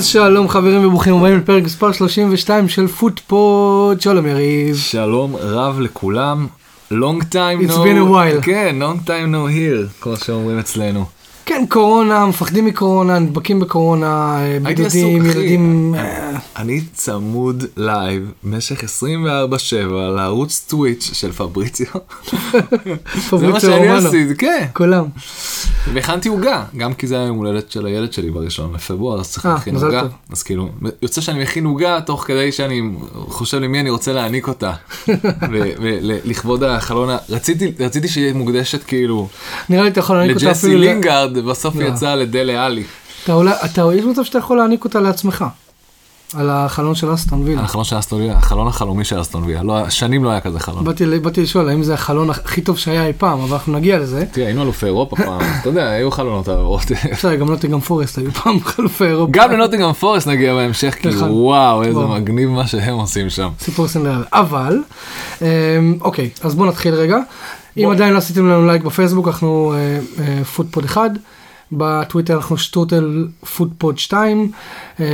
[0.00, 4.76] אז שלום חברים וברוכים הבאים לפרק מספר 32 של פוטפוד, שלום יריב.
[4.76, 6.46] שלום רב לכולם.
[6.92, 6.94] long
[7.32, 7.72] time It's no...
[7.72, 8.42] been a while.
[8.42, 11.04] כן, long time no hear, כמו שאומרים אצלנו.
[11.50, 15.26] כן, קורונה, מפחדים מקורונה, נדבקים בקורונה, בידודים.
[15.26, 15.94] ילדים...
[15.94, 21.86] אה, אני צמוד לייב במשך 24/7 לערוץ טוויץ' של פבריציו.
[23.40, 23.88] זה מה שאני.
[23.88, 24.66] עשיתי, כן.
[24.72, 25.04] כולם.
[25.92, 29.52] והכנתי עוגה, גם כי זה היום הולדת של הילד שלי בראשון לפברואר, אז צריך אה,
[29.52, 30.02] להכין עוגה.
[30.32, 30.68] אז כאילו,
[31.02, 32.82] יוצא שאני מכין עוגה תוך כדי שאני
[33.12, 34.72] חושב למי אני רוצה להעניק אותה.
[35.80, 39.28] ולכבוד החלון, רציתי רציתי שיהיה מוקדשת כאילו
[39.68, 40.78] נראה לי אתה יכול להעניק אותה לג'סי אפילו...
[40.78, 41.84] ל- לינגארד, ובסוף לא.
[41.84, 42.84] יצא לדלה עלי.
[43.24, 45.44] אתה אולי, אתה, יש מצב שאתה יכול להעניק אותה לעצמך.
[46.34, 47.62] על החלון של אסטון וילה.
[47.62, 50.84] החלון של אסטון ויה, החלון החלומי של אסטון ויה, לא, שנים לא היה כזה חלון.
[50.84, 54.24] באתי, באתי לשאול האם זה החלון הכי טוב שהיה אי פעם, אבל אנחנו נגיע לזה.
[54.32, 56.82] תראה, היינו אלופי אירופה פעם, אתה יודע, היו חלונות העברות.
[57.12, 59.32] בסדר, גם נוטינגהאם פורסט היו פעם אלופי אירופה.
[59.32, 61.30] גם לנוטינגהאם פורסט נגיע בהמשך, כי נכון.
[61.30, 62.00] וואו, איזה.
[62.00, 63.48] מגניב מה שהם עושים שם.
[63.60, 64.24] סיפור סינדרלה.
[64.32, 64.82] אבל,
[65.42, 65.46] אמ,
[66.00, 67.18] אוקיי, אז בואו נתחיל רגע.
[67.80, 67.94] אם בוא.
[67.94, 71.10] עדיין לא עשיתם לנו לייק בפייסבוק, אנחנו אה, אה, פודפוד 1.
[71.72, 74.50] בטוויטר אנחנו שטוטל פודפוד 2.
[75.00, 75.06] אה,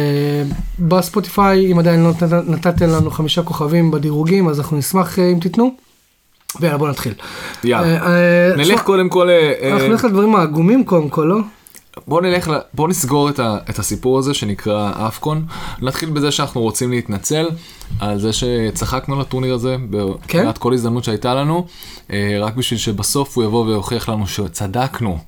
[0.79, 5.75] בספוטיפיי, אם עדיין לא נת- נתתם לנו חמישה כוכבים בדירוגים, אז אנחנו נשמח אם תיתנו.
[6.61, 7.13] ויאללה, בואו נתחיל.
[7.65, 8.57] יאללה.
[8.57, 9.29] נלך קודם כל,
[9.73, 11.39] אנחנו נלך לדברים העגומים קודם כל, לא?
[12.07, 15.45] בוא נלך, בוא נסגור את, ה, את הסיפור הזה שנקרא אפקון.
[15.83, 17.49] נתחיל בזה שאנחנו רוצים להתנצל
[18.01, 19.77] על זה שצחקנו לטורניר הזה,
[20.29, 20.39] כן?
[20.39, 21.67] בכמעט כל הזדמנות שהייתה לנו,
[22.13, 25.19] אה, רק בשביל שבסוף הוא יבוא ויוכיח לנו שצדקנו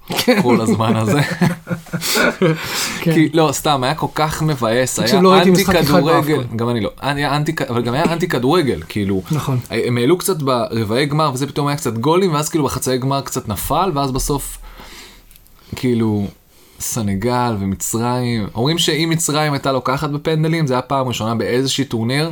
[0.42, 1.20] כל הזמן הזה.
[3.02, 3.14] כן.
[3.14, 6.44] כי לא, סתם, היה כל כך מבאס, היה לא אנטי כדורגל.
[6.56, 9.58] גם אני לא, היה אנטי, אבל גם היה אנטי כדורגל, כאילו, נכון.
[9.70, 13.48] הם העלו קצת ברבעי גמר וזה פתאום היה קצת גולים ואז כאילו בחצאי גמר קצת
[13.48, 14.58] נפל ואז בסוף
[15.76, 16.26] כאילו
[16.80, 22.30] סנגל ומצרים אומרים שאם מצרים הייתה לוקחת בפנדלים זה היה פעם ראשונה באיזושהי טורניר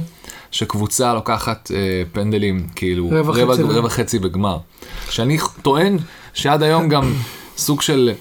[0.50, 4.58] שקבוצה לוקחת אה, פנדלים כאילו רבע רבע, חצי רבע חצי בגמר.
[5.10, 5.98] שאני טוען
[6.34, 7.14] שעד היום גם
[7.56, 8.12] סוג של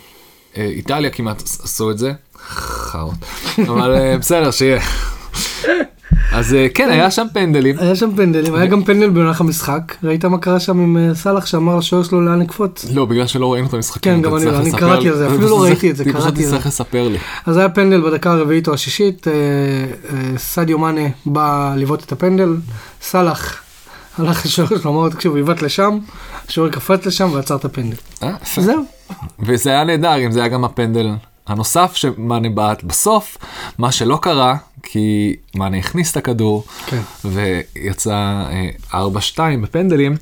[0.58, 2.12] אה, איטליה כמעט עשו את זה.
[2.48, 3.16] חארות.
[3.58, 4.82] אבל אה, בסדר שיהיה.
[6.36, 7.80] אז אה, כן היה שם פנדלים.
[7.80, 9.96] היה שם פנדלים, היה גם פנדל במהלך המשחק.
[10.04, 12.86] ראית מה קרה שם עם אה, סאלח שאמר לשוער שלו לאן לקפוץ?
[12.94, 14.16] לא, בגלל שלא ראינו את המשחקים.
[14.16, 15.10] כן, גם אני לא, אני קראתי.
[15.10, 16.44] על זה, אפילו לא פשוט ראיתי את זה, קראתי פשוט על זה.
[16.44, 17.18] תצטרך לספר לי.
[17.46, 19.34] אז היה פנדל בדקה הרביעית או השישית, אה,
[20.38, 22.56] סעדיו מאנה בא לבעוט את הפנדל,
[23.02, 23.62] סאלח
[24.18, 25.98] הלך לשוער שלו, אמר לו תקשיב, עיוות לשם,
[26.48, 27.98] השוער קפץ לשם ועצר את הפנדל.
[28.56, 28.86] זהו.
[29.40, 31.10] וזה היה נהדר אם זה היה גם הפנדל
[31.48, 33.38] הנוסף שמאנה בעט בסוף,
[33.78, 37.02] מה שלא קרה, כי מאנה הכניס את הכדור, כן.
[37.26, 38.46] ויצא
[38.94, 39.08] אה,
[39.38, 40.16] 4-2 בפנדלים,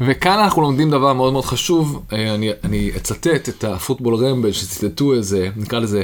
[0.00, 5.14] וכאן אנחנו לומדים דבר מאוד מאוד חשוב, אה, אני, אני אצטט את הפוטבול רמבל שציטטו
[5.14, 6.02] איזה, נקרא לזה,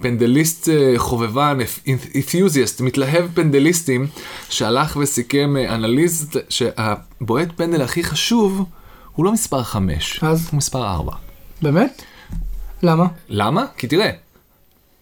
[0.00, 1.58] פנדליסט אה, חובבן,
[2.14, 4.06] אית'יוזיאסט, מתלהב פנדליסטים,
[4.50, 8.64] שהלך וסיכם אה, אנליסט שהבועט פנדל הכי חשוב
[9.12, 10.48] הוא לא מספר 5, אז?
[10.50, 11.12] הוא מספר 4.
[11.62, 12.02] באמת?
[12.82, 13.06] למה?
[13.28, 13.64] למה?
[13.76, 14.10] כי תראה,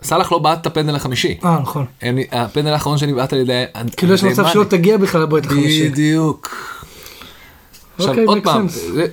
[0.02, 1.38] סאלח לא בעט את הפנדל החמישי.
[1.44, 1.86] אה, נכון.
[2.32, 3.64] הפנדל האחרון שנבעט על ידי...
[3.96, 4.48] כאילו יש מצב.
[4.48, 5.88] שלא תגיע בכלל לבועט החמישי.
[5.88, 6.48] בדיוק.
[7.98, 8.66] עכשיו אוקיי, עוד פעם,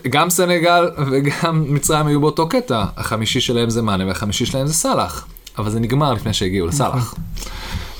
[0.09, 5.27] גם סנגל וגם מצרים היו באותו קטע, החמישי שלהם זה מאנה והחמישי שלהם זה סאלח,
[5.57, 7.15] אבל זה נגמר לפני שהגיעו לסאלח.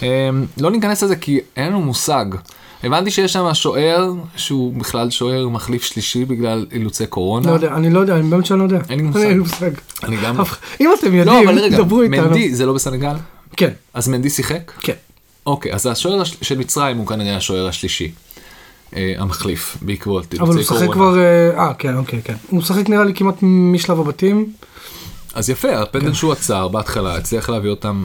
[0.02, 0.08] אמ,
[0.58, 2.26] לא ניכנס לזה כי אין לנו מושג.
[2.84, 7.48] הבנתי שיש שם שוער שהוא בכלל שוער מחליף שלישי בגלל אילוצי קורונה.
[7.50, 8.80] לא יודע, אני לא יודע, אני באמת שאני לא יודע.
[8.90, 9.20] אין לי מושג.
[9.20, 9.72] אין לי מושג.
[10.04, 10.42] אני גם...
[10.42, 12.22] אף- אם אתם לא, יודעים, רגע, דברו איתנו.
[12.28, 13.16] מנדי זה לא בסנגל?
[13.58, 14.72] כן, אז מנדי שיחק?
[14.80, 14.94] כן.
[15.46, 18.12] אוקיי, אז השוער הש- של מצרים הוא כנראה השוער השלישי.
[18.96, 20.94] אה, המחליף, בעקבות אבל הוא אילוצי משחק קורונה.
[20.94, 22.34] כבר, אה, אה, כן, אוקיי, כן.
[22.50, 24.46] הוא משחק נראה לי כמעט משלב הבתים.
[25.34, 28.04] אז יפה, הפנדל שהוא עצר בהתחלה, הצליח להביא אותם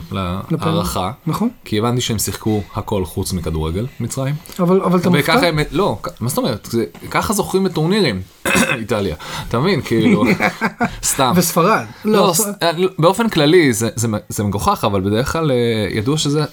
[0.51, 1.13] להערכה.
[1.27, 1.49] נכון.
[1.65, 4.35] כי הבנתי שהם שיחקו הכל חוץ מכדורגל, מצרים.
[4.61, 5.33] אבל אבל אתה מופתע?
[5.33, 6.69] וככה הם, לא, מה זאת אומרת?
[6.71, 8.23] זה- ככה זוכים בטורנירים,
[8.79, 9.17] איטליה.
[9.49, 10.25] אתה מבין, כאילו,
[11.05, 11.33] סתם.
[11.37, 11.85] וספרד.
[12.05, 12.33] לא, לא,
[12.63, 15.57] אה, לא, באופן כללי זה, זה, זה מגוחך, אבל בדרך כלל אה,
[15.91, 16.45] ידוע זה,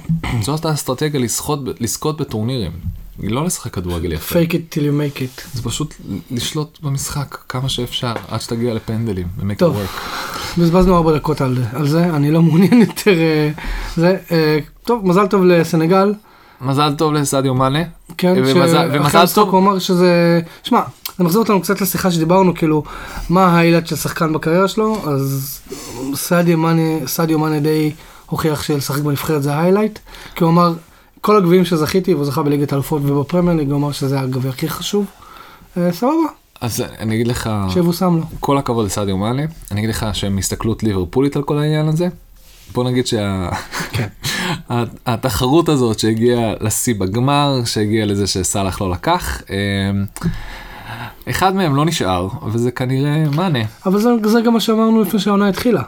[0.42, 1.20] זאת האסטרטגיה
[1.80, 2.72] לזכות בטורנירים.
[3.22, 4.34] לא לשחק כדורגל יפה.
[4.40, 5.42] fake it till you make it.
[5.54, 5.94] זה פשוט
[6.30, 9.26] לשלוט במשחק כמה שאפשר עד שתגיע לפנדלים.
[9.38, 9.76] ו-make it טוב.
[9.76, 10.60] work.
[10.60, 13.10] בזבזנו ארבע דקות על על זה, אני לא מעוניין יותר.
[13.18, 13.50] אה,
[13.96, 16.14] זה, אה, טוב, מזל טוב לסנגל.
[16.60, 17.78] מזל טוב לסעדיו מאנה.
[18.18, 19.48] כן, ומזל- שאחרי ומזל המשחק טוב.
[19.50, 20.80] הוא אמר שזה, שמע,
[21.18, 22.82] זה מחזיר אותנו קצת לשיחה שדיברנו, כאילו,
[23.30, 25.58] מה ה highlight של שחקן בקריירה שלו, אז
[26.14, 27.92] סאדיו מאנה, סאדיו מאנה די
[28.26, 29.98] הוכיח שלשחק בנבחרת זה ה highlight,
[30.34, 30.72] כי הוא אמר,
[31.20, 35.06] כל הגביעים שזכיתי, והוא זכה בליגת האלופות ובפרמייר ליג, הוא אמר שזה הגביע הכי חשוב.
[35.76, 36.12] אה, סבבה,
[36.60, 38.22] אז אני אגיד לך, שיבושם לו.
[38.40, 42.08] כל הכבוד לסאדיו מאנה, אני אגיד לך שעם הסתכלות ליברפולית על כל העניין הזה.
[42.74, 43.48] בוא נגיד שה...
[43.90, 44.08] כן.
[45.68, 50.04] הזאת שהגיעה לשיא בגמר, שהגיעה לזה שסאלח לא לקח, אמ,
[51.30, 53.58] אחד מהם לא נשאר, וזה כנראה מאנה.
[53.86, 55.82] אבל זה, זה גם מה שאמרנו לפני שהעונה התחילה.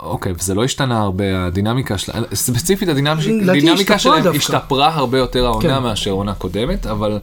[0.00, 4.36] אוקיי, וזה לא השתנה הרבה, הדינמיקה שלה, ספציפית הדינמיקה שלהם.
[4.36, 5.82] השתפרה הרבה יותר העונה כן.
[5.82, 7.18] מאשר עונה קודמת, אבל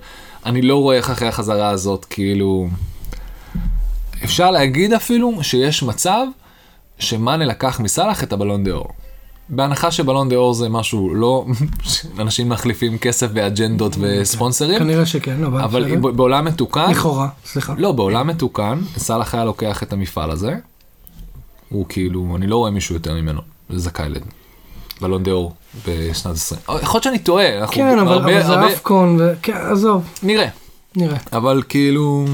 [0.45, 2.67] אני לא רואה איך אחרי החזרה הזאת, כאילו...
[4.23, 6.25] אפשר להגיד אפילו שיש מצב
[6.99, 8.89] שמאנה לקח מסאלח את הבלון דה אור.
[9.49, 11.45] בהנחה שבלון דה אור זה משהו לא,
[12.19, 15.61] אנשים מחליפים כסף באג'נדות וספונסרים, כנראה שכן, אבל...
[15.61, 17.73] אבל בעולם מתוקן, לכאורה, סליחה.
[17.77, 20.55] לא, בעולם מתוקן, סאלח היה לוקח את המפעל הזה,
[21.71, 24.07] הוא כאילו, אני לא רואה מישהו יותר ממנו, זכאי
[25.01, 25.53] לבלון דה אור
[25.87, 26.61] בשנת 20.
[26.67, 29.33] יכול להיות שאני טועה, אנחנו כן, אבל, הרבה, אבל זה הרבה, אפקון, ו...
[29.41, 30.47] כן, עזוב, נראה,
[30.95, 31.17] נראה.
[31.33, 32.25] אבל כאילו,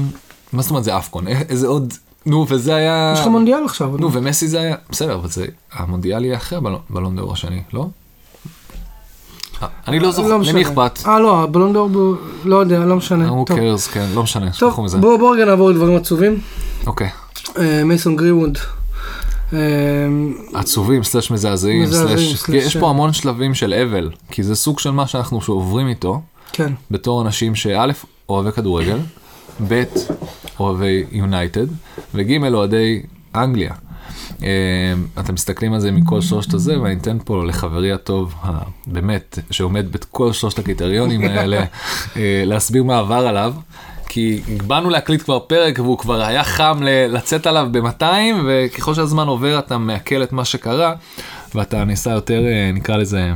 [0.52, 1.94] מה זאת אומרת זה אפקון, א- איזה עוד,
[2.26, 3.96] נו, וזה היה, יש לך מונדיאל עכשיו.
[3.96, 7.62] נו, ומסי זה היה, בסדר, אבל זה, המונדיאל יהיה אחרי הבלון בלון דה אור השני,
[7.72, 7.86] לא?
[9.62, 10.52] אה, אני לא זוכר, משנה.
[10.52, 10.98] למי אכפת?
[11.06, 13.28] אה, לא, הבלון דור, ב- לא יודע, לא משנה.
[13.28, 14.86] טוב, cares, כן, לא משנה, טוב.
[15.00, 16.40] בואו בוא רגע נעבור לדברים עצובים.
[16.86, 17.08] אוקיי.
[17.58, 18.58] אה, מייסון גריווד.
[19.52, 19.58] אה,
[20.54, 25.06] עצובים, סלש מזעזעים, סלש, יש פה המון שלבים של אבל, כי זה סוג של מה
[25.06, 26.20] שאנחנו עוברים איתו,
[26.52, 27.86] כן, בתור אנשים שא',
[28.28, 28.98] אוהבי כדורגל,
[29.68, 29.82] ב',
[30.60, 31.66] אוהבי יונייטד,
[32.14, 33.02] וג', אוהדי
[33.34, 33.72] אנגליה.
[34.42, 34.48] אה,
[35.20, 38.34] אתם מסתכלים על זה מכל שלושת הזה, ואני אתן פה לחברי הטוב,
[38.86, 41.64] באמת, שעומד בכל שלושת הקריטריונים האלה,
[42.16, 43.54] אה, להסביר מה עבר עליו.
[44.08, 48.04] כי באנו להקליט כבר פרק והוא כבר היה חם ל- לצאת עליו ב-200
[48.46, 50.94] וככל שהזמן עובר אתה מעכל את מה שקרה
[51.54, 53.32] ואתה נעשה יותר אה, נקרא לזה.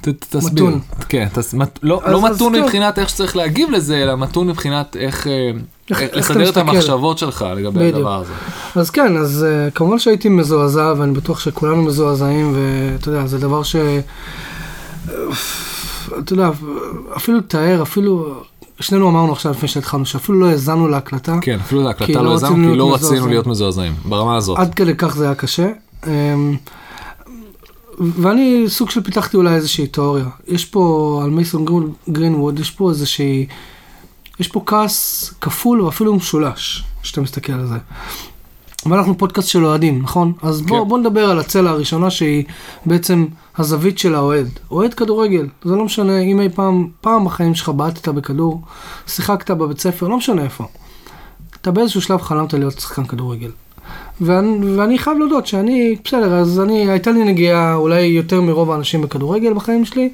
[0.00, 0.64] ת- תסביר.
[0.64, 0.80] מתון.
[1.08, 2.62] כן, תס, מת, לא, אז- לא אז מתון טוב.
[2.64, 5.50] מבחינת איך שצריך להגיב לזה, אלא מתון מבחינת איך, אה,
[5.90, 6.56] איך- איך לסדר את.
[6.56, 7.96] המחשבות שלך לגבי בדיוק.
[7.96, 8.32] הדבר הזה.
[8.76, 13.62] אז כן, אז uh, כמובן שהייתי מזועזע, ואני בטוח שכולנו מזועזעים, ואתה יודע, זה דבר
[13.62, 13.76] ש...
[16.18, 16.50] אתה יודע,
[17.16, 18.42] אפילו לתאר, אפילו...
[18.80, 21.38] שנינו אמרנו עכשיו לפני שהתחלנו, שאפילו לא האזנו להקלטה.
[21.40, 23.26] כן, אפילו להקלטה לא לא האזנו, כי לא רצינו.
[23.28, 24.58] להיות מזועזעים, ברמה הזאת.
[24.58, 25.68] עד כדי כך זה היה קשה.
[26.06, 26.56] אמ,
[27.98, 30.24] ואני סוג של פיתחתי אולי איזושהי תיאוריה.
[30.48, 31.64] יש פה, על מייסון
[32.10, 33.46] גרינווד, יש פה איזושהי,
[34.40, 37.76] יש פה כעס כפול ואפילו משולש, כשאתה מסתכל על זה.
[38.86, 40.32] ואנחנו פודקאסט של אוהדים, נכון?
[40.42, 40.88] אז בוא, כן.
[40.88, 42.44] בוא נדבר על הצלע הראשונה שהיא
[42.86, 43.26] בעצם
[43.58, 44.48] הזווית של האוהד.
[44.70, 48.62] אוהד כדורגל, זה לא משנה אם אי פעם, פעם בחיים שלך בעטת בכדור,
[49.06, 50.64] שיחקת בבית ספר, לא משנה איפה.
[51.60, 53.50] אתה באיזשהו שלב חלמת להיות שחקן כדורגל.
[54.20, 59.02] ואני, ואני חייב להודות שאני, בסדר, אז אני, הייתה לי נגיעה אולי יותר מרוב האנשים
[59.02, 60.10] בכדורגל בחיים שלי,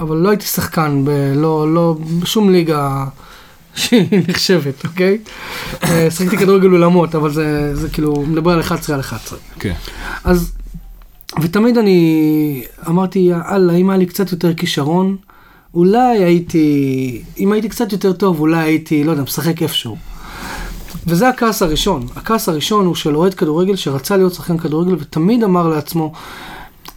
[0.00, 3.04] אבל לא הייתי שחקן, ב, לא, לא, בשום ליגה
[3.74, 5.18] שהיא נחשבת, אוקיי?
[5.84, 9.38] אה, שיחקתי כדורגל אולמות, אבל זה, זה כאילו, מדבר על 11 על 11.
[9.58, 9.72] כן.
[10.24, 10.52] אז,
[11.42, 15.16] ותמיד אני אמרתי, יאללה, אם היה לי קצת יותר כישרון,
[15.74, 19.96] אולי הייתי, אם הייתי קצת יותר טוב, אולי הייתי, לא יודע, משחק איפשהו.
[21.06, 22.06] וזה הכעס הראשון.
[22.16, 26.12] הכעס הראשון הוא של אוהד כדורגל שרצה להיות שחקן כדורגל ותמיד אמר לעצמו,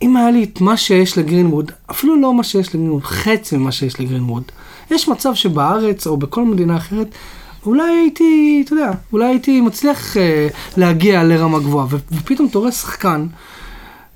[0.01, 3.99] אם היה לי את מה שיש לגרינווד, אפילו לא מה שיש לגרינווד, חצי ממה שיש
[3.99, 4.43] לגרינווד,
[4.91, 7.07] יש מצב שבארץ או בכל מדינה אחרת,
[7.65, 13.27] אולי הייתי, אתה יודע, אולי הייתי מצליח אה, להגיע לרמה גבוהה, ופתאום אתה רואה שחקן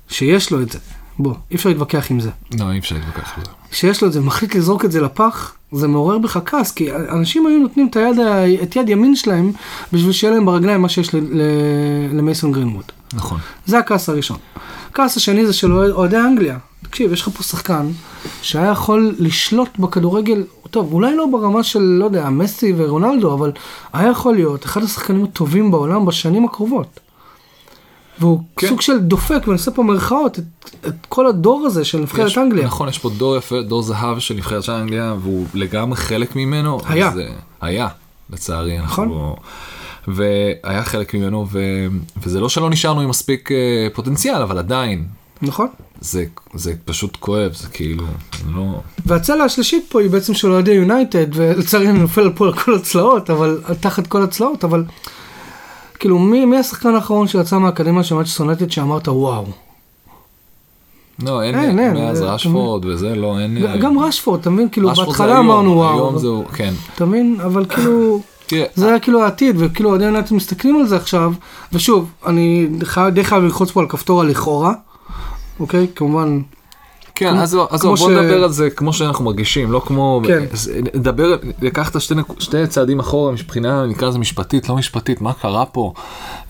[0.08, 0.78] שיש לו את זה.
[1.18, 2.30] בוא, אי אפשר להתווכח עם זה.
[2.58, 3.50] לא, אי אפשר להתווכח על זה.
[3.72, 7.46] שיש לו את זה, מחליט לזרוק את זה לפח, זה מעורר בך כעס, כי אנשים
[7.46, 8.18] היו נותנים את, היד,
[8.62, 9.52] את יד ימין שלהם
[9.92, 11.08] בשביל שיהיה להם ברגליים מה שיש
[12.12, 12.84] למייסון גרינווד.
[13.14, 13.38] נכון.
[13.66, 14.36] זה הכעס הראשון.
[14.90, 16.58] הכעס השני זה של אוהד- אוהדי אנגליה.
[16.82, 17.88] תקשיב, יש לך פה שחקן
[18.42, 23.52] שהיה יכול לשלוט בכדורגל, טוב, אולי לא ברמה של, לא יודע, מסי ורונלדו, אבל
[23.92, 27.00] היה יכול להיות אחד השחקנים הטובים בעולם בשנים הקרובות.
[28.18, 28.68] והוא כן.
[28.68, 30.44] סוג של דופק, ואני עושה פה מירכאות, את,
[30.86, 32.64] את כל הדור הזה של נבחרת יש- אנגליה.
[32.66, 36.80] נכון, יש פה דור יפה, דור זהב של נבחרת אנגליה, והוא לגמרי חלק ממנו.
[36.88, 37.08] היה.
[37.08, 37.18] אז,
[37.60, 37.88] היה,
[38.30, 38.78] לצערי.
[38.78, 39.08] אנחנו נכון.
[39.08, 39.36] לא-
[40.08, 41.58] והיה חלק ממנו, ו...
[42.22, 43.56] וזה לא שלא נשארנו עם מספיק אה,
[43.94, 45.06] פוטנציאל, אבל עדיין,
[45.42, 45.68] נכון?
[46.02, 48.04] זה, זה פשוט כואב, זה כאילו,
[48.54, 48.80] לא...
[49.06, 53.30] והצלע השלישית פה היא בעצם של אוהדי יונייטד, ולצערי אני נופל פה על כל הצלעות,
[53.30, 54.84] אבל תחת כל הצלעות, אבל
[55.98, 59.44] כאילו מי, מי השחקן האחרון שיצא מהאקדמיה של מנצ'סטר יונייטד שאמרת וואו.
[61.22, 63.66] לא, אין, אין, אין, מאז זה- רשפורד וזה, לא, אין...
[63.66, 64.68] אה, גם רשפורד, אתה מבין?
[64.68, 66.74] כאילו בהתחלה אמרנו וואו, היום זהו, כן.
[66.94, 67.36] אתה מבין?
[67.44, 68.20] אבל כאילו,
[68.76, 71.32] זה היה כאילו העתיד, וכאילו אוהדי יונייטד מסתכלים על זה עכשיו,
[71.72, 72.68] ושוב, אני
[73.12, 74.72] די חייב ללחוץ פה על כפתור הלכאורה,
[75.60, 75.86] אוקיי?
[75.94, 76.40] כמובן,
[77.14, 80.20] כן, אז אז כמו בוא ש- נדבר על זה כמו שאנחנו מרגישים, לא כמו...
[80.26, 80.42] כן.
[80.52, 85.20] אז נדבר, לקח את השתי נק- שתי צעדים אחורה מבחינה, נקרא לזה משפטית, לא משפטית,
[85.20, 85.92] מה קרה פה?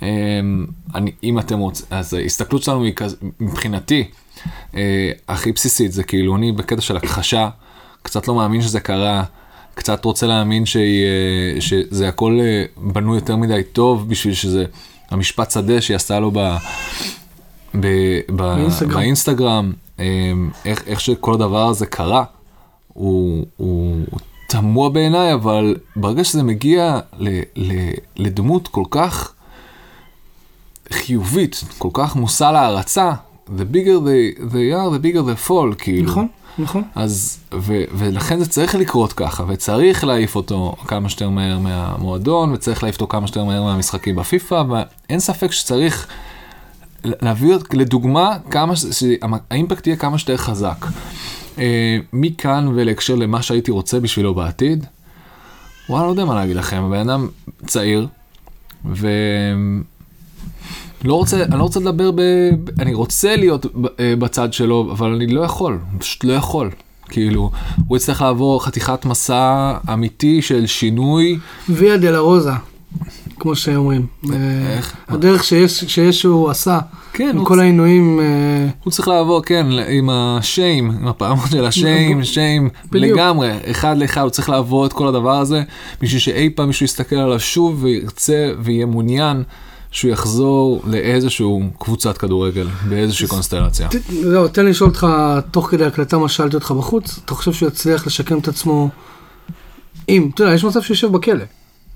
[0.03, 0.07] אמ,
[0.95, 4.05] אני, אם אתם רוצים, אז ההסתכלות שלנו היא כז, מבחינתי,
[4.75, 7.49] אה, הכי בסיסית, זה כאילו אני בקטע של הכחשה,
[8.03, 9.25] קצת לא מאמין שזה קרה.
[9.75, 11.05] קצת רוצה להאמין שהיא,
[11.55, 14.65] אה, שזה הכל אה, בנוי יותר מדי טוב בשביל שזה
[15.11, 16.57] המשפט שדה שהיא עשתה לו ב,
[17.75, 17.87] ב,
[18.29, 18.95] ב, באינסטגרם.
[18.95, 20.33] באינסטגרם, אה,
[20.65, 22.25] איך, איך שכל הדבר הזה קרה,
[22.93, 29.33] הוא, הוא, הוא תמוה בעיניי, אבל ברגע שזה מגיע ל, ל, לדמות כל כך
[30.93, 33.13] חיובית, כל כך מושא להערצה,
[33.49, 36.11] the bigger they, they are, the bigger they fall, כאילו.
[36.11, 36.83] נכון, נכון.
[36.95, 42.83] אז, ו, ולכן זה צריך לקרות ככה, וצריך להעיף אותו כמה שיותר מהר מהמועדון, וצריך
[42.83, 46.07] להעיף אותו כמה שיותר מהר מהמשחקים בפיפא, ואין ספק שצריך
[47.05, 50.87] להביא לדוגמה כמה, שהאימפקט יהיה כמה שיותר חזק.
[51.59, 54.87] אה, מכאן ולהקשר למה שהייתי רוצה בשבילו בעתיד,
[55.89, 57.29] וואלה, לא יודע מה להגיד לכם, הבן אדם
[57.67, 58.07] צעיר,
[58.85, 59.09] ו...
[61.05, 62.21] לא רוצה, אני לא רוצה לדבר ב...
[62.81, 63.67] אני רוצה להיות
[64.01, 66.71] אה, בצד שלו, אבל אני לא יכול, פשוט לא יכול.
[67.09, 67.51] כאילו,
[67.89, 71.39] הוא יצטרך לעבור חתיכת מסע אמיתי של שינוי.
[71.69, 72.51] ויה דלה-רוזה,
[73.43, 74.07] כמו שאומרים.
[74.31, 74.37] אה,
[74.77, 74.97] איך?
[75.09, 76.79] הדרך שיש שיש הוא עשה,
[77.13, 78.25] כן, עם כל העינויים, אה,
[78.85, 82.69] הוא צריך לעבור, כן, עם השיים, עם הפעמון של השיים, שיים.
[82.93, 85.63] לגמרי, אחד לאחד, הוא צריך לעבור את כל הדבר הזה,
[86.01, 89.43] בשביל שאי פעם מישהו יסתכל עליו שוב וירצה ויהיה מעוניין
[89.91, 93.89] שהוא יחזור לאיזשהו קבוצת כדורגל, באיזושהי קונסטלציה.
[94.23, 95.07] לא, תן לי לשאול אותך,
[95.51, 98.89] תוך כדי הקלטה מה שאלתי אותך בחוץ, אתה חושב שהוא יצליח לשקם את עצמו,
[100.09, 101.45] אם, אתה יודע, יש מצב שהוא יושב בכלא.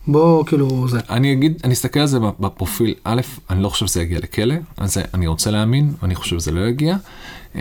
[0.09, 1.01] בוא, כאילו, זה.
[1.11, 3.21] אני אגיד, אני אסתכל על זה בפרופיל, א',
[3.51, 6.97] אני לא חושב שזה יגיע לכלא, אז אני רוצה להאמין, ואני חושב שזה לא יגיע.
[7.55, 7.61] אמ,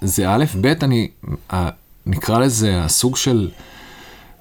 [0.00, 1.08] זה א', ב', אני,
[2.06, 3.50] נקרא לזה הסוג של,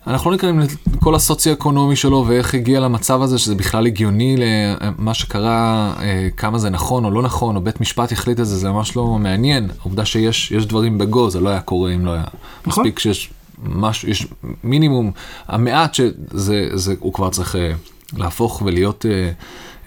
[0.08, 0.60] אנחנו לא נכנסים
[0.94, 6.70] לכל הסוציו-אקונומי שלו ואיך הגיע למצב הזה שזה בכלל הגיוני למה שקרה, אה, כמה זה
[6.70, 9.70] נכון או לא נכון, או בית משפט החליט את זה, זה ממש לא מעניין.
[9.80, 12.24] העובדה שיש יש דברים בגו, זה לא היה קורה אם לא היה.
[12.66, 12.84] נכון.
[12.84, 13.30] מספיק שיש
[13.64, 14.28] משהו, יש
[14.64, 15.12] מינימום,
[15.48, 17.72] המעט שזה, זה, הוא כבר צריך אה,
[18.18, 19.32] להפוך ולהיות אה,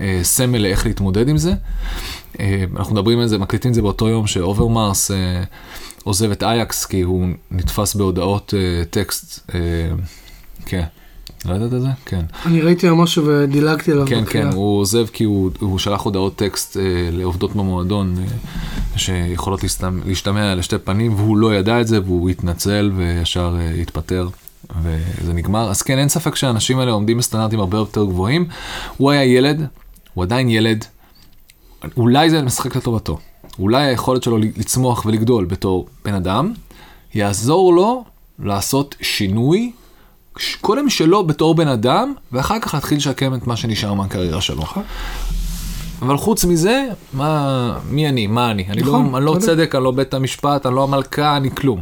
[0.00, 1.52] אה, סמל לאיך להתמודד עם זה.
[2.40, 5.44] אה, אנחנו מדברים על זה, מקליטים את זה באותו יום שאוברמרס אה,
[6.04, 9.50] עוזב את אייקס כי הוא נתפס בהודעות אה, טקסט.
[9.54, 9.60] אה,
[10.66, 10.84] כן.
[11.44, 11.88] לא ידעת את זה?
[12.04, 12.24] כן.
[12.46, 14.06] אני ראיתי היום משהו ודילגתי עליו.
[14.06, 14.24] כן.
[14.30, 16.82] כן, הוא עוזב כי הוא, הוא שלח הודעות טקסט אה,
[17.12, 18.24] לעובדות במועדון אה,
[18.98, 24.28] שיכולות להסתמ, להשתמע לשתי פנים והוא לא ידע את זה והוא התנצל וישר אה, התפטר
[24.82, 25.70] וזה נגמר.
[25.70, 28.46] אז כן, אין ספק שהאנשים האלה עומדים בסטנדרטים הרבה יותר גבוהים.
[28.96, 29.66] הוא היה ילד,
[30.14, 30.84] הוא עדיין ילד,
[31.96, 33.18] אולי זה משחק לטובתו.
[33.58, 36.52] אולי היכולת שלו לצמוח ולגדול בתור בן אדם,
[37.14, 38.04] יעזור לו
[38.38, 39.72] לעשות שינוי,
[40.60, 44.64] קודם שלו בתור בן אדם, ואחר כך להתחיל לשקם את מה שנשאר מהקריירה שלו.
[46.02, 48.26] אבל חוץ מזה, מה, מי אני?
[48.26, 48.66] מה אני?
[48.68, 49.36] אני נכון, לא, אני לא.
[49.40, 51.80] צדק, אני לא בית המשפט, אני לא המלכה, אני כלום.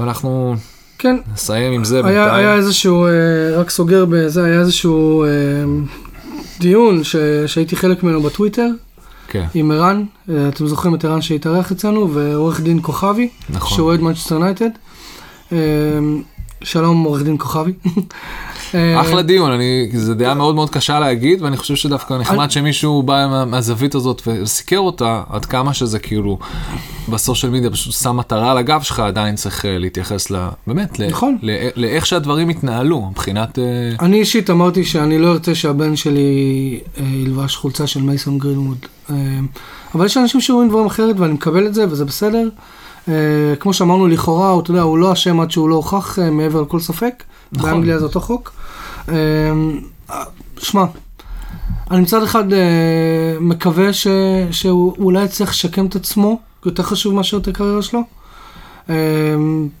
[0.00, 0.54] ואנחנו
[0.98, 2.34] כן, נסיים עם זה היה, בינתיים.
[2.34, 3.10] היה איזשהו, אה,
[3.56, 5.28] רק סוגר בזה, היה איזשהו אה,
[6.60, 7.16] דיון ש,
[7.46, 8.66] שהייתי חלק ממנו בטוויטר
[9.28, 13.76] כן, עם ערן, אה, אתם זוכרים את ערן שהתארח אצלנו, ועורך דין כוכבי, נכון.
[13.76, 14.70] שהוא אוהד מנצ'סטר יונייטד.
[16.62, 17.72] שלום עורך דין כוכבי.
[18.74, 23.02] אה, אחלה דיון, אני, זו דעה מאוד מאוד קשה להגיד, ואני חושב שדווקא נחמד שמישהו
[23.02, 26.38] בא מה- מהזווית הזאת וסיקר אותה, עד כמה שזה כאילו
[27.08, 30.36] בסושיאל מדיה פשוט שם מטרה על הגב שלך, עדיין צריך אה, להתייחס ל...
[30.66, 31.38] באמת, ל- נכון.
[31.42, 33.58] ל- לאיך שהדברים התנהלו, מבחינת...
[33.58, 33.64] אה,
[34.00, 38.78] אני אישית אמרתי שאני לא ארצה שהבן שלי ילבש חולצה של מייסון גרינווד.
[39.94, 42.48] אבל יש אנשים שרואים דברים אחרת ואני מקבל את זה וזה בסדר.
[43.08, 43.14] אה,
[43.60, 46.80] כמו שאמרנו לכאורה, אתה יודע, הוא לא אשם עד שהוא לא הוכח אה, מעבר לכל
[46.80, 47.22] ספק.
[47.52, 47.70] נכון.
[47.70, 48.52] באנגליה זה אותו חוק.
[49.08, 49.14] אה,
[50.58, 50.84] שמע,
[51.90, 54.06] אני מצד אחד אה, מקווה ש,
[54.50, 58.00] שהוא אולי יצליח לשקם את עצמו, יותר חשוב מאשר את הקריירה שלו.
[58.90, 58.94] אה,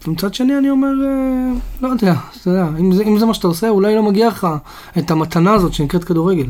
[0.06, 3.46] ומצד שני אני אומר, אה, לא יודע, אתה יודע, אם זה, אם זה מה שאתה
[3.46, 4.46] עושה, אולי לא מגיע לך
[4.98, 6.46] את המתנה הזאת שנקראת כדורגל.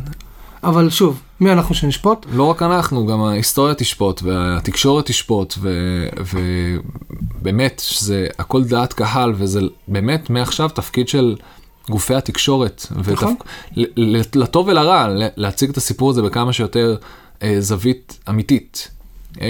[0.65, 2.27] אבל שוב, מי אנחנו שנשפוט?
[2.33, 5.55] לא רק אנחנו, גם ההיסטוריה תשפוט והתקשורת תשפוט,
[7.41, 11.37] ובאמת, שזה הכל דעת קהל, וזה באמת מעכשיו תפקיד של
[11.91, 12.87] גופי התקשורת.
[12.91, 13.35] נכון.
[13.77, 13.81] ותפ-
[14.35, 16.97] לטוב ולרע, להציג את הסיפור הזה בכמה שיותר
[17.43, 18.89] אה, זווית אמיתית.
[19.41, 19.47] אה,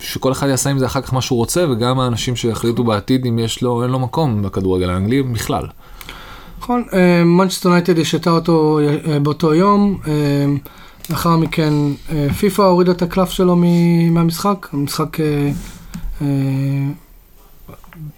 [0.00, 3.38] שכל אחד יעשה עם זה אחר כך מה שהוא רוצה, וגם האנשים שיחליטו בעתיד אם
[3.38, 5.66] יש לו, אין לו מקום בכדורגל האנגלי בכלל.
[6.64, 6.84] נכון,
[7.24, 9.98] מנצ'סטר יונייטד השעתה אותו אה, באותו יום.
[10.06, 10.12] אה,
[11.10, 11.72] לאחר מכן
[12.12, 15.50] אה, פיפא הורידה את הקלף שלו מהמשחק, המשחק אה,
[16.22, 16.26] אה,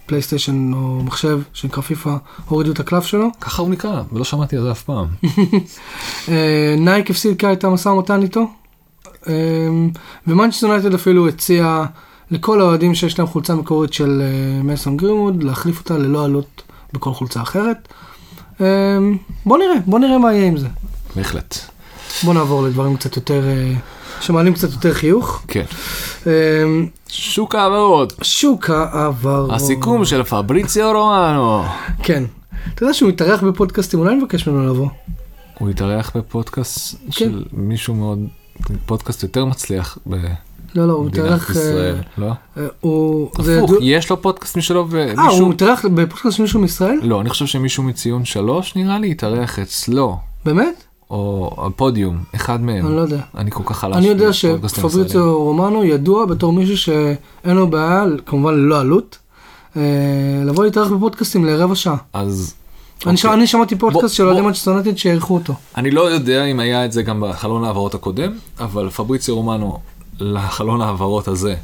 [0.05, 2.15] פלייסטיישן או מחשב שנקרא פיפא,
[2.47, 3.27] הורידו את הקלף שלו.
[3.41, 5.05] ככה הוא נקרא, ולא שמעתי על זה אף פעם.
[6.29, 8.49] אה, נייק הפסיקה את את המשא ומתן איתו,
[9.27, 9.33] אה,
[10.27, 11.85] ומנצ'סטר יונייטד אפילו הציע
[12.31, 16.61] לכל האוהדים שיש להם חולצה מקורית של אה, מייסון גרינווד, להחליף אותה ללא עלות
[16.93, 17.87] בכל חולצה אחרת.
[18.61, 18.97] אה,
[19.45, 20.67] בוא נראה, בוא נראה מה יהיה עם זה.
[21.15, 21.57] בהחלט.
[22.23, 23.73] בוא נעבור לדברים קצת יותר, אה,
[24.21, 25.43] שמעלים קצת יותר חיוך.
[25.47, 25.63] כן.
[26.27, 26.33] אה,
[27.07, 28.13] שוק העברות.
[28.21, 29.51] שוק העברות.
[29.53, 31.63] הסיכום של פבריציו רומנו.
[32.03, 32.23] כן.
[32.73, 34.89] אתה יודע שהוא מתארח בפודקאסטים, אולי נבקש ממנו לבוא.
[35.59, 37.11] הוא התארח בפודקאסט כן.
[37.11, 38.19] של מישהו מאוד,
[38.85, 39.97] פודקאסט יותר מצליח
[40.75, 41.55] לא, לא, הוא מתארח...
[41.55, 42.31] אה, ישראל, לא?
[42.57, 43.29] אה, הוא...
[43.33, 45.39] הפוך, יש לו פודקאסט משלו אה, ומישהו...
[45.39, 46.99] הוא מתארח בפודקאסט מישהו מישראל?
[47.01, 50.83] לא, אני חושב שמישהו מציון שלוש נראה לי התארח אצלו, באמת?
[51.09, 52.85] או הפודיום, אחד מהם.
[52.87, 53.19] אני לא יודע.
[53.37, 53.95] אני כל כך חלש.
[53.95, 54.33] אני יודע.
[54.33, 59.17] שפבריציו רומנו ידוע בתור מישהו שאין לו בעיה, כמובן ללא עלות,
[59.77, 59.81] אה,
[60.45, 61.97] לבוא להתארח בפודקאסטים לרבע שעה.
[62.13, 62.53] אז
[63.07, 63.37] אני ש- אוקיי.
[63.39, 65.53] אני שמעתי פודקאסט של אוהדים מנצ'סטר יונייטד שאירחו אותו.
[65.77, 69.77] אני לא יודע אם היה את זה גם בחלון ההעברות הקודם, אבל פבריציו רומנו
[70.19, 71.55] לחלון ההעברות הזה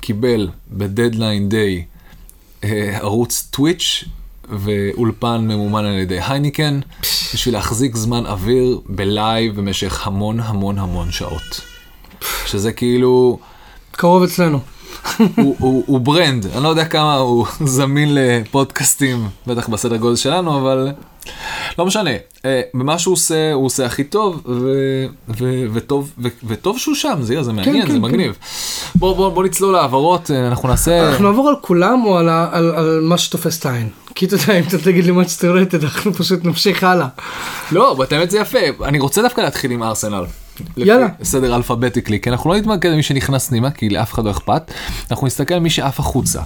[0.00, 1.84] קיבל ב deadline day
[2.64, 4.04] אה, ערוץ טוויץ'
[4.48, 6.80] ואולפן ממומן על ידי הייניקן
[7.34, 11.60] בשביל להחזיק זמן אוויר בלייב במשך המון המון המון שעות.
[12.46, 13.38] שזה כאילו,
[13.92, 14.60] קרוב אצלנו.
[15.18, 20.58] הוא, הוא, הוא brand, אני לא יודע כמה הוא זמין לפודקאסטים, בטח בסדר גודל שלנו,
[20.58, 20.92] אבל
[21.78, 22.10] לא משנה.
[22.44, 24.72] אה, במה שהוא עושה, הוא עושה הכי טוב, ו,
[25.38, 28.02] ו, וטוב, ו, וטוב שהוא שם, זה, זה מעניין, כן, זה כן.
[28.02, 28.36] מגניב.
[28.94, 31.08] בוא, בוא, בוא נצלול להעברות, אה, אנחנו נעשה...
[31.08, 33.88] אנחנו נעבור על כולם או על ה- על על מה שתופס את העין?
[34.14, 37.06] כי אתה יודע, אם אתה תגיד לי מנצ'סטר יונייטד, אנחנו פשוט נמשיך הלאה.
[37.72, 40.24] לא, אבל האמת זה יפה, אני רוצה דווקא להתחיל עם ארסנל.
[40.76, 41.06] יאללה.
[41.22, 44.70] סדר אלפביטיקלי, כי אנחנו לא נתמקד במי שנכנס פנימה, כי לאף אחד לא אכפת,
[45.10, 46.40] אנחנו נסתכל על מי שעף החוצה.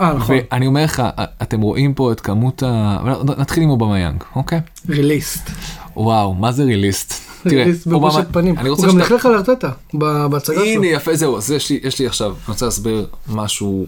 [0.00, 0.36] אה, נכון.
[0.52, 1.02] ואני אומר לך,
[1.42, 2.98] אתם רואים פה את כמות ה...
[3.38, 4.60] נתחיל עם אובמיאנג, אוקיי?
[4.88, 5.50] ריליסט.
[5.96, 7.12] וואו, מה זה ריליסט?
[7.48, 8.58] תראה, ריליסט אובמה- בבושת פנים.
[8.58, 8.98] הוא גם.
[8.98, 10.64] לכלך על ארטטה בהצגה שלו.
[10.64, 11.50] הנה יפה, זהו, אז
[11.82, 13.86] יש לי, עכשיו, אני רוצה להסביר משהו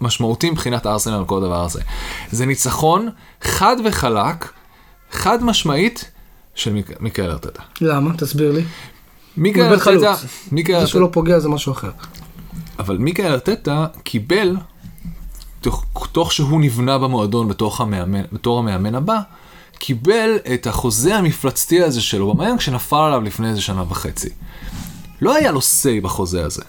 [0.00, 1.80] משמעותי מבחינת הארסנל על כל הדבר הזה.
[2.32, 3.08] זה ניצחון
[3.42, 4.52] חד וחלק,
[5.10, 6.10] חד משמעית,
[6.54, 7.62] של מיק- מיקאל ארטטה.
[7.80, 8.10] למה?
[8.16, 8.62] תסביר לי.
[9.38, 10.04] הוא איבד חלוץ.
[10.04, 10.26] ארטטה,
[10.80, 11.90] זה שהוא ארטטה, לא פוגע זה משהו אחר.
[12.78, 14.56] אבל מיקאל ארטטה קיבל,
[15.60, 19.20] תוך, תוך שהוא נבנה במועדון בתוך המאמן, בתור המאמן הבא,
[19.78, 24.28] קיבל את החוזה המפלצתי הזה שלו במיין שנפל עליו לפני איזה שנה וחצי.
[25.20, 26.62] לא היה לו say בחוזה הזה.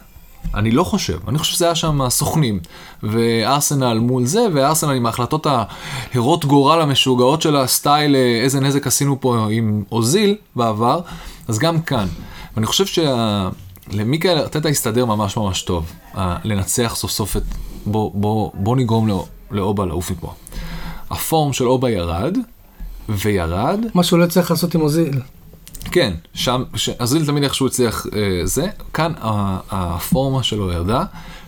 [0.56, 2.60] אני לא חושב, אני חושב שזה היה שם הסוכנים,
[3.04, 5.48] וארסנל מול זה, וארסנל עם ההחלטות
[6.14, 11.02] ההרות גורל המשוגעות של הסטייל, אה, איזה נזק עשינו פה עם אוזיל בעבר,
[11.48, 12.08] אז גם כאן.
[12.56, 12.86] ואני חושב
[13.92, 15.86] שלמיקאל ארטטה הסתדר ממש ממש טוב,
[16.18, 17.44] ה- לנצח סוף סוף את,
[17.86, 20.34] בוא, בוא, בוא נגרום לאו- לאובה לעוף מפה.
[21.10, 22.38] הפורם של אובה ירד,
[23.10, 25.20] וירד, מה שהוא לא הצליח לעשות עם אוזיל.
[25.92, 31.04] כן, שם, ש- אזיל תמיד איכשהו הצליח אה, זה, כאן ה- הפורמה שלו ירדה,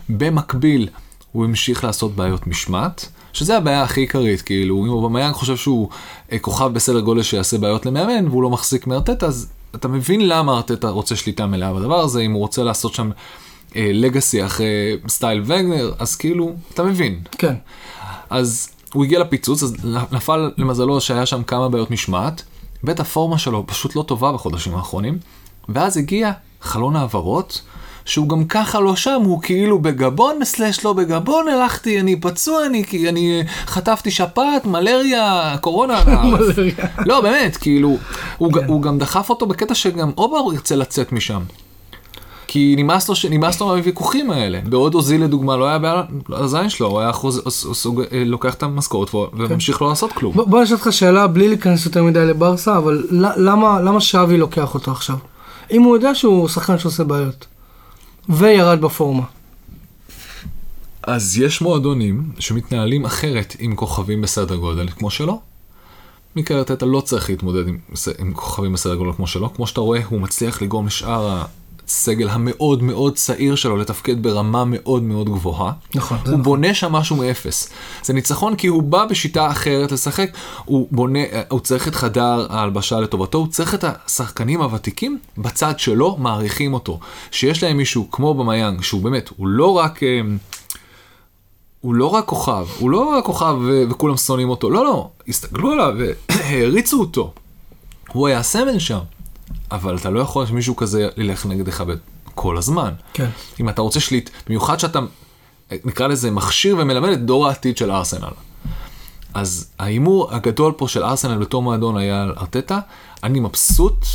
[0.08, 0.88] במקביל
[1.32, 5.88] הוא המשיך לעשות בעיות משמעת, שזה הבעיה הכי עיקרית, כאילו, אם אובמיאנג חושב שהוא
[6.32, 10.56] אה, כוכב בסדר גודל שיעשה בעיות למאמן, והוא לא מחזיק מארטטה, אז אתה מבין למה
[10.56, 13.10] ארטטה רוצה שליטה מלאה בדבר הזה, אם הוא רוצה לעשות שם
[13.76, 17.54] אה, legacy אחרי style ונגר, אז כאילו, אתה מבין, כן.
[18.30, 19.76] אז הוא הגיע לפיצוץ, אז
[20.12, 22.42] נפל למזלו שהיה שם כמה בעיות משמעת,
[22.82, 25.18] בית הפורמה שלו פשוט לא טובה בחודשים האחרונים,
[25.68, 27.62] ואז הגיע חלון העברות,
[28.04, 32.84] שהוא גם ככה לא שם, הוא כאילו בגבון, slash לא בגבון, הלכתי, אני פצוע, אני,
[33.08, 36.00] אני חטפתי שפעת, מלריה, קורונה.
[37.06, 37.96] לא, באמת, כאילו,
[38.38, 38.60] הוא, כן.
[38.60, 41.40] ג- הוא גם דחף אותו בקטע שגם אובה ירצה לצאת משם.
[42.46, 44.58] כי נמאס לו, נמאס לו מהוויכוחים האלה.
[44.64, 47.42] בעוד אוזיל לדוגמה לא היה בעיה הזין שלו, הוא היה חוז,
[47.74, 50.32] סוג, אה, לוקח את המשכורת ו- וממשיך לא לעשות כלום.
[50.46, 53.04] בוא אשאל אותך שאלה בלי להיכנס יותר מדי לברסה, אבל
[53.36, 55.16] למה למה שווי לוקח אותו עכשיו?
[55.70, 57.46] אם הוא יודע שהוא שחקן שעושה בעיות.
[58.28, 59.22] וירד בפורמה.
[61.02, 65.40] אז יש מועדונים שמתנהלים אחרת עם כוכבים בסדר גודל כמו שלו.
[66.36, 67.78] מיקל ארטטה לא צריך להתמודד עם,
[68.18, 69.54] עם כוכבים בסדר גודל כמו שלו.
[69.54, 71.44] כמו שאתה רואה, הוא מצליח לגרום לשאר
[71.92, 75.72] הסגל המאוד מאוד צעיר שלו לתפקד ברמה מאוד מאוד גבוהה.
[75.94, 76.42] נכון, הוא נכון.
[76.42, 77.68] בונה שם משהו מאפס.
[78.02, 80.30] זה ניצחון כי הוא בא בשיטה אחרת לשחק,
[80.64, 86.16] הוא בונה, הוא צריך את חדר ההלבשה לטובתו, הוא צריך את השחקנים הוותיקים בצד שלו,
[86.16, 87.00] מעריכים אותו.
[87.30, 90.02] שיש להם מישהו כמו במיאנג, שהוא באמת, הוא לא רק...
[90.02, 90.20] אה,
[91.80, 95.72] הוא לא רק כוכב, הוא לא רק כוכב ו- וכולם שונאים אותו, לא, לא, הסתכלו
[95.72, 95.94] עליו
[96.28, 97.32] והעריצו אותו.
[98.12, 98.98] הוא היה הסמל שם.
[99.70, 101.84] אבל אתה לא יכול שמישהו כזה ילך נגדך
[102.34, 102.92] כל הזמן.
[103.12, 103.28] כן.
[103.60, 105.00] אם אתה רוצה שליט, במיוחד שאתה,
[105.84, 108.30] נקרא לזה, מכשיר ומלמד את דור העתיד של ארסנל.
[109.34, 112.78] אז ההימור הגדול פה של ארסנל בתור מועדון היה על ארטטה,
[113.24, 114.06] אני מבסוט,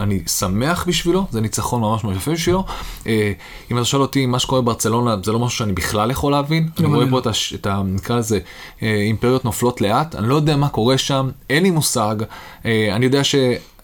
[0.00, 2.64] אני שמח בשבילו, זה ניצחון ממש ממש יפה בשבילו.
[3.06, 3.32] אה,
[3.70, 6.68] אם אתה שואל אותי, מה שקורה בברצלונה זה לא משהו שאני בכלל יכול להבין.
[6.78, 7.18] אני רואה פה
[7.54, 7.82] את, ה...
[7.84, 8.38] נקרא לזה,
[8.82, 12.16] אה, אימפריות נופלות לאט, אני לא יודע מה קורה שם, אין לי מושג.
[12.64, 13.24] אה, אני יודע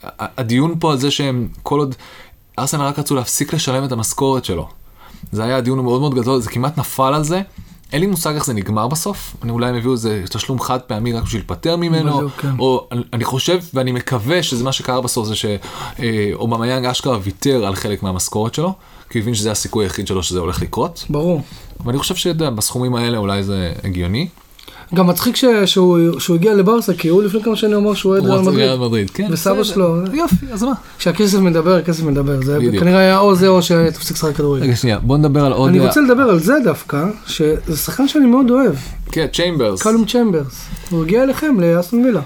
[0.02, 1.94] שהדיון פה על זה שהם, כל עוד,
[2.58, 4.68] ארסנל רק רצו להפסיק לשלם את המשכורת שלו.
[5.32, 7.42] זה היה הדיון מאוד מאוד גדול, זה כמעט נפל על זה.
[7.92, 11.12] אין לי מושג איך זה נגמר בסוף, אני אולי הם הביאו איזה תשלום חד פעמי
[11.12, 12.50] רק בשביל להיפטר ממנו, כן.
[12.58, 17.74] או אני, אני חושב ואני מקווה שזה מה שקרה בסוף זה שאובמיאנג אשכרה ויתר על
[17.74, 18.72] חלק מהמשכורת שלו,
[19.10, 21.42] כי הוא הבין שזה הסיכוי היחיד שלו שזה הולך לקרות, ברור.
[21.84, 24.28] ואני חושב שבסכומים האלה אולי זה הגיוני.
[24.94, 28.24] גם מצחיק ש- שהוא שהוא הגיע לברסה, כי הוא לפני כמה שנים אמר שהוא אוהד
[28.48, 29.10] ריאל מדריד.
[29.10, 29.28] כן.
[29.30, 29.64] וסבא.
[29.64, 30.72] שלו- יופי, אז מה?
[30.98, 32.42] כשהכסף מדבר, הכסף מדבר.
[32.42, 32.76] זה בדיוק.
[32.84, 34.64] כנראה היה או זה או שתפסיק לשחק כדורגל.
[34.64, 35.68] רגע שנייה, בוא נדבר על עוד...
[35.68, 38.74] אני רוצה לדבר על זה דווקא, שזה שחקן שאני מאוד אוהב,
[39.12, 39.82] כן, צ'יימברס.
[39.82, 40.64] קלום צ'מברס.
[40.90, 42.20] הוא הגיע אליכם, לאסטון וילה.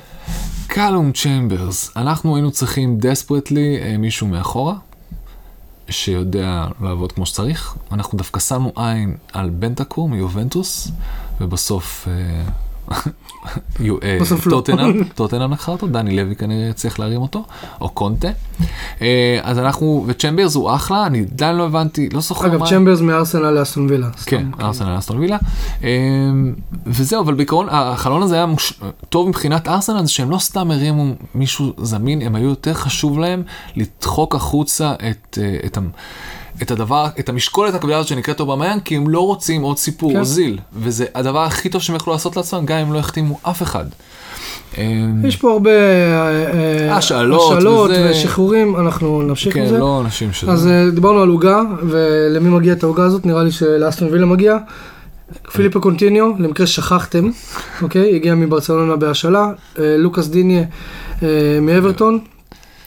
[0.66, 4.74] קלום צ'יימברס, אנחנו היינו צריכים desperately מישהו מאחורה,
[5.90, 7.74] שיודע לעבוד כמו שצריך.
[7.92, 10.88] אנחנו דווקא שמנו עין על בנטנקור מיובנטוס,
[11.40, 12.08] ובסוף...
[12.08, 12.42] אה,
[14.02, 14.62] אה, לא.
[15.14, 17.44] טוטנאם, לקחה אותו, דני לוי כנראה צריך להרים אותו,
[17.80, 18.28] או קונטה.
[19.02, 22.66] אה, אז אנחנו, וצ'מברס הוא אחלה, אני עדיין לא הבנתי, לא זוכר אגב, מה...
[22.66, 24.10] צ'מברס מארסנל לאסטון וילה.
[24.10, 25.36] כן, סתם, ארסנל אסטון וילה.
[26.86, 28.46] וזהו, אבל בעיקרון החלון הזה היה.
[29.08, 33.42] טוב מבחינת ארסנל, זה שהם לא סתם הרימו מישהו זמין, הם היו יותר חשוב להם
[33.76, 35.38] לדחוק החוצה את,
[36.62, 40.18] את, הדבר, את המשקולת הכבדה הזאת שנקראת אובמיאן, כי הם לא רוצים עוד סיפור כן.
[40.18, 40.58] הוזיל.
[40.76, 43.84] וזה הדבר הכי טוב שהם יכלו לעשות לעצמם, גם אם לא החתימו אף אחד.
[44.78, 46.46] אמ, יש פה הרבה אה,
[46.88, 49.78] אה, השאלות השאלות וזה- ושחרורים, אנחנו נמשיך עם כן, זה.
[49.78, 50.50] לא אנשים שזה.
[50.52, 53.26] אז אה, דיברנו על עוגה, ולמי מגיע את העוגה הזאת?
[53.26, 54.56] נראה לי שלאסטון וילה מגיע.
[55.52, 57.30] פיליפה קונטיניו, למקרה ששכחתם,
[57.82, 58.16] אוקיי?
[58.16, 59.50] הגיע מברצלונה בהשאלה.
[59.78, 60.62] לוקאס דיניה
[61.62, 62.18] מאברטון.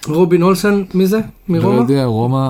[0.08, 1.18] רובין אולסן, מי זה?
[1.18, 1.24] לא
[1.60, 1.76] מרומא.
[1.82, 2.50] יודע, רומא,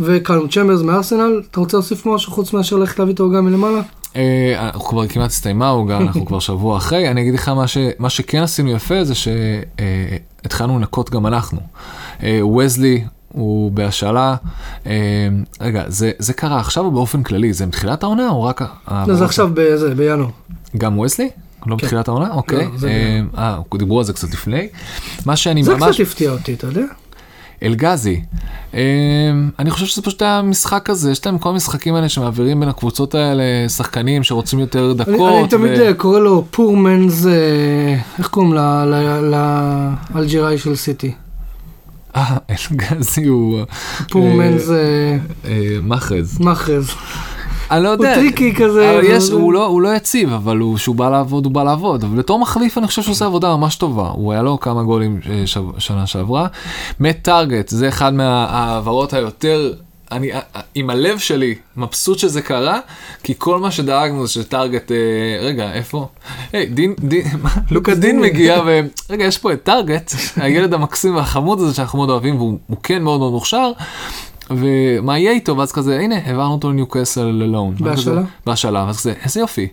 [0.00, 1.42] וקלום צ'מברס מארסנל.
[1.50, 3.80] אתה רוצה להוסיף משהו חוץ מאשר ללכת להביא את העוגה מלמעלה?
[4.16, 7.08] אה, אנחנו כבר כמעט הסתיימה העוגה, אנחנו כבר שבוע אחרי.
[7.10, 7.52] אני אגיד לך
[7.98, 11.60] מה, שכן עשינו יפה זה שהתחלנו לנקות גם אנחנו.
[12.22, 14.36] אה, וזלי הוא בהשאלה.
[14.86, 14.92] אה,
[15.60, 17.52] רגע, זה, זה קרה עכשיו או באופן כללי?
[17.52, 18.62] זה מתחילת העונה או רק...
[19.06, 20.28] לא, זה עכשיו בזה, בינואר.
[20.78, 21.30] גם וזלי?
[21.66, 21.84] לא כן.
[21.86, 22.30] בתחילת העונה?
[22.30, 22.68] אוקיי.
[22.76, 24.68] זה אה, דיברו על זה קצת לפני.
[25.26, 25.94] מה שאני זה ממש...
[25.94, 26.84] קצת הפתיע אותי, אתה יודע?
[27.62, 28.20] אלגזי.
[28.74, 28.78] אמ,
[29.58, 33.14] אני חושב שזה פשוט היה משחק כזה, יש להם כל המשחקים האלה שמעבירים בין הקבוצות
[33.14, 35.32] האלה שחקנים שרוצים יותר דקות.
[35.38, 37.32] אני תמיד אה, קורא לו poor man's, אה,
[38.18, 38.54] איך קוראים
[40.14, 41.12] לאלג'יראי של סיטי?
[42.16, 43.60] אה, אל גאזי הוא...
[44.10, 45.18] poor man's אה,
[45.82, 46.40] מחרז.
[46.40, 46.90] מחרז.
[47.70, 48.14] אני לא הוא יודע.
[48.14, 48.90] tricky כזה.
[48.90, 52.04] אבל יש, הוא לא, הוא לא יציב, אבל הוא, שהוא בא לעבוד, הוא בא לעבוד.
[52.04, 54.08] אבל בתור מחליף אני חושב שהוא עושה עבודה ממש טובה.
[54.08, 56.46] הוא היה לו כמה גולים אה, שב, שנה שעברה.
[57.00, 59.72] מת טארגט, זה אחד מההעברות היותר...
[60.12, 62.80] אני אה, אה, עם הלב שלי מבסוט שזה קרה,
[63.22, 64.96] כי כל מה שדאגנו זה שטארגט, אה,
[65.40, 66.08] רגע, איפה?
[66.52, 67.50] היי, דין, דין, מה?
[67.70, 68.80] לוקה דין מגיע ו...
[69.10, 73.02] רגע, יש פה את טארגט, הילד המקסים והחמוד הזה שאנחנו מאוד אוהבים, והוא הוא כן
[73.02, 73.72] מאוד מאוד מוכשר.
[74.50, 75.56] ומה יהיה איתו?
[75.56, 77.74] ואז כזה, הנה, העברנו אותו לניוקאסל ללון.
[77.80, 78.22] בהשאלה?
[78.46, 79.68] בהשאלה, ואז כזה, איזה יופי,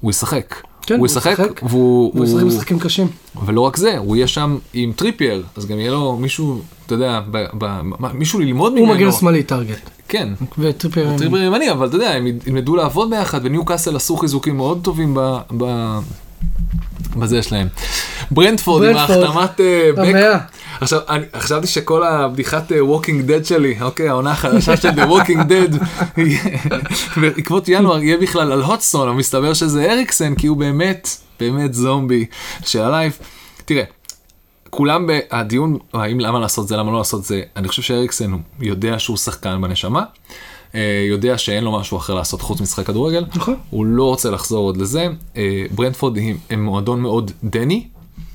[0.00, 0.54] הוא ישחק.
[0.82, 1.60] כן, הוא ישחק, ישחק.
[1.62, 2.12] והוא...
[2.14, 3.06] הוא הוא- משחקים קשים.
[3.46, 7.20] ולא רק זה, הוא יהיה שם עם טריפייר, אז גם יהיה לו מישהו, אתה יודע,
[7.30, 7.80] ב, ב,
[8.14, 8.86] מישהו ללמוד ממנו.
[8.86, 9.90] הוא מגן שמאלי טארגט.
[10.08, 11.16] כן, וטריפר...
[11.18, 15.14] טריפייר ימני, אבל אתה יודע, הם ילמדו לעבוד ביחד, וניו קאסל עשו חיזוקים מאוד טובים
[15.14, 15.38] ב...
[15.58, 15.64] ב...
[17.16, 17.68] בזה שלהם.
[18.30, 19.22] ברנטפורד עם ברנטפורד.
[19.22, 20.40] ההחתמת אה, בק.
[20.80, 25.84] עכשיו, אני חשבתי שכל הבדיחת Walking Dead שלי, אוקיי, העונה החדשה של The Walking Dead,
[27.20, 31.08] בעקבות ינואר יהיה בכלל על הוטסון, אבל מסתבר שזה אריקסן, כי הוא באמת,
[31.40, 32.26] באמת זומבי
[32.64, 33.18] של ה live.
[33.64, 33.84] תראה,
[34.70, 39.16] כולם, הדיון, האם למה לעשות זה, למה לא לעשות זה, אני חושב שאריקסן יודע שהוא
[39.16, 40.04] שחקן בנשמה, אה,
[41.10, 43.54] יודע שאין לו משהו אחר לעשות חוץ משחק כדורגל, נכון.
[43.70, 45.08] הוא לא רוצה לחזור עוד לזה.
[45.36, 47.86] אה, ברנטפורד הם, הם מועדון מאוד דני,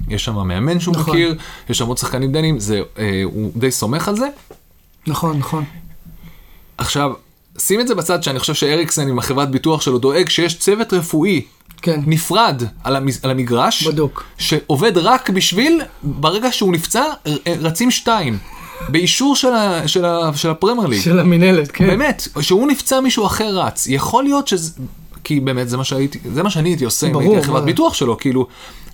[0.10, 1.14] יש שם מאמן שהוא נכון.
[1.14, 1.36] מכיר,
[1.70, 4.28] יש שם עוד שחקנים דנים, זה, אה, הוא די סומך על זה.
[5.08, 5.64] נכון, נכון.
[6.78, 7.12] עכשיו,
[7.58, 11.42] שים את זה בצד שאני חושב שאריקסן עם החברת ביטוח שלו דואג שיש צוות רפואי
[11.82, 14.24] כן, נפרד על, המז, על המגרש, בדוק.
[14.38, 18.38] שעובד רק בשביל, ברגע שהוא נפצע, ר- רצים שתיים.
[18.90, 21.02] באישור של, ה, של, ה, של הפרמייר ליג.
[21.02, 21.88] של המינהלת, כן.
[21.88, 23.88] באמת, שהוא נפצע מישהו אחר רץ.
[23.88, 24.72] יכול להיות שזה...
[25.24, 27.64] כי באמת זה מה שהייתי, זה מה שאני הייתי עושה אם ברור, הייתי חברת?
[27.64, 28.48] ביטוח שלו, כאילו,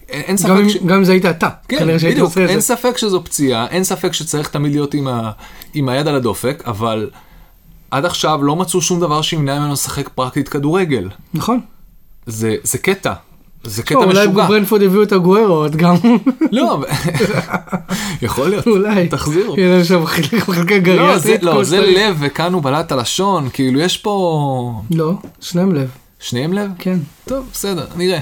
[0.09, 0.77] אין אין גם ספק אם- ש...
[0.85, 2.65] גם אם זה היית אתה, כן, כנראה שהייתי בדיוק, עושה את אין זה.
[2.65, 5.31] ספק שזו פציעה, אין ספק שצריך תמיד להיות עם, ה...
[5.73, 7.09] עם היד על הדופק, אבל
[7.91, 11.09] עד עכשיו לא מצאו שום דבר שימנע ממנו לשחק פרקטית כדורגל.
[11.33, 11.59] נכון.
[12.25, 13.13] זה, זה קטע,
[13.67, 14.43] זה קטע טוב, אולי משוגע.
[14.45, 15.95] בברנפורד הביאו את הגוארו עוד גם,
[16.51, 16.79] לא,
[18.21, 19.07] יכול להיות, אולי.
[19.07, 19.55] תחזירו.
[19.57, 21.43] יהיה שם לא, גריאטרית.
[21.43, 21.97] לא, זה שצריך.
[21.97, 24.81] לב וכאן הוא בלט הלשון, כאילו יש פה...
[24.91, 26.69] לא, שניהם לב, שניהם לב?
[26.79, 26.99] כן.
[27.25, 28.19] טוב, בסדר, נראה.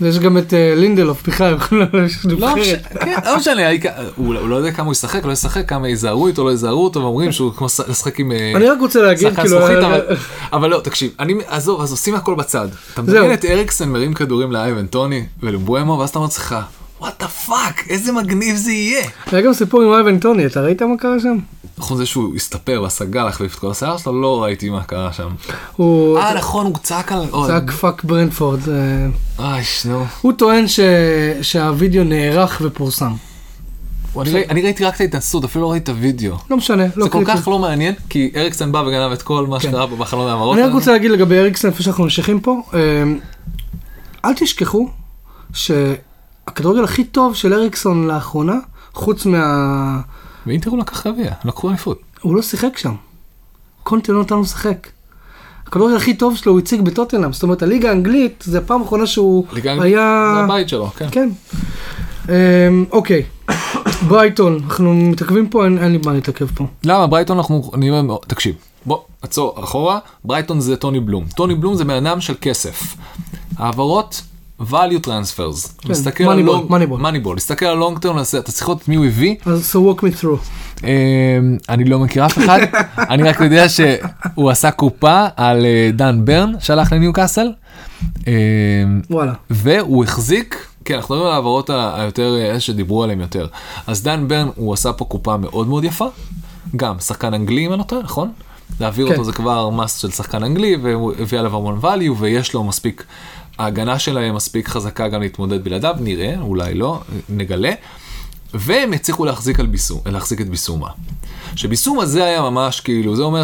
[0.00, 1.56] ויש גם את אה, לינדלוף בכלל,
[2.06, 2.56] יש לא נבחרת.
[2.58, 6.26] משנה, כן, לא משנה, העיקר- הוא לא יודע כמה הוא ישחק, לא ישחק, כמה יזהרו
[6.26, 8.32] איתו, לא יזהרו אותו, ואומרים שהוא כמו לשחק עם...
[8.32, 10.00] אה, אני רק רוצה להגיד, כאילו, אה,
[10.52, 12.68] אבל- לא, תקשיב, אני, עזוב, אז עושים הכל בצד.
[12.94, 13.02] אתה.
[13.02, 16.56] מדמיין את אריקסן מרים כדורים לאייבן טוני ולמבואמו, ואז אתה אומר לעצמך,
[17.00, 19.04] what the fuck, איזה מגניב זה יהיה.
[19.32, 21.36] היה גם סיפור עם אייבן טוני, אתה ראית מה קרה שם?
[21.78, 25.28] חוץ מזה שהוא הסתפר ועשה להחליף את כל השיער שלו, לא ראיתי מה קרה שם.
[25.76, 27.26] הוא אה, נכון, הוא צעק על...
[27.46, 28.60] צעק fuck ברנטפורד.
[28.68, 28.74] אה,
[29.52, 30.04] אוי, נו.
[30.20, 30.80] הוא טוען ש-
[31.42, 33.12] שהווידאו נערך ופורסם.
[34.20, 36.34] אני ראי- אני ראיתי רק את ההתנסות, אפילו לא ראיתי את הוידאו.
[36.50, 37.24] לא משנה, לא זה כל.
[37.26, 39.68] כך לא מעניין, כי אריקסן בא וגנב את כל מה כן.
[39.68, 40.58] שקרה בחלון ההעברות.
[40.58, 40.72] אני רק.
[40.72, 42.78] רוצה להגיד לגבי אריקסן, לפני שאנחנו ממשיכים פה, אה,
[44.24, 44.88] אל תשכחו
[45.52, 48.54] שהכדורגל הכי טוב של אריקסון לאחרונה,
[48.94, 50.00] חוץ מה...
[50.48, 52.00] ואינטר הוא לקח גביע, לקחו אליפות.
[52.20, 52.94] הוא לא שיחק שם.
[53.82, 54.88] קונטה לא נתן לו לשחק.
[55.66, 59.44] הכדורגל הכי טוב שלו הוא הציג בטוטנאם, זאת אומרת הליגה האנגלית זה הפעם האחרונה שהוא
[59.52, 60.32] ליגה- היה...
[60.34, 61.06] זה הבית שלו, כן.
[61.10, 61.28] כן.
[62.28, 63.22] אמ, אוקיי,
[64.08, 66.66] ברייטון, אנחנו מתעכבים פה, אין אין לי מה להתעכב פה.
[66.84, 68.54] למה ברייטון אנחנו נראה מאוד, תקשיב,
[68.86, 72.96] בוא עצור אחורה, ברייטון זה טוני בלום, טוני בלום זה בן אדם של כסף.
[73.56, 74.22] העברות,
[74.60, 76.96] value transfers, כן, מסתכל על long, Moneyball.
[76.96, 80.00] Moneyball, להסתכל על long term, אתה צריך לראות את מי הוא הביא, אז so walk
[80.00, 80.84] me through.
[80.84, 82.58] אה, אני לא מכיר אף אחד,
[83.12, 87.52] אני רק יודע שהוא עשה קופה על אה, דן ברן שהלך לניו קאסל,
[88.26, 88.32] אה,
[89.10, 89.32] וואלה.
[89.50, 93.46] והוא החזיק, כן, אנחנו מדברים על העברות היותר, אה, אלה שדיברו עליהם יותר.
[93.86, 96.06] אז דן ברן, הוא עשה פה קופה מאוד מאוד יפה,
[96.76, 98.30] גם שחקן אנגלי אם אני לא טועה, נכון?
[98.80, 99.12] להעביר כן.
[99.12, 103.04] אותו זה כבר מס של שחקן אנגלי, והוא הביא עליו המון value, ויש לו מספיק,
[103.58, 107.72] ההגנה שלהם מספיק חזקה גם להתמודד בלעדיו, נראה, אולי לא, נגלה.
[108.54, 110.88] והם הצליחו להחזיק ביסום, להחזיק את ביסומה.
[111.56, 113.42] שביסומה זה היה ממש כאילו, זה אומר,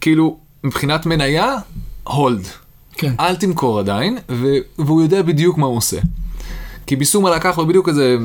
[0.00, 1.56] כאילו, מבחינת מניה,
[2.04, 2.46] הולד.
[2.92, 3.14] כן.
[3.20, 6.00] אל תמכור עדיין, ו- והוא יודע בדיוק מה הוא עושה.
[6.86, 8.16] כי ביסומה לקח לו בדיוק איזה,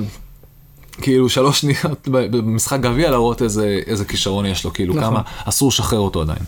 [1.01, 5.03] כאילו שלוש שניות במשחק גביע להראות איזה, איזה כישרון יש לו, כאילו נכון.
[5.09, 6.39] כמה אסור לשחרר אותו עדיין.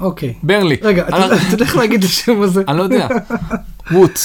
[0.00, 0.34] אוקיי.
[0.42, 0.76] ברנלי.
[0.82, 1.16] רגע, אתה
[1.52, 2.62] יודע איך להגיד את השם הזה?
[2.68, 3.08] אני לא יודע.
[3.92, 4.18] ווט.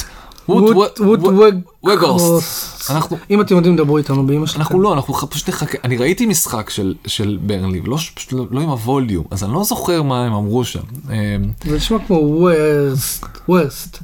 [0.50, 1.56] ווט ווט וג...
[1.86, 2.92] וגורסט.
[2.92, 4.60] אנחנו, אם אתם יודעים דברו איתנו באמא שלכם.
[4.60, 5.78] אנחנו לא, אנחנו פשוט נחכה.
[5.84, 9.64] אני ראיתי משחק של, של ברנלי, ולא, פשוט לא, לא עם הווליום, אז אני לא
[9.64, 10.80] זוכר מה הם אמרו שם.
[11.10, 13.26] אה, זה נשמע כמו וורסט.
[13.50, 14.00] וורסט.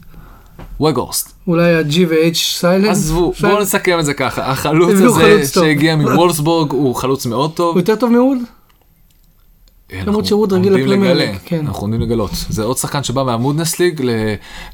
[0.81, 1.33] וגורסט.
[1.47, 2.91] אולי ה-G ו-H סיילנט.
[2.91, 4.51] עזבו, בואו נסכם את זה ככה.
[4.51, 5.47] החלוץ הביאו הזה.
[5.47, 7.71] שהגיע מוולסבורג הוא חלוץ מאוד טוב.
[7.71, 8.37] הוא יותר טוב מווד?
[9.93, 11.65] אנחנו שהוא רגיל עומדים לפרמייר ליג, כן.
[11.67, 12.31] אנחנו עומדים לגלות.
[12.49, 14.01] זה עוד שחקן שבא מהבונדס ליג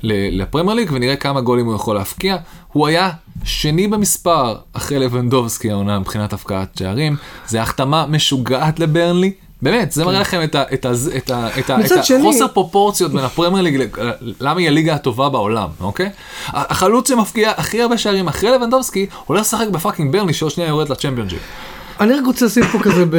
[0.04, 2.38] לפרמייר ליג ונראה כמה גולים הוא יכול להבקיע.
[2.72, 3.10] הוא היה
[3.44, 7.16] שני במספר אחרי לבנדובסקי העונה מבחינת הבקעת שערים.
[7.48, 9.32] זה החתמה משוגעת לברנלי.
[9.62, 10.86] באמת, זה מראה לכם את את את
[11.18, 11.80] את את כן.
[11.80, 16.10] מצד שני- החוסר פרופורציות בין הפרמייר ליג, ל- למה היא הליגה הטובה בעולם, אוקיי?
[16.48, 20.90] החלוץ שמבקיע הכי הרבה שערים אחרי לבנדובסקי, הולך לשחק ב fucking ברנלי שעוד שנייה יורד
[20.90, 21.40] לצ'מפיונשיפ.
[22.00, 23.16] אני רק רוצה לשים פה כזה ב...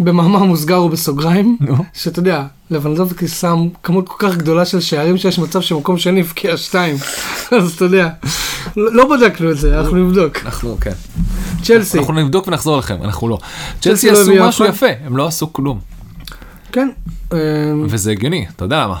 [0.00, 1.84] במאמר מוסגר ובסוגריים, נו.
[1.92, 6.56] שאתה יודע, לבנדובסקי שם כמות כל כך גדולה של שערים שיש מצב שמקום שני הבקיע
[6.56, 6.96] שתיים,
[7.56, 8.08] אז אתה יודע,
[8.76, 10.36] לא לא בדקנו את זה, אנחנו נבדוק.
[10.44, 10.92] אנחנו, כן.
[11.62, 13.38] צ'לסי, אנחנו נבדוק ונחזור לכם, אנחנו לא.
[13.80, 15.80] צ'לסי לא עשו הביאה משהו אף יפה, הם לא עשו כלום.
[16.72, 16.88] כן.
[17.32, 17.38] אה,
[17.88, 18.98] וזה הגיוני, אתה יודע למה?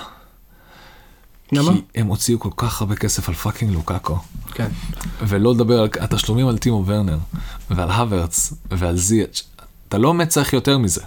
[1.52, 1.72] למה?
[1.72, 4.18] כי הם הוציאו כל כך הרבה כסף על fucking לוקאקו.
[4.54, 4.68] כן.
[5.20, 7.18] ולא לדבר על התשלומים על טימו ורנר,
[7.70, 9.42] ועל הוורץ, ועל זיאץ'.
[9.88, 11.00] אתה לא באמת צריך יותר מזה.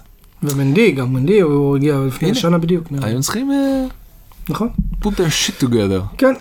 [0.43, 2.35] ומנדי, גם מנדי הוא הגיע לפני.
[2.35, 2.87] שנה בדיוק.
[3.01, 3.85] היו צריכים אה,
[4.49, 4.69] נכון?
[5.03, 6.17] put their shit together.
[6.17, 6.33] כן.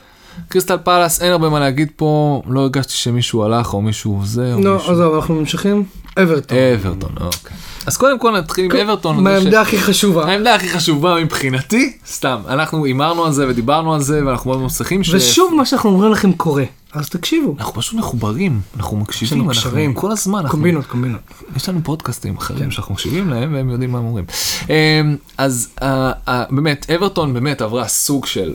[0.48, 4.61] קריסטל פלאס, אין הרבה מה להגיד פה, לא הרגשתי שמישהו הלך או מישהו זה, או
[4.61, 4.92] לא, מישהו...
[4.92, 5.85] עזוב, אנחנו ממשיכים.
[6.22, 6.59] אברטון.
[6.59, 7.57] אברטון, אוקיי.
[7.87, 9.24] אז קודם כל נתחיל עם אברטון.
[9.24, 10.24] מהעמדה הכי חשובה.
[10.24, 15.05] העמדה הכי חשובה מבחינתי, סתם, אנחנו הימרנו על זה ודיברנו על זה ואנחנו מאוד שמחים
[15.05, 15.14] ש...
[15.14, 17.55] ושוב מה שאנחנו אומרים לכם קורה, אז תקשיבו.
[17.59, 19.94] אנחנו פשוט מחוברים, אנחנו מקשיבים, אנחנו קשרים.
[19.94, 20.50] כל הזמן, אנחנו...
[20.50, 21.20] קומבינות, קומבינות.
[21.57, 22.70] יש לנו פודקאסטים אחרים כן.
[22.70, 24.24] שאנחנו מקשיבים להם והם יודעים מה הם אומרים.
[24.68, 28.55] אמ, אז אה, אה, באמת, אברטון באמת עברה סוג של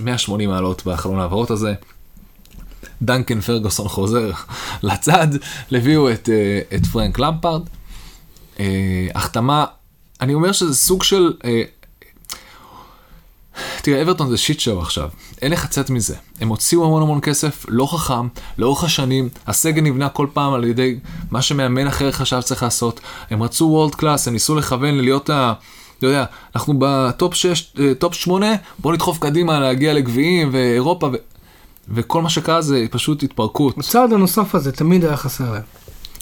[0.00, 1.74] 180 מעלות בחלון העברות הזה.
[3.02, 4.30] דנקן פרגוסון חוזר
[4.82, 5.28] לצד,
[5.72, 7.62] הביאו את, אה, את פרנק למפרד.
[8.60, 9.64] אה, החתמה,
[10.20, 11.32] אני אומר שזה סוג של,
[13.82, 15.08] תראה, אברטון זה shit show עכשיו,
[15.42, 16.14] אין איך לצאת מזה.
[16.40, 20.98] הם הוציאו המון המון כסף, לא חכם, לאורך השנים, הסגל נבנה כל פעם על ידי
[21.30, 23.00] מה שמאמן אחר חשב צריך לעשות.
[23.30, 25.52] הם רצו world class, הם ניסו לכוון ללהיות ה...
[25.98, 26.24] אתה יודע,
[26.56, 28.46] אנחנו ב top 6, top 8,
[28.78, 31.16] בואו נדחוף קדימה להגיע לגביעים ואירופה, ו...
[31.88, 33.78] וכל מה שקרה זה פשוט התפרקות.
[33.78, 35.62] הצעד הנוסף הזה תמיד היה חסר להם.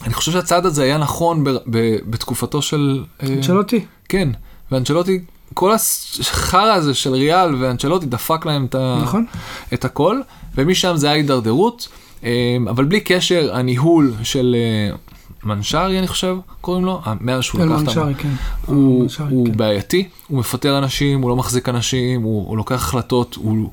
[0.03, 3.05] אני חושב שהצעד הזה היה נכון ב- ב- בתקופתו של...
[3.23, 3.85] אה, אנצ'לוטי?
[4.09, 4.29] כן,
[4.73, 5.21] ואנצ'לוטי,
[5.55, 5.73] כל
[6.21, 8.75] החרא הזה של ריאל ואנצ'לוטי דפק להם את.
[9.03, 9.27] נכון.
[9.75, 10.21] את הכל,
[10.55, 11.89] ומשם זה היה הידרדרות,
[12.25, 14.97] אה, אבל בלי קשר, הניהול של אה,
[15.45, 18.05] מנשרי, אני חושב, קוראים לו, אה, מאז שהוא אל לקח את ה...
[18.05, 18.29] מנשרי, כן.
[18.67, 19.57] הוא, מנשרי, הוא כן.
[19.57, 23.71] בעייתי, הוא מפטר אנשים, הוא לא מחזיק אנשים, הוא, הוא לוקח החלטות, הוא,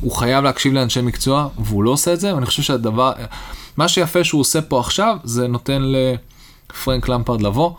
[0.00, 3.12] הוא חייב להקשיב לאנשי מקצוע, והוא לא עושה את זה, ואני חושב שהדבר,
[3.76, 7.70] מה שיפה שהוא עושה פה עכשיו, זה נותן לפרנק למפרד לבוא,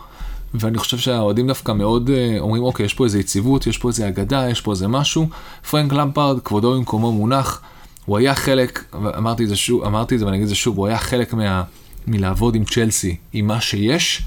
[0.54, 4.08] ואני חושב שהאוהדים דווקא מאוד אה, אומרים, אוקיי, יש פה איזה יציבות, יש פה איזה
[4.08, 5.28] אגדה, יש פה איזה משהו.
[5.70, 7.60] פרנק למפרד, כבודו במקומו מונח,
[8.04, 8.84] הוא היה חלק,
[9.18, 11.34] אמרתי את זה שוב, אמרתי את זה ואני אגיד את זה שוב, הוא היה חלק
[11.34, 11.62] מה,
[12.06, 14.22] מלעבוד עם צ'לסי, עם מה שיש,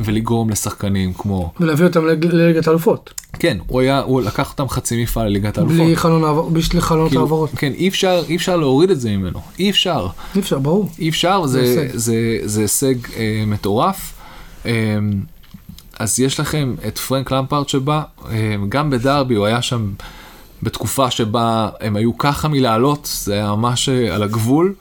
[0.00, 3.14] ולגרום לשחקנים כמו, ולהביא אותם לליגת האלופות.
[3.38, 5.78] כן, הוא היה, הוא לקח אותם חצי מפעל לליגת האלופות.
[5.78, 7.50] בלי חלון העבר- בלי חלונות כאילו, העברות.
[7.56, 10.06] כן, אי אפשר, אי אפשר להוריד את זה ממנו, אי אפשר.
[10.34, 10.88] אי אפשר, ברור.
[10.98, 11.66] אי אפשר, זה.
[11.66, 14.12] זה, זה, זה הישג אה, מטורף.
[14.66, 14.72] אה,
[15.98, 19.92] אז יש לכם את פרנק למפרט שבא, אה, גם בדרבי הוא היה שם
[20.62, 24.74] בתקופה שבה הם היו ככה מלעלות, זה היה ממש אה, על הגבול.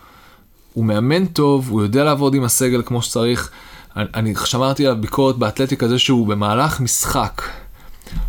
[0.73, 3.49] הוא מאמן טוב, הוא יודע לעבוד עם הסגל כמו שצריך.
[3.95, 7.41] אני, אני שמרתי עליו ביקורת באתלטיקה זה שהוא במהלך משחק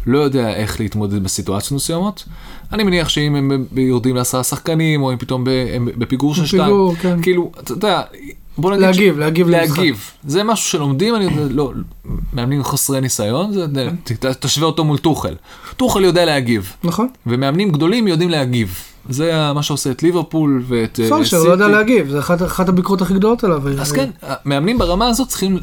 [0.07, 2.25] לא יודע איך להתמודד בסיטואציות מסוימות.
[2.73, 5.45] אני מניח שאם הם יורדים לעשרה שחקנים, או אם פתאום
[5.75, 7.23] הם בפיגור של שתיים, כן.
[7.23, 8.03] כאילו, אתה יודע,
[8.59, 8.83] בוא נגיד...
[8.87, 9.79] להגיב, להגיב למשחק.
[9.79, 10.11] להגיב.
[10.27, 11.73] זה משהו שלומדים, אני יודע, לא,
[12.33, 13.67] מאמנים חסרי ניסיון, זה,
[14.05, 15.35] ת- תשווה אותו מול טוחל.
[15.77, 17.09] טוחל יודע להגיב, נכון.
[17.27, 18.75] ומאמנים גדולים יודעים להגיב.
[19.09, 23.03] זה מה שעושה את ליברפול ואת אה, סולשר לא יודע להגיב, זה אחת- אחת הביקורות
[23.03, 23.63] הכי גדולות עליו.
[23.81, 24.11] אז כן,
[24.45, 25.59] מאמנים ברמה הזאת צריכים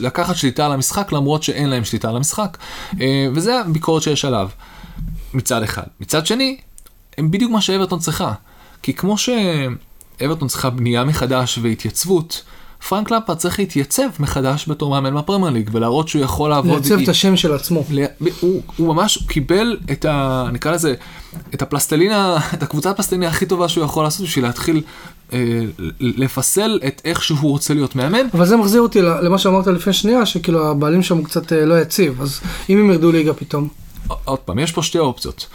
[0.00, 2.58] לקחת שליטה על המשחק למרות שאין להם שליטה על המשחק.
[3.00, 4.48] אה, וזה הביקורת שיש עליו,
[5.34, 5.82] מצד אחד.
[6.00, 6.56] מצד שני,
[7.18, 8.32] הם בדיוק מה שאברטון צריכה.
[8.82, 9.14] כי כמו
[10.20, 12.42] שאברטון צריכה בנייה מחדש והתייצבות,
[12.88, 16.72] פרנק למפרד צריך להתייצב מחדש בתור מאמן בפרמייר ליג ולהראות שהוא יכול לעבוד.
[16.72, 17.84] לייצב עם- את השם של עצמו.
[17.90, 18.04] ל-
[18.40, 20.44] הוא, הוא ממש הוא קיבל את ה...
[20.52, 20.94] נקרא לזה,
[21.54, 24.82] את הפלסטלינה, את הקבוצת הפלסטלינה הכי טובה שהוא יכול לעשות בשביל להתחיל
[25.32, 25.60] אה,
[26.00, 28.26] לפסל את איך שהוא רוצה להיות מאמן.
[28.34, 31.80] אבל זה מחזיר אותי למה שאמרת לפני שנייה, שכאילו הבעלים שם הוא קצת אה, לא
[31.80, 33.68] יציב, אז אם הם ירדו ליגה פתאום.
[34.24, 35.46] עוד פעם, יש פה שתי אופציות.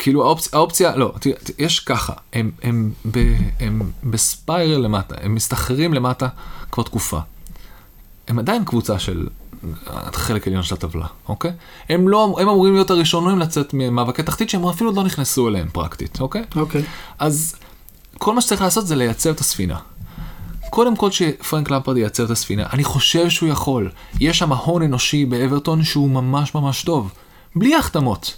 [0.00, 5.94] כאילו האופציה, האופציה לא, תראה, יש ככה, הם, הם, ב, הם בספיירל למטה, הם מסתחררים
[5.94, 6.28] למטה
[6.72, 7.18] כבר תקופה.
[8.28, 9.26] הם עדיין קבוצה של
[10.12, 11.52] חלק עליון של הטבלה, אוקיי?
[11.88, 15.68] הם לא, הם אמורים להיות הראשונים לצאת ממאבקי תחתית שהם אפילו עוד לא נכנסו אליהם
[15.72, 16.44] פרקטית, אוקיי?
[16.56, 16.82] אוקיי.
[17.18, 17.56] אז
[18.18, 19.78] כל מה שצריך לעשות זה לייצב את הספינה.
[20.70, 23.90] קודם כל שפרנק למפרד ייצב את הספינה, אני חושב שהוא יכול.
[24.20, 27.12] יש שם הון אנושי באברטון שהוא ממש ממש טוב.
[27.56, 28.36] בלי החתמות.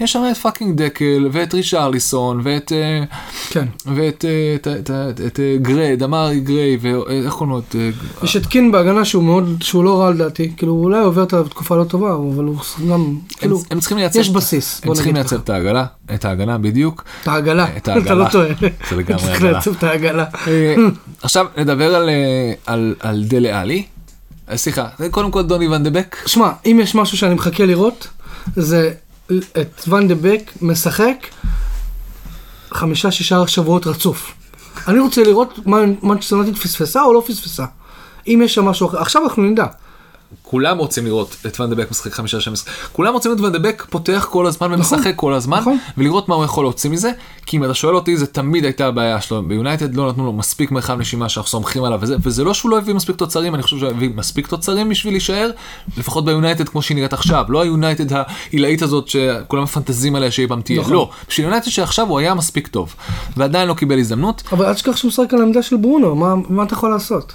[0.00, 2.72] יש שם את fucking דקל, ואת רישרליסון, ואת...
[2.72, 3.04] אה,
[3.50, 3.66] כן.
[3.86, 7.58] ואת אה, את, את, את, את אה, גריי, דמרי גריי, ואיך קוראים לו?
[7.58, 7.76] את,
[8.22, 11.32] יש את קין בהגנה שהוא מאוד, שהוא לא רע לדעתי, כאילו אולי הוא עובר את
[11.32, 12.56] התקופה לא טובה, אבל הוא
[12.88, 14.18] גם, הם, כאילו, הם צריכים לייצב...
[14.18, 15.36] יש בסיס, הם צריכים ככה.
[15.36, 17.04] את העגלה, את ההגנה בדיוק.
[17.22, 17.88] את העגלה, את.
[18.04, 18.48] אתה לא טועה.
[18.90, 19.52] זה לגמרי צריך עגלה.
[19.52, 20.24] לייצב את העגלה.
[21.22, 22.10] עכשיו נדבר על,
[22.66, 23.84] על, על דלי אלי.
[24.54, 26.16] סליחה, קודם כל דוני ון דה בק.
[26.26, 28.08] שמע, אם יש משהו שאני מחכה לראות,
[28.56, 28.92] זה
[29.60, 31.26] את ון דה בק משחק
[32.70, 34.32] חמישה שישה שבועות רצוף.
[34.88, 37.64] אני רוצה לראות מה מנצ'סטר יונייטד פספסה או לא פספסה.
[38.26, 39.66] אם יש שם משהו אחר, עכשיו אנחנו נדע.
[40.42, 42.72] כולם רוצים לראות את ון דה בק משחק חמישה שם משחק.
[42.92, 45.78] כולם רוצים לראות ון דה בק פותח כל הזמן נכון, ומשחק כל הזמן, נכון.
[45.98, 47.10] ולראות מה הוא יכול להוציא מזה,
[47.46, 49.42] כי אם אתה שואל אותי זה תמיד הייתה הבעיה שלו.
[49.42, 52.78] ביונייטד לא נתנו לו מספיק מרחב נשימה שאנחנו סומכים עליו וזה, וזה לא שהוא לא
[52.78, 55.50] הביא מספיק תוצרים, אני חושב שהוא הביא מספיק תוצרים בשביל להישאר,
[55.96, 60.60] לפחות ביונייטד כמו שהיא נראית עכשיו, לא היונייטד העילאית הזאת שכולם מפנטזים עליה שאי פעם
[60.62, 60.92] תהיה, נכון.
[60.92, 62.94] לא, בשביל יונייטד שעכשיו הוא היה מספיק טוב,
[63.36, 66.62] ועדיין לא קיבל הזדמנות, אבל אל תשכח שהוא משחק על העמדה של ברונו, מה, מה
[66.62, 67.32] אתה יכול לעשות?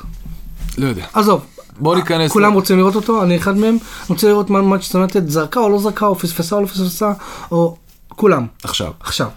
[0.78, 1.05] לא יודע.
[1.13, 1.57] עזוב.
[1.80, 2.32] בואו ניכנס...
[2.32, 3.78] כולם רוצים לראות אותו, אני אחד מהם,
[4.09, 7.13] רוצה לראות מה מנצ'סטר יונייטד זרקה או לא זרקה, או פספסה או לא פספסה,
[7.51, 7.78] או
[8.09, 8.45] כולם.
[8.63, 8.91] עכשיו.
[8.99, 9.28] עכשיו.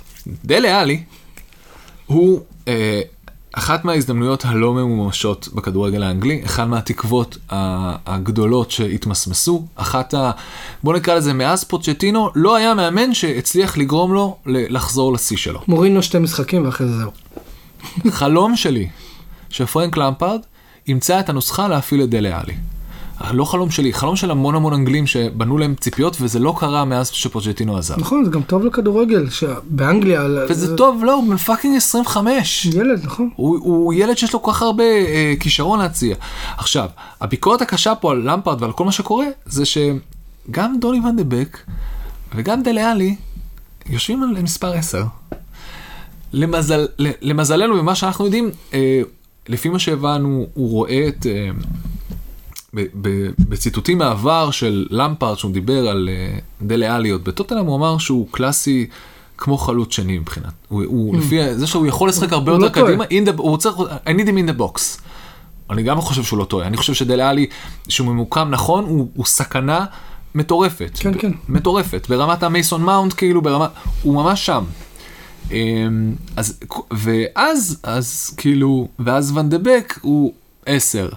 [0.45, 1.03] דלה עלי
[2.07, 3.01] הוא אה,
[3.53, 7.38] אחת מההזדמנויות הלא ממומשות בכדורגל האנגלי, אחת מהתקוות
[8.07, 10.30] הגדולות שהתמסמסו, אחת ה...
[10.84, 15.61] בוא נקרא לזה מאז פוצ'טינו, לא היה מאמן שהצליח לגרום לו לחזור לשיא שלו.
[15.68, 17.11] מורינו שתי משחקים ואחרי זה זהו.
[18.11, 18.88] חלום שלי
[19.51, 20.41] שפרנק למפרד
[20.87, 22.55] ימצא את הנוסחה להפעיל את דלה עלי.
[23.33, 27.09] לא חלום שלי, חלום של המון המון אנגלים שבנו להם ציפיות, וזה לא קרה מאז
[27.09, 27.99] שפוצ'טינו עזב.
[28.01, 30.22] נכון, זה גם טוב לכדורגל, שבאנגליה...
[30.49, 32.66] וזה זה- טוב, לא, הוא בן fucking 25.
[32.66, 33.31] ילד, נכון.
[33.37, 36.16] הוא, הוא ילד שיש לו כל כך הרבה אה, כישרון להציע.
[36.57, 36.89] עכשיו,
[37.20, 41.59] הביקורת הקשה פה על למפרד ועל כל מה שקורה, זה שגם דוני ון דה בק
[42.35, 43.16] וגם דלי אלי
[43.91, 45.05] יושבים על מספר 10.
[46.33, 49.01] למזל, למזלנו, ממה שאנחנו יודעים, אה,
[49.51, 51.26] לפי מה שהבנו, הוא רואה את...
[51.26, 51.51] אה,
[53.38, 58.28] בציטוטים מהעבר של למפרד, שהוא דיבר על אה, דלה עלי עוד בטוטנאם, הוא אמר שהוא
[58.30, 58.86] קלאסי
[59.38, 60.53] כמו חלוץ שני מבחינת.
[60.68, 62.68] הוא, הוא לפי זה שהוא יכול לשחק הרבה יותר לא.
[62.68, 63.05] קדימה,
[63.36, 63.76] הוא צריך,
[64.07, 65.01] I need him in the box.
[65.70, 67.46] אני גם חושב שהוא לא טועה, אני חושב שדלה עלי,
[67.88, 69.84] שהוא ממוקם נכון, הוא, הוא סכנה
[70.34, 70.90] מטורפת.
[71.01, 71.32] כן, כן.
[71.48, 73.66] מטורפת, ברמת המייסון מאונט, כאילו ברמה,
[74.03, 74.64] הוא ממש שם.
[75.51, 76.59] אמ, אז,
[76.91, 80.32] ואז, אז כאילו, ואז ון דה בק הוא
[80.66, 81.09] 10.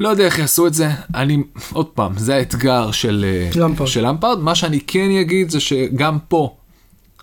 [0.00, 1.42] לא יודע איך יעשו את זה, אני,
[1.72, 3.88] עוד פעם, זה האתגר של אה, למפרד.
[3.88, 6.56] של למפרד, מה שאני כן אגיד זה שגם פה,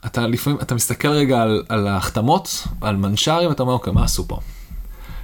[0.06, 4.28] אתה לפעמים, אתה מסתכל רגע על, על ההחתמות, על מנשרים, אתה אומר, אוקיי, מה עשו
[4.28, 4.40] פה?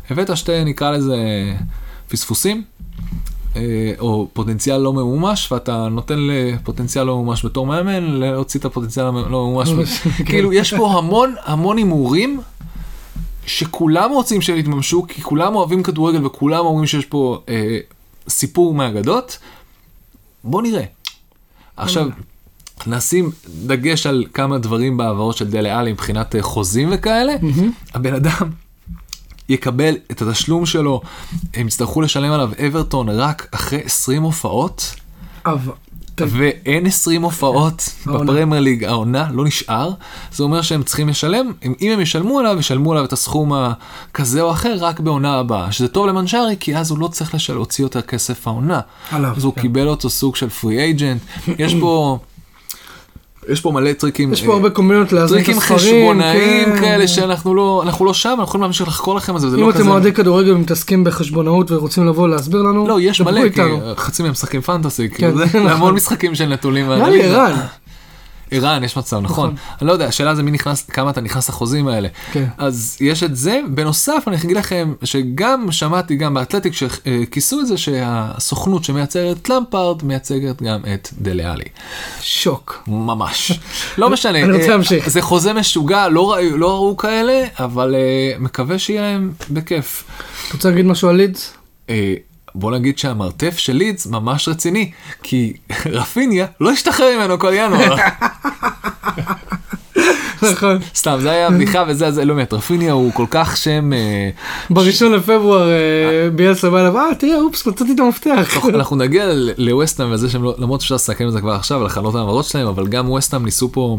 [0.09, 1.17] הבאת שתי, נקרא לזה,
[2.07, 2.63] פספוסים,
[3.99, 9.47] או פוטנציאל לא ממומש, ואתה נותן לפוטנציאל לא ממומש בתור מאמן, להוציא את הפוטנציאל הלא
[9.47, 9.69] ממומש.
[10.25, 12.39] כאילו, יש פה המון המון הימורים.
[13.45, 17.77] שכולם רוצים שהם יתממשו, כי כולם אוהבים כדורגל וכולם אומרים שיש פה אה,
[18.29, 19.37] סיפור מהאגדות.
[20.43, 20.83] בוא נראה.
[21.77, 22.07] עכשיו,
[22.87, 23.31] נשים
[23.65, 27.33] דגש על כמה דברים בהעברות של דלה עלי מבחינת אה, חוזים וכאלה.
[27.93, 28.49] הבן אדם
[29.49, 31.01] יקבל את התשלום שלו,
[31.53, 34.95] הם יצטרכו לשלם עליו אברטון רק אחרי 20 הופעות.
[35.45, 35.71] אבל...
[36.27, 37.89] ואין 20 הופעות.
[38.05, 39.91] בפרמייר ליג, העונה לא נשאר,
[40.33, 44.41] זה אומר שהם צריכים לשלם, אם אם הם ישלמו עליו, ישלמו עליו את הסכום הכזה
[44.41, 47.85] או אחר רק בעונה הבאה, שזה טוב למנשרי, כי אז הוא לא צריך לשל- להוציא
[47.85, 48.79] יותר כסף העונה.
[49.11, 49.61] עליו, אז הוא כן.
[49.61, 51.21] קיבל אותו סוג של פרי אייג'נט,
[51.59, 52.17] יש פה...
[53.51, 55.79] יש פה מלא טריקים, יש פה אה, הרבה קומבינות להזמין את טריקים הספרים.
[55.79, 56.79] חשבונאיים כן.
[56.79, 59.61] כאלה שאנחנו לא, אנחנו לא שם, אנחנו יכולים להמשיך לחקור לכם על זה, זה אם
[59.61, 59.89] לא אתם כזה...
[59.89, 63.61] אוהדי כדורגל ומתעסקים בחשבונאות ורוצים לבוא להסביר לנו, לא, יש מלא, כי.
[63.95, 65.71] חצי מהם משחקים פנטסי, כן, כאילו, זה.
[65.71, 66.55] המון משחקים של.
[66.63, 67.23] נראה לי.
[67.23, 67.55] ערן.
[68.51, 69.55] ערן, יש מצב, נכון.
[69.81, 72.07] אני לא יודע, השאלה זה מי נכנס, כמה אתה נכנס לחוזים האלה.
[72.31, 72.45] כן.
[72.57, 73.59] אז יש את זה.
[73.69, 80.03] בנוסף, אני אגיד לכם שגם שמעתי גם באתלטיק שכיסו את זה שהסוכנות שמייצרת את למפארד
[80.03, 81.65] מייצגת גם את דלה עלי.
[82.21, 82.83] שוק.
[82.87, 83.51] ממש.
[83.97, 84.43] לא משנה.
[84.43, 85.09] אני רוצה אה, להמשיך.
[85.09, 90.03] זה חוזה משוגע, לא ראו- לא ראו כאלה, אבל אה, מקווה שיהיה להם בכיף.
[90.47, 91.53] אתה רוצה להגיד משהו על לידס?
[92.49, 94.91] אה, בוא נגיד שהמרתף של לידס ממש רציני,
[95.23, 95.53] כי
[95.85, 97.95] רפיניה לא השתחרר ממנו כל ינואר.
[100.51, 100.77] נכון.
[100.95, 103.93] סתם, זה היה בדיחה וזה, זה לא באמת, רפיניה הוא כל כך שם...
[103.93, 104.29] אה,
[104.69, 105.75] בראשון לפברואר אה,
[106.35, 108.65] ביאסה בא אליו, אה תראה אופס מצאתי את המפתח.
[108.75, 109.25] אנחנו- נגיע
[109.57, 112.67] לווסטהאם וזה שהם לא, למרות שאפשר לסכם את זה כבר עכשיו, על החלונות ההעברות שלהם,
[112.67, 113.97] אבל גם ווסטהאם ניסו פה,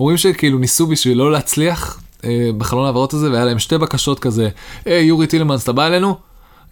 [0.00, 4.48] אומרים שכאילו ניסו בשביל לא להצליח אה, בחלון ההעברות הזה, והיה להם שתי בקשות כזה,
[4.84, 6.16] היי יורי טילמנס אתה בא אלינו?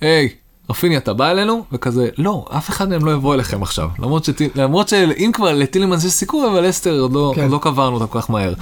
[0.00, 0.28] היי.
[0.70, 4.50] רפיני אתה בא אלינו וכזה לא אף אחד מהם לא יבוא אליכם עכשיו למרות שטיל-
[4.54, 7.48] למרות שאם כבר לטילמנס יש סיכוי אבל לסטר עוד לא, כן.
[7.50, 8.54] לא קברנו אותם כל כך מהר.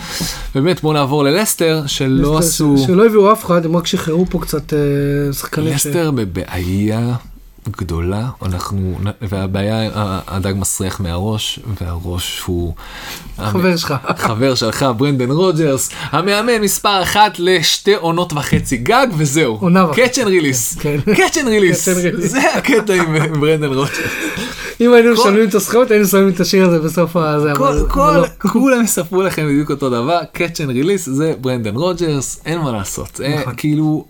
[0.54, 4.72] באמת בוא נעבור ללסטר שלא עשו שלא הביאו אף אחד, הם רק שחררו פה קצת
[4.72, 4.78] אה,
[5.32, 5.78] שחקנים.
[5.78, 7.14] ש- לסטר בבעיה
[7.70, 9.90] גדולה, אנחנו, והבעיה,
[10.26, 12.74] הדג מסריח מהראש, והראש הוא...
[13.38, 13.94] חבר שלך.
[14.26, 19.56] חבר שלך, ברנדן רוג'רס, המאמן מספר אחת לשתי עונות וחצי גג, וזהו.
[19.60, 20.02] עונה וחצי.
[20.02, 20.78] catch and release.
[21.16, 21.88] catch and release.
[22.16, 23.98] זה הקטע עם ברנדן רוג'רס.
[24.80, 27.52] אם היינו משלמים את הזכויות היינו שמים את השיר הזה בסוף הזה.
[27.96, 28.24] לא.
[28.38, 33.20] כולם יספרו לכם בדיוק אותו דבר, קאץ' אנד ריליס זה ברנדן רוג'רס, אין מה לעשות.
[33.24, 33.54] אה, נכון.
[33.56, 34.04] כאילו,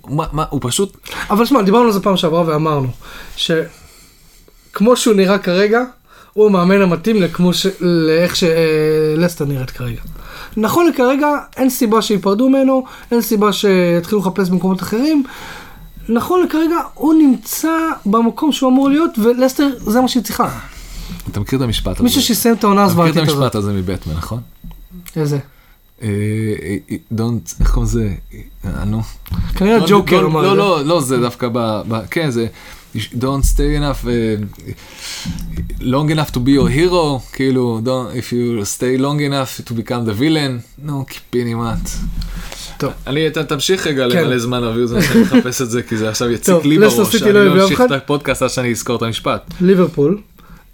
[0.50, 0.96] הוא פשוט
[1.30, 2.88] אבל שמע, דיברנו על זה פעם שעברה ואמרנו,
[3.42, 5.80] שכמו שהוא נראה כרגע,
[6.32, 7.66] הוא המאמן המתאים לכמו ש...
[7.80, 10.00] לאיך שלסטר נראית כרגע.
[10.56, 15.24] נכון לכרגע, אין סיבה שייפרדו ממנו, אין סיבה שיתחילו לחפש במקומות אחרים.
[16.08, 20.58] נכון לכרגע, הוא נמצא במקום שהוא אמור להיות, ולסטר זה מה שהיא צריכה.
[21.30, 22.02] אתה מכיר את המשפט הזה?
[22.02, 23.42] מישהו שיסיים את העונה אתה מכיר את הזוועתית הזאת.
[23.42, 24.40] המשפט הזה מבטמן, נכון?
[25.16, 25.38] איזה?
[26.02, 26.08] אה,
[26.62, 28.14] אה, don't, איך קוראים לזה?
[28.64, 29.00] אה, נו.
[29.54, 30.56] כנראה ג'וקר לא.
[30.56, 31.48] לא, לא, זה דווקא.
[31.52, 32.46] ב- כן, זה...
[32.96, 34.34] Don't stay enough, אה,
[35.80, 40.06] long enough to be your hero, כאילו, don't, if you stay long enough to become
[40.08, 41.88] the villain, נו, קיפינימט.
[42.78, 42.92] טוב.
[43.06, 44.24] אני, ת- תמשיך רגע כן.
[44.24, 47.56] למלא זמן זה, שאני מחפש את זה, כי זה עכשיו יציק לי בראש, אני לא
[47.56, 47.80] לא אמשיך?
[47.80, 49.54] את הפודקאסט עד שאני אזכור את המשפט.
[49.60, 50.18] ליברפול.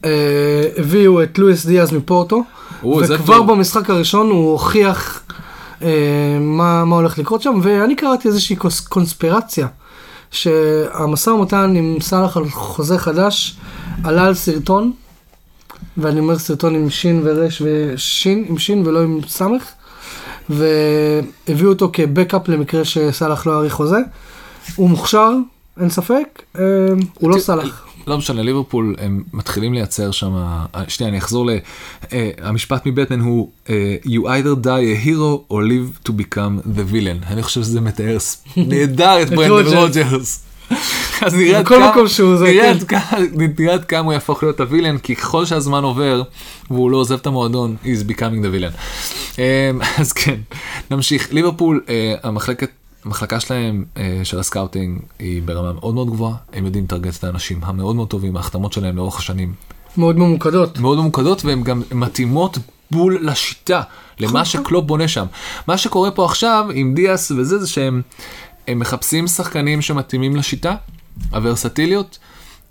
[0.04, 0.10] אה,
[0.76, 2.44] הביאו את לואיס דיאז מפורטו,
[3.08, 3.42] וכבר.
[3.42, 5.22] במשחק הראשון הוא הוכיח
[5.82, 5.88] אה,
[6.40, 8.56] מה, הולך לקרות שם, ואני קראתי איזושהי
[8.88, 9.66] קונספירציה,
[10.30, 13.56] שהמשא ומתן עם סאלח על חוזה חדש
[14.04, 14.92] עלה על סרטון,
[15.96, 19.64] ואני אומר סרטון עם שין ורש ושין, עם שין ולא עם סמך,
[20.48, 23.98] והביאו אותו כבקאפ למקרה שסאלח לא יאריך חוזה.
[24.76, 25.32] הוא מוכשר,
[25.80, 26.62] אין ספק, אה,
[27.14, 27.87] הוא לא סאלח.
[28.06, 31.48] לא משנה, ליברפול הם מתחילים לייצר שם, אה, שנייה, אני אחזור
[32.42, 37.26] למשפט מבטמן הוא אה, You either die a hero or live to become the villain.
[37.26, 38.16] אני חושב שזה מתאר
[38.56, 40.44] נהדר את ברנדן רוג'רס.
[41.22, 41.68] אז נראה עד
[43.84, 46.22] כמה- הוא יהפוך להיות ה villain, כי ככל שהזמן עובר
[46.70, 48.78] והוא לא עוזב את המועדון, he's becoming the villain.
[49.38, 49.70] אה,
[50.00, 50.36] אז כן,
[50.90, 51.28] נמשיך.
[51.32, 52.70] ליברפול, אה, המחלקת,
[53.04, 57.24] המחלקה שלהם אה, של ה scouting היא ברמה מאוד מאוד גבוהה, הם יודעים לטרגט את
[57.24, 59.54] האנשים המאוד מאוד טובים, ההחתמות שלהם לאורך השנים
[59.96, 60.78] מאוד ממוקדות.
[60.78, 62.58] מאוד ממוקדות והן גם מתאימות
[62.90, 63.82] בול לשיטה,
[64.20, 65.26] למה שקלופ בונה שם.
[65.66, 68.02] מה שקורה פה עכשיו עם דיאס וזה, זה שהם
[68.68, 70.76] הם מחפשים שחקנים שמתאימים לשיטה,
[71.30, 72.18] הוורסטיליות.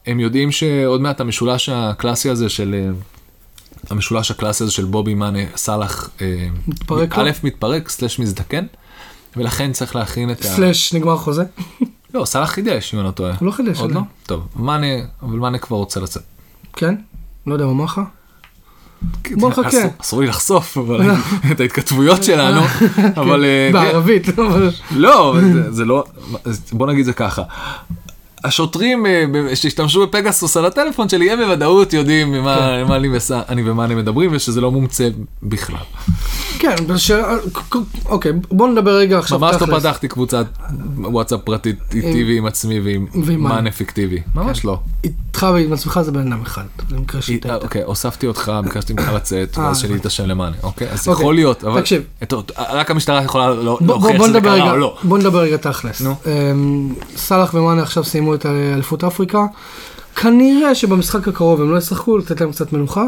[0.05, 2.75] הם יודעים שעוד מעט המשולש הקלאסי הזה של...
[2.79, 2.91] אה,
[3.89, 7.17] המשולש הקלאסי הזה של בובי מאנה סאלח, אה, מתפרק?
[7.17, 8.65] א' מתפרק, סלש מזדקן,
[9.37, 10.43] ולכן צריך להכין את ה...
[10.47, 11.43] סלאש נגמר חוזה.
[12.13, 13.33] לא, סאלח חידש, אם אני לא טועה.
[13.39, 14.01] הוא לא חידש עוד לא?
[14.25, 14.87] טוב, מאנה,
[15.23, 16.23] אבל מאנה כבר רוצה לצאת.
[16.73, 16.95] כן?
[17.47, 18.01] לא יודע מה אמר לך.
[19.31, 19.67] בוא נחכה.
[19.67, 21.11] אסור- אסור לי לחשוף אבל
[21.51, 22.61] את ההתכתבויות שלנו,
[23.21, 24.39] אבל אה, בערבית.
[24.39, 25.35] אבל- לא,
[25.69, 26.03] זה- לא,
[26.71, 27.43] בוא נגיד זה ככה.
[28.43, 29.23] השוטרים אה,
[29.55, 32.39] שהשתמשו בפגסוס על הטלפון שלי הם בוודאות יודעים כן.
[32.41, 35.09] מה מה אני וס- אני ומה אני מדברים ושזה לא מומצא
[35.43, 35.77] בכלל.
[36.59, 37.11] כן, בש-
[38.05, 39.79] אוקיי, בוא נדבר רגע עכשיו ממש לא.
[39.79, 40.45] פתחתי קבוצת
[40.97, 43.05] וואטסאפ פרטית איתי ועם עצמי ועם.
[43.43, 44.79] מאן אפקטיבי, ממש לא.
[45.03, 47.45] איתך ועם עצמך זה בן אדם אחד, למקרה אה, שטעית.
[47.45, 50.87] אוקיי, הוספתי אותך, ביקשתי ממך לצאת, אה, ואז שלי את השם למאנה, אוקיי?
[50.91, 51.81] אז אוקיי, יכול להיות, אבל...
[51.81, 52.03] תקשיב.
[52.57, 54.97] רק המשטרה יכולה לא- להוכיח שזה קרה או לא.
[55.03, 56.01] בוא נדבר רגע תכלס.
[56.01, 59.45] אמ, סאלח ומאנה עכשיו סיימו את אליפות אפריקה.
[60.15, 63.05] כנראה שבמשחק הקרוב הם לא ישחקו, לתת להם קצת מנוחה.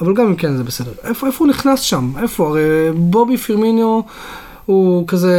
[0.00, 0.92] אבל גם אם כן זה בסדר.
[1.04, 2.12] איפה איפה הוא נכנס שם?
[2.22, 2.48] איפה?
[2.48, 2.62] הרי
[2.94, 4.00] בובי פירמיניו
[4.66, 5.34] הוא כזה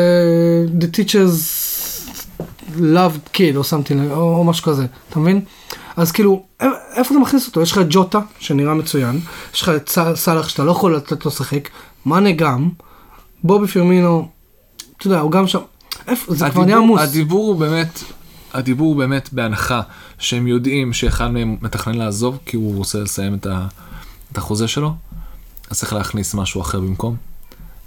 [0.80, 1.42] The teacher's
[2.78, 5.42] loved kid או something, או, או משהו כזה, אתה מבין?
[5.98, 6.44] אז כאילו,
[6.96, 7.62] איפה אתה מכניס אותו?
[7.62, 9.20] יש לך את ג'וטה, שנראה מצוין,
[9.54, 11.70] יש לך את סא- סאלח שאתה לא יכול לתת לו לשחק,
[12.06, 12.70] מאנה גם,
[13.44, 14.28] בובי פירמינו,
[14.98, 15.60] אתה יודע, הוא גם שם,
[16.08, 17.02] איפה, זה כבר נהיה עמוס.
[17.02, 18.04] הדיבור הוא באמת,
[18.56, 19.82] הדיבור הוא באמת בהנחה
[20.20, 23.66] שהם יודעים שאחד מהם מתכנן לעזוב כי הוא רוצה לסיים את ה-
[24.32, 24.94] את החוזה שלו,
[25.70, 27.16] אז צריך להכניס משהו אחר במקום.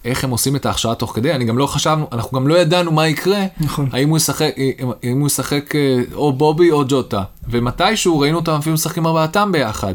[0.05, 2.93] איך הם עושים את ההכשרה תוך כדי, אני גם לא חשבנו, אנחנו גם לא ידענו
[2.93, 3.89] מה יקרה, נכון.
[3.93, 8.53] האם הוא ישחק, אם- אם הוא ישחק אה, או בובי או ג'וטה, ומתישהו ראינו אותם
[8.53, 9.95] אפילו משחקים ארבעתם ביחד.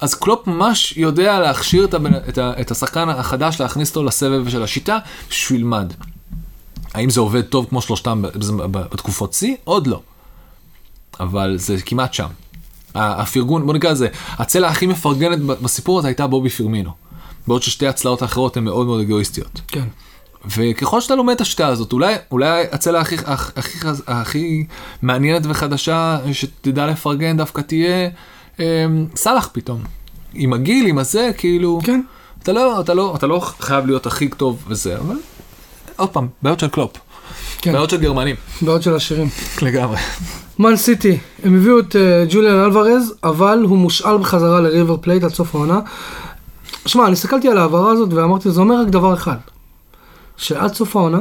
[0.00, 4.48] אז קלופ ממש יודע להכשיר את, הבן, את, ה, את השחקן החדש, להכניס אותו לסבב
[4.48, 4.98] של השיטה,
[5.30, 5.92] שהוא ילמד.
[6.94, 8.22] האם זה עובד טוב כמו שלושתם
[8.70, 9.56] בתקופות שיא?
[9.64, 10.00] עוד לא.
[11.20, 12.28] אבל זה כמעט שם.
[12.94, 16.90] הפרגון, בוא נקרא לזה, הצלע הכי מפרגנת בסיפור הזה הייתה בובי פרמינו.
[17.46, 19.60] בעוד ששתי הצלעות האחרות הן מאוד מאוד אגואיסטיות.
[19.68, 19.84] כן.
[20.56, 24.66] וככל שאתה לומד את השיטה הזאת, אולי, אולי הצלע הכי, הכי, הכי
[25.02, 28.08] מעניינת וחדשה שתדע לפרגן דווקא תהיה
[28.60, 28.86] אה,
[29.16, 29.82] סאלח פתאום.
[30.34, 32.02] עם הגיל, עם הזה, כאילו, כן.
[32.42, 35.16] אתה לא, אתה לא, אתה לא חייב להיות הכי טוב וזה, אבל
[35.96, 36.90] עוד פעם, בעיות של קלופ,
[37.58, 38.36] כן, בעיות של גרמנים.
[38.62, 39.28] בעיות של השירים.
[39.62, 39.98] לגמרי.
[40.58, 45.34] מן סיטי, הם הביאו את אה, ג'וליאן אלוורז, אבל הוא מושאל בחזרה לריבר פלייט עד
[45.34, 45.80] סוף העונה.
[46.86, 49.36] שמע, אני הסתכלתי על ההעברה הזאת ואמרתי, זה אומר רק דבר אחד,
[50.36, 51.20] שעד סוף העונה,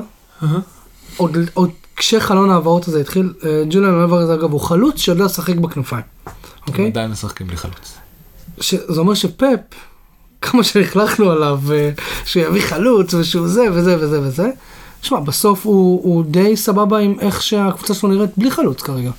[1.18, 6.04] עוד, עוד כשחלון ההעברות הזה התחיל, אה, ג'וליאן אלוורז אגב הוא חלוץ שיודע לשחק בכנפיים,
[6.68, 6.88] אוקיי?
[6.88, 7.98] עדיין משחקים בלי חלוץ.
[8.62, 9.60] שזה אומר שפפ,
[10.44, 11.90] כמה שלכלכנו עליו, אה,
[12.26, 14.50] שהוא יביא חלוץ ושהוא זה וזה וזה וזה,
[15.02, 19.12] שמע, בסוף הוא, הוא די סבבה עם איך שהקבוצה שלו נראית בלי חלוץ כרגע.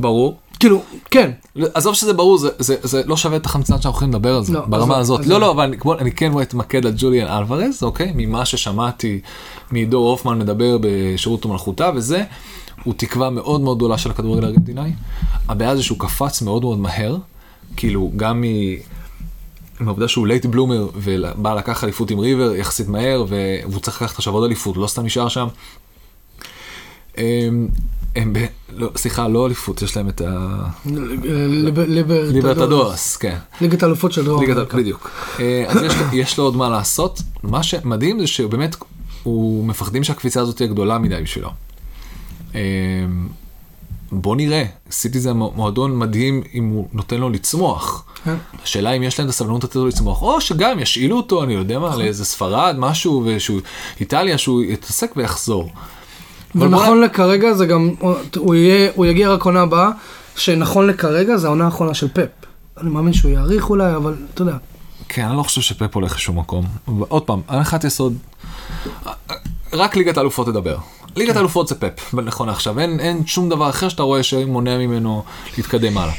[0.00, 0.36] ברור.
[0.60, 1.30] כאילו, כן,
[1.74, 4.52] עזוב שזה ברור, זה, זה, זה לא שווה את החמצן שאנחנו יכולים לדבר על זה,
[4.52, 5.20] לא, ברמה עזוב, הזאת.
[5.20, 5.32] עזוב.
[5.32, 8.12] לא, לא, אבל אני, כמו, אני כן אתמקד על ג'וליאן אלוורז, אוקיי?
[8.14, 9.20] ממה ששמעתי
[9.70, 12.24] מעידו הופמן מדבר בשירות ומלכותה וזה,
[12.84, 14.92] הוא תקווה מאוד מאוד גדולה של הכדורגל הארגנטינאי.
[15.48, 17.16] הבעיה זה שהוא קפץ מאוד מאוד מהר,
[17.76, 18.44] כאילו גם מ...
[19.80, 24.32] מהעובדה שהוא late bloomer ובא לקח אליפות עם ריבר יחסית מהר והוא צריך לקחת עכשיו
[24.32, 25.46] עוד אליפות, לא סתם נשאר שם.
[27.16, 27.68] הם,
[28.16, 28.38] הם ב...
[28.76, 30.56] לא, סליחה, לא אליפות, יש להם את ה...
[30.84, 32.32] ליברטדורס.
[32.32, 33.36] ליברטדורס, כן.
[33.60, 34.76] ליגת האלופות של דרום אמריקה.
[34.76, 35.10] בדיוק.
[35.40, 37.22] אה, אז יש, יש לו עוד מה לעשות.
[37.42, 38.76] מה שמדהים זה שבאמת,
[39.22, 41.50] הוא מפחדים שהקפיצה הזאת תהיה גדולה מדי בשבילו.
[42.54, 42.60] אה,
[44.12, 48.04] בוא נראה, סיטי זה מועדון מדהים אם הוא נותן לו לצמוח.
[48.24, 48.34] כן.
[48.62, 51.78] השאלה אם יש להם את הסבלנות לתת לו לצמוח, או שגם ישאילו אותו, אני יודע
[51.78, 53.60] מה, לאיזה ספרד, משהו, ושהוא,
[54.00, 55.70] איטליה, שהוא יתעסק ויחזור.
[56.54, 57.90] ונכון לכרגע זה גם,
[58.36, 59.90] הוא יהיה, הוא יגיע רק עונה הבאה,
[60.36, 62.28] שנכון לכרגע זה העונה האחרונה של פפ.
[62.80, 64.56] אני מאמין שהוא יאריך אולי, אבל אתה יודע.
[65.08, 66.64] כן, אני לא חושב שפפ הולך לשום מקום.
[67.08, 68.16] עוד פעם, הנחת יסוד,
[69.72, 70.76] רק ליגת האלופות תדבר.
[71.16, 75.24] ליגת האלופות זה פפ, נכון עכשיו, אין, אין שום דבר אחר שאתה רואה שמונע ממנו
[75.56, 76.14] להתקדם הלאה.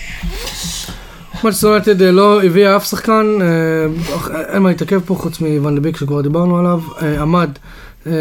[1.44, 5.98] מנצ'סטר יונייטד לא הביאה אף שחקן, אה, אין מה להתעכב פה חוץ מון דה בק
[5.98, 7.50] שכבר דיברנו עליו, אה, אמד,
[8.08, 8.12] אה,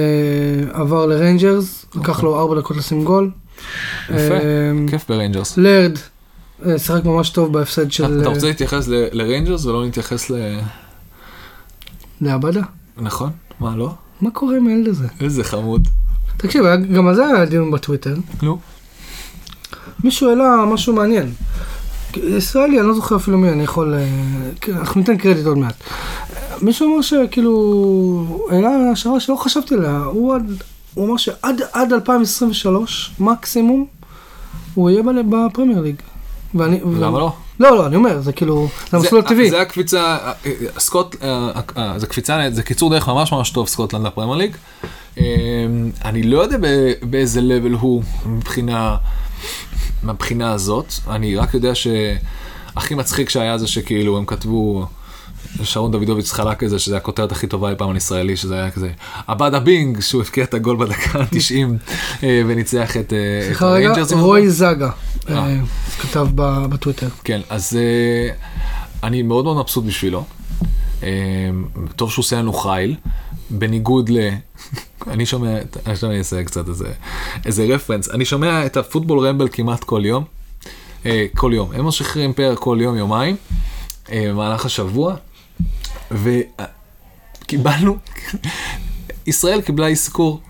[0.72, 3.30] עבר לריינג'רס, לקח לו ארבע דקות לשים גול.
[4.10, 4.34] יפה,
[4.90, 5.56] כיף בריינג'רס.
[5.56, 5.98] אמד,
[6.76, 10.34] שיחק ממש טוב בהפסד של אתה רוצה להתייחס לריינג'רס ולא להתייחס ל...
[12.20, 12.62] לעבדה?
[12.96, 13.30] נכון?
[13.60, 13.94] מה, לא?
[14.20, 15.06] מה קורה עם הילד הזה?
[15.20, 15.88] איזה חמוד.
[16.36, 16.64] תקשיב,
[16.94, 18.14] גם על זה היה דיון בטוויטר.
[18.42, 18.58] נו.
[20.04, 21.32] מישהו העלה משהו מעניין.
[22.16, 23.94] ישראלי, אני לא זוכר אפילו מי, אני יכול...
[23.94, 24.06] אה,
[24.60, 25.74] כן, אנחנו ניתן קרדיט עוד מעט.
[26.62, 28.46] מישהו אמר שכאילו...
[28.50, 29.98] העלה השערה שלא חשבתי עליה.
[29.98, 30.62] הוא, עד,
[30.94, 33.86] הוא אמר שעד עד 2023, מקסימום,
[34.74, 35.96] הוא יהיה בפרמייר ליג.
[36.54, 36.80] ואני...
[37.00, 37.32] למה לא?
[37.60, 38.68] לא, לא, אני אומר, זה כאילו...
[38.90, 39.50] זה המסלול הטבעי.
[39.50, 41.16] זה הקפיצה, אה, אה, סקוט,
[41.96, 44.56] זה קפיצה, זה קיצור דרך ממש ממש טוב סקוטלנד לפרמייר ליג.
[45.18, 45.24] אה,
[46.04, 46.56] אני לא יודע
[47.02, 48.96] באיזה level הוא מבחינה,
[50.02, 54.86] מהבחינה הזאת, אני רק יודע שהכי מצחיק שהיה זה שכאילו הם כתבו,
[55.62, 58.70] שרון דוידוביץ' חלק את זה, שזה הכותרת הכי טובה אי פעם על ישראלי, שזה היה
[58.70, 58.90] כזה,
[59.26, 64.12] Abada bing, שהוא הבקיע את הגול בדקה ה-90 וניצח את אה, את סליחה רגע, הריינג'רס.
[64.12, 64.90] רוי זגה
[65.28, 65.38] אה.
[65.38, 65.56] אה,
[66.00, 67.08] כתב בטוויטר.
[67.24, 68.34] כן, אז אה,
[69.02, 70.24] אני מאוד מאוד מבסוט בשבילו.
[71.02, 71.08] אה,
[71.96, 72.96] טוב שהוא עושה לנו חייל,
[73.50, 74.18] בניגוד ל...
[75.06, 76.88] אני שומע, עכשיו אני אעשה קצת איזה,
[77.46, 80.24] איזה רפרנס, אני שומע את הפוטבול רמבל כמעט כל יום,
[81.06, 83.36] אה, כל יום, הם משחררים פרק כל יום, יומיים,
[84.12, 85.14] אה, במהלך השבוע,
[86.10, 87.96] וקיבלנו,
[89.26, 90.40] ישראל קיבלה אזכור,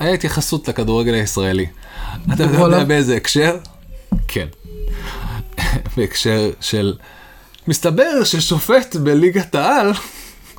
[0.00, 1.66] היה התייחסות לכדורגל הישראלי.
[2.34, 2.84] אתה יודע וואלה.
[2.84, 3.56] באיזה הקשר?
[4.28, 4.46] כן.
[5.96, 6.94] בהקשר של,
[7.68, 9.92] מסתבר ששופט בליגת העל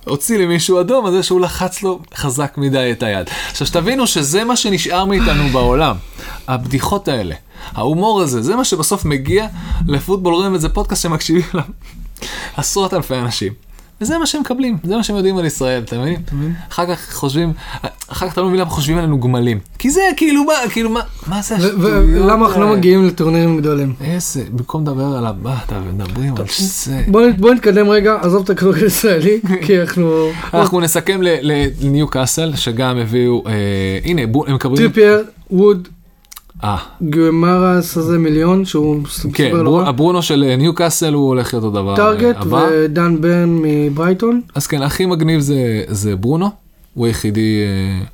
[0.08, 3.30] הוציא למישהו אדום על זה שהוא לחץ לו חזק מדי את היד.
[3.51, 5.95] עכשיו שתבינו שזה מה שנשאר מאיתנו בעולם,
[6.47, 7.36] הבדיחות האלה,
[7.72, 9.47] ההומור הזה, זה מה שבסוף מגיע
[9.88, 11.66] לפוטבול רואים את זה פודקאסט שמקשיבים עליו
[12.58, 13.66] עשרות אלפי אנשים.
[14.02, 16.22] וזה מה שהם מקבלים, זה מה שהם יודעים על ישראל, אתה מבין?
[16.70, 17.54] אחר כך חושבים,
[18.08, 19.60] אחר כך אתה לא מבין למה חושבים עלינו גמלים.
[19.80, 22.76] כי זה כאילו מה, כאילו מה, מה זה השטויות ולמה אנחנו לא?
[22.76, 23.93] מגיעים לטורנירים גדולים?
[24.02, 27.04] איזה, במקום לדבר על הבא, אתה מדברים על זה.
[27.38, 30.30] בוא, נתקדם רגע, עזוב את הכדורגל הישראלי, כי אנחנו...
[30.54, 33.54] אנחנו נסכם לניו קאסל, שגם הביאו, אה,
[34.04, 35.88] הנה, הם מקבלים, טריפייר, ווד,
[36.64, 39.03] אה, גימראס הזה מליון, שהוא
[39.34, 39.88] כן, רע.
[39.89, 41.95] הברונו של אה, ניו קאסל הוא הולך להיות אותו דבר.
[41.95, 42.68] טארגט אה, הבא.
[42.72, 44.41] ודן ברן מברייטון.
[44.55, 46.49] אז כן, הכי מגניב זה, זה ברונו,
[46.93, 48.05] הוא היחידי אה,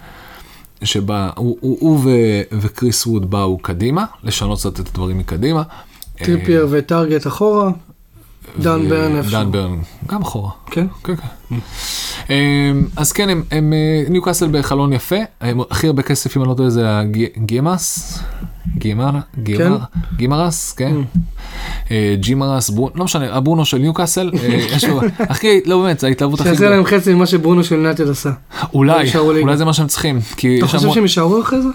[0.86, 2.10] שבא, הוא, הוא, הוא ו,
[2.62, 5.64] וקריס ווד באו קדימה, לשנות קצת את הדברים מקדימה.
[6.18, 7.72] טריפייר וטארגט אחורה.
[8.60, 9.32] דן ו- ברן איפשהו.
[9.44, 9.78] דן ברן,
[10.08, 10.50] גם אחורה.
[10.72, 10.88] כן.
[11.04, 11.56] כן, כן.
[12.30, 16.42] אמ, אז כן, הם, הם אה, ניו קאסל בחלון יפה, הם הכי הרבה כסף, אם
[16.42, 18.20] אני לא טועה, זה הגימאס,
[18.78, 19.78] גימרה, גימר,
[20.16, 20.96] גימרס, כן,
[21.92, 26.00] אה, ג'ימרס, ברונו, לא משנה, הברונו של ניו קאסל, אה, יש לו, הכי, לא באמת,
[26.00, 26.76] זה ההתלהבות הכי שיעשה גדולה.
[26.76, 28.32] להם חצי ממה שברונו של יונייטד עשה.
[28.74, 29.12] אולי.
[29.18, 31.70] אולי זה מה שהם צריכים, כי אתה חושב שהם יישארו אחרי זה?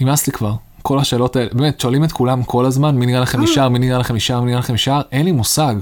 [0.00, 0.54] נמאס לי כבר.
[0.82, 3.98] כל השאלות האלה, באמת, שואלים את כולם כל הזמן, מי נראה לכם נשאר, מי נראה
[3.98, 5.74] לכם נשאר, מי נראה לכם נשאר, אין לי מושג.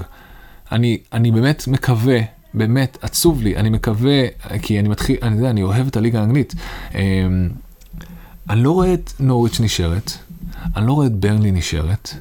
[0.71, 2.19] אני, אני באמת מקווה,
[2.53, 4.21] באמת עצוב לי, אני מקווה,
[4.61, 6.55] כי אני מתחיל, אני יודע, אני אוהב את הליגה האנגלית.
[6.95, 6.99] אמ,
[8.49, 10.11] אני לא רואה את נוריץ' נשארת,
[10.75, 12.13] אני לא רואה את ברנלי נשארת,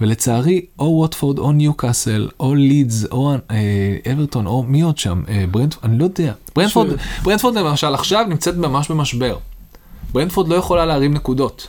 [0.00, 5.22] ולצערי, או ווטפורד, או ניו קאסל, או לידס, או אה, אברטון, או מי עוד שם,
[5.28, 6.32] אה, ברנדפורד, אני לא יודע.
[6.56, 6.88] ברנדפורד,
[7.22, 9.36] ברנדפורד למשל עכשיו נמצאת ממש במשבר.
[10.12, 11.68] ברנדפורד לא יכולה להרים נקודות.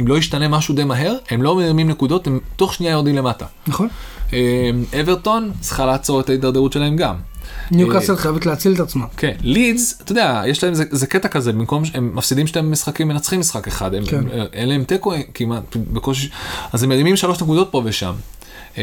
[0.00, 3.46] אם לא ישתנה משהו די מהר, הם לא מרימים נקודות, הם תוך שנייה יורדים למטה.
[3.66, 3.88] נכון.
[4.32, 4.70] אה,
[5.00, 7.14] אברטון צריכה לעצור את ההידרדרות שלהם גם.
[7.70, 9.06] ניוקאסל חייבת להציל את עצמה.
[9.16, 13.08] כן, לידס, אתה יודע, יש להם, זה, זה קטע כזה, במקום שהם מפסידים שתי משחקים,
[13.08, 14.24] מנצחים משחק אחד, הם, כן.
[14.52, 16.28] אין להם תיקו כמעט, בקושי,
[16.72, 18.12] אז הם מרימים שלוש נקודות פה ושם.
[18.78, 18.82] אה,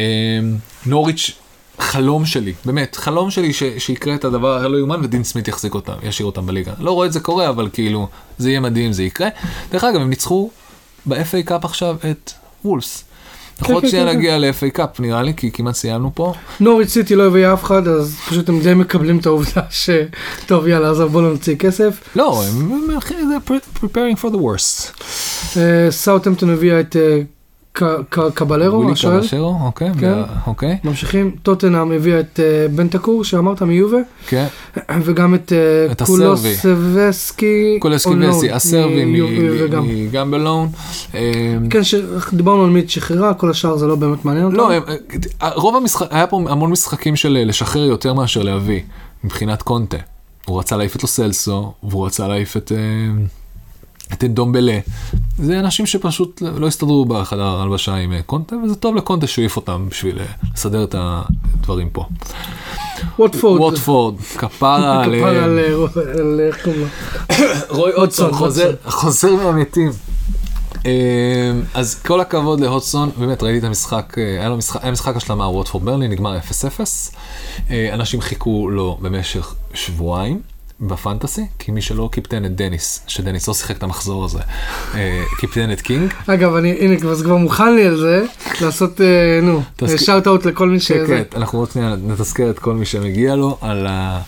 [0.85, 1.31] נוריץ',
[1.79, 5.93] חלום שלי, באמת, חלום שלי ש, שיקרה את הדבר הלא יאומן ודין סמית יחזיק אותם,
[6.03, 6.73] ישאיר אותם בליגה.
[6.79, 8.07] לא רואה את זה קורה, אבל כאילו,
[8.37, 9.27] זה יהיה מדהים, זה יקרה.
[9.71, 10.49] דרך אגב, הם ניצחו
[11.05, 12.31] ב-FA קאפ עכשיו את
[12.65, 13.03] וולס.
[13.59, 16.33] אנחנו עוד כן, שנייה נגיע ל-FA Cup נראה לי, כי כמעט סיימנו פה.
[16.59, 19.89] נוריץ' סיטי לא הביאה אף אחד, אז פשוט הם די מקבלים את העובדה ש...
[20.45, 22.03] טוב, יאללה, אז בואו נוציא כסף.
[22.15, 22.87] לא, הם
[23.79, 25.03] preparing for the worst.
[25.57, 26.95] אה, סאוטהמפטון הביאה את
[28.33, 29.21] קבלרו, ווילי השוער.
[29.21, 30.13] קבשרו, אוקיי, כן.
[30.47, 33.97] אוקיי, ממשיכים, טוטנאם הביאה את אה, בנטקור שאמרת מיובה,
[34.27, 34.47] כן.
[35.05, 36.01] וגם את אה, את.
[36.05, 37.79] קולוסבסקי,
[38.29, 39.33] וסי, הסרבי מיובה
[39.65, 39.87] וגם.
[39.87, 40.69] מגמבלון.
[41.69, 41.79] כן,
[42.33, 44.57] דיברנו על מי שחררה, כל השאר זה לא באמת מעניין אותנו.
[44.57, 44.83] לא, הם-
[45.41, 48.79] אה, רוב המשחק, היה פה המון משחקים של לשחרר יותר מאשר להביא,
[49.23, 49.97] מבחינת קונטה.
[50.45, 52.71] הוא רצה להעיף את לוסלסו, והוא רצה להעיף את...
[52.71, 52.77] אה,
[54.13, 54.79] את דומבלה.
[55.37, 59.55] זה אנשים שפשוט לא הסתדרו בחדר הלבשה עם אה, קונטה, וזה טוב לקונטה שהוא העיף
[59.55, 62.05] אותם בשביל אה, לסדר את הדברים פה.
[63.19, 63.61] ווטפורד.
[63.61, 65.15] ווטפורד, כפרה על...
[65.19, 66.87] כפרה אה, על, איך קוראים לו?
[67.69, 68.33] רוי הודסון,
[68.85, 69.91] חוזר, מהמתים.
[71.73, 75.85] אז כל הכבוד להודסון, באמת ראיתי את המשחק, היה לו משחק, היה משחק השלמה ווטפורד
[75.85, 76.41] ברנלי, נגמר 0-0.
[77.69, 80.41] אה, אנשים חיכו לו במשך שבועיים
[80.81, 84.39] ב fantasy, כי מי שלא קיפטן את דניס, שדניס לא שיחק את המחזור הזה,
[84.95, 86.13] אה, קיפטן את קינג.
[86.27, 88.25] אגב, אני, הנה, כבר זה כבר מוכן לי על זה,
[88.61, 89.61] לעשות, אה, נו,
[89.97, 91.05] shout out לכל מי כן, שזה.
[91.07, 94.21] כן, אנחנו עוד שנייה נתזכר את כל מי שמגיע לו על ה...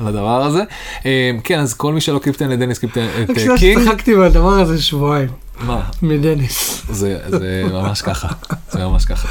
[0.00, 0.62] על הדבר הזה.
[1.06, 3.82] אה, כן, אז כל מי שלא קיפטן את דניס קיפטן את רק אה, קינג.
[3.82, 5.28] שצחקתי מהדבר הזה שבועיים,
[5.60, 5.82] מה?
[6.02, 6.82] מדניס.
[6.90, 8.28] זה, זה ממש ככה,
[8.70, 9.28] זה ממש ככה.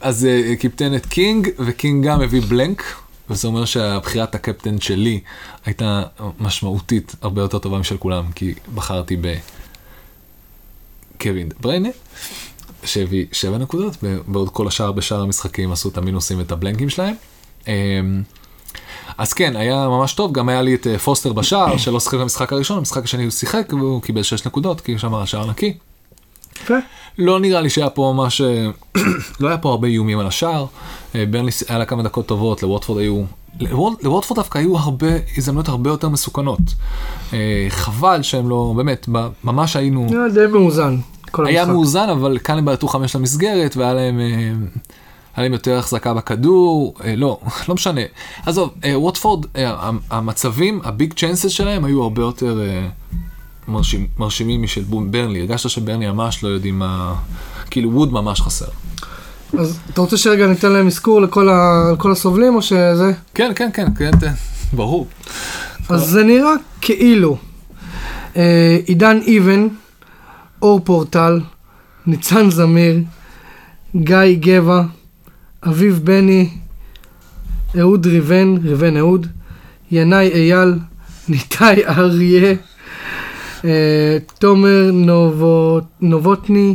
[0.00, 2.84] אז אה, קיפטן את קינג, וקינג גם הביא blank,
[3.30, 5.20] וזה אומר שהבחירת הקפטן שלי
[5.66, 6.02] הייתה
[6.40, 9.16] משמעותית הרבה יותר טובה משל כולם, כי בחרתי
[11.16, 11.88] בקווין בריינה,
[12.84, 13.96] שהביא שבע נקודות,
[14.26, 17.14] בעוד כל השאר בשאר המשחקים עשו את המינוסים ואת הבלנקים שלהם.
[17.68, 18.22] אמ,
[19.18, 22.52] אז כן, היה ממש טוב, גם היה לי את אה, פוסטר בשער, שלא שיחק במשחק
[22.52, 25.74] הראשון, במשחק השני הוא שיחק והוא קיבל 6 נקודות, כי שם השער נקי.
[27.18, 28.70] לא נראה לי שהיה פה ממש, אה,
[29.40, 30.66] לא היה פה הרבה איומים על השער.
[31.14, 33.22] אה, ברנלי היה לה כמה דקות טובות, לווטפורד היו,
[33.60, 36.58] לווט- לווטפורד דווקא היו הרבה הזדמנויות הרבה יותר מסוכנות.
[37.32, 39.08] אה, חבל שהם לא, באמת,
[39.44, 40.96] ממש היינו, היה די מאוזן,
[41.38, 41.64] היה.
[41.66, 44.18] מאוזן, אבל כאן הם בעטו חמש למסגרת, והיה להם,
[45.36, 47.38] היה להם יותר החזקה בכדור, לא,
[47.68, 48.00] לא משנה.
[48.46, 49.46] עזוב, ווטפורד,
[50.10, 52.60] המצבים, הביג צ'אנסס שלהם היו הרבה יותר
[53.68, 55.40] מרשים, מרשימים משל ברנלי.
[55.40, 57.14] הרגשת שברנלי ממש לא יודעים מה,
[57.70, 58.66] כאילו ווד ממש חסר.
[59.58, 63.12] אז אתה רוצה שרגע ניתן להם אזכור לכל ה- לכל הסובלים, או שזה?
[63.34, 64.32] כן, כן, כן, כן, כן,
[64.72, 65.06] ברור.
[65.88, 67.36] אז זה נראה כאילו
[68.36, 69.68] אה, עידן איבן,
[70.62, 71.40] אור פורטל,
[72.06, 73.00] ניצן זמיר,
[73.96, 74.82] גיא גבע,
[75.68, 76.48] אביב בני,
[77.80, 79.26] אהוד ריבן, ריבן אהוד,
[79.90, 80.74] ינאי אייל,
[81.28, 82.54] ניתאי אריה,
[84.38, 86.74] תומר נובו, נובוטני,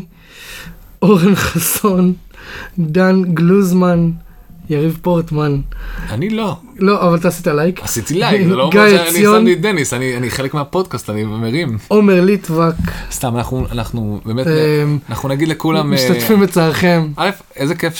[1.02, 2.14] אורן חסון,
[2.80, 4.12] דן גלוזמן,
[4.70, 5.62] יריב פורטמן.
[6.10, 6.58] אני לא.
[6.80, 7.84] לא, אבל אתה עשית לייק.
[7.84, 9.22] עשיתי לייק, זה לא אומר שאני.
[9.22, 11.78] שמתי את דניס, אני אני חלק מהפודקאסט, אני מרים.
[11.88, 12.74] עומר ליטבק,
[13.12, 15.94] סתם, אנחנו, אנחנו באמת, אמ, אנחנו נגיד לכולם...
[15.94, 17.08] אה, משתתפים בצערכם.
[17.18, 17.94] א', איזה כיף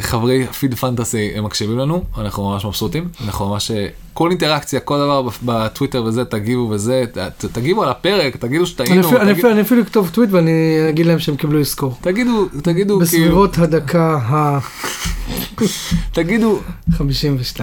[0.00, 4.98] שחברי feed fantasy הם מקשיבים לנו, אנחנו ממש מבסוטים, אנחנו ממש, אה, כל אינטראקציה, כל
[4.98, 9.60] דבר בטוויטר וזה, תגיבו וזה, ת- תגיבו על הפרק, תגידו שטעינו, אני תגיד- אפילו- אני
[9.60, 10.50] אפילו אכתוב טוויט ואני
[10.88, 11.98] אגיד להם שהם קיבלו אזכור.
[12.00, 14.18] תגידו, תגידו, כאילו, בסביבות הדקה
[16.12, 16.60] תגידו,
[16.92, 17.60] ה-52.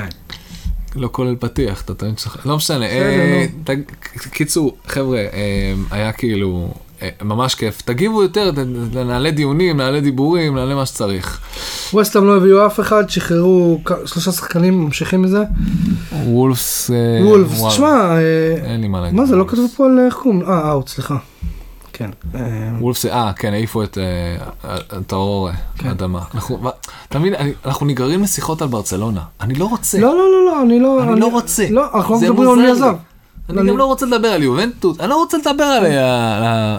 [0.95, 3.45] לא כולל פתיח, אתה טוען שלך, לא משנה, אה,
[4.31, 5.27] קיצור, חבר'ה, אה,
[5.91, 8.51] היה כאילו אה, ממש כיף, תגיבו יותר,
[9.05, 11.39] נעלה דיונים, נעלה דיבורים, נעלה מה שצריך.
[11.93, 15.43] ווסטהאם לא הביאו אף אחד, שחררו שלושה שחקנים, ממשיכים מזה.
[16.25, 19.19] וולפס, אה, וולפס, תשמע, אה, אין לי מה להגיד.
[19.19, 20.41] מה זה, לא כתוב פה על איך קוראים?
[20.41, 21.17] אה, אאוט, סליחה.
[21.93, 22.09] כן.
[22.35, 22.41] אה,
[22.79, 24.77] וולפס, אה, כן, העיפו את אה,
[25.11, 25.87] האור כן.
[25.87, 26.21] האדמה.
[27.09, 27.33] אתה מבין,
[27.65, 29.21] אנחנו נגררים לשיחות על ברצלונה.
[29.41, 29.99] אני לא רוצה.
[29.99, 31.03] לא, לא, לא, לא, אני לא...
[31.03, 31.67] אני לא רוצה.
[31.69, 32.71] לא, אנחנו לא מדברים על מי.
[32.71, 32.95] עזב.
[33.59, 35.85] אני גם לא רוצה לדבר על יובנטוס, אני לא רוצה לדבר על...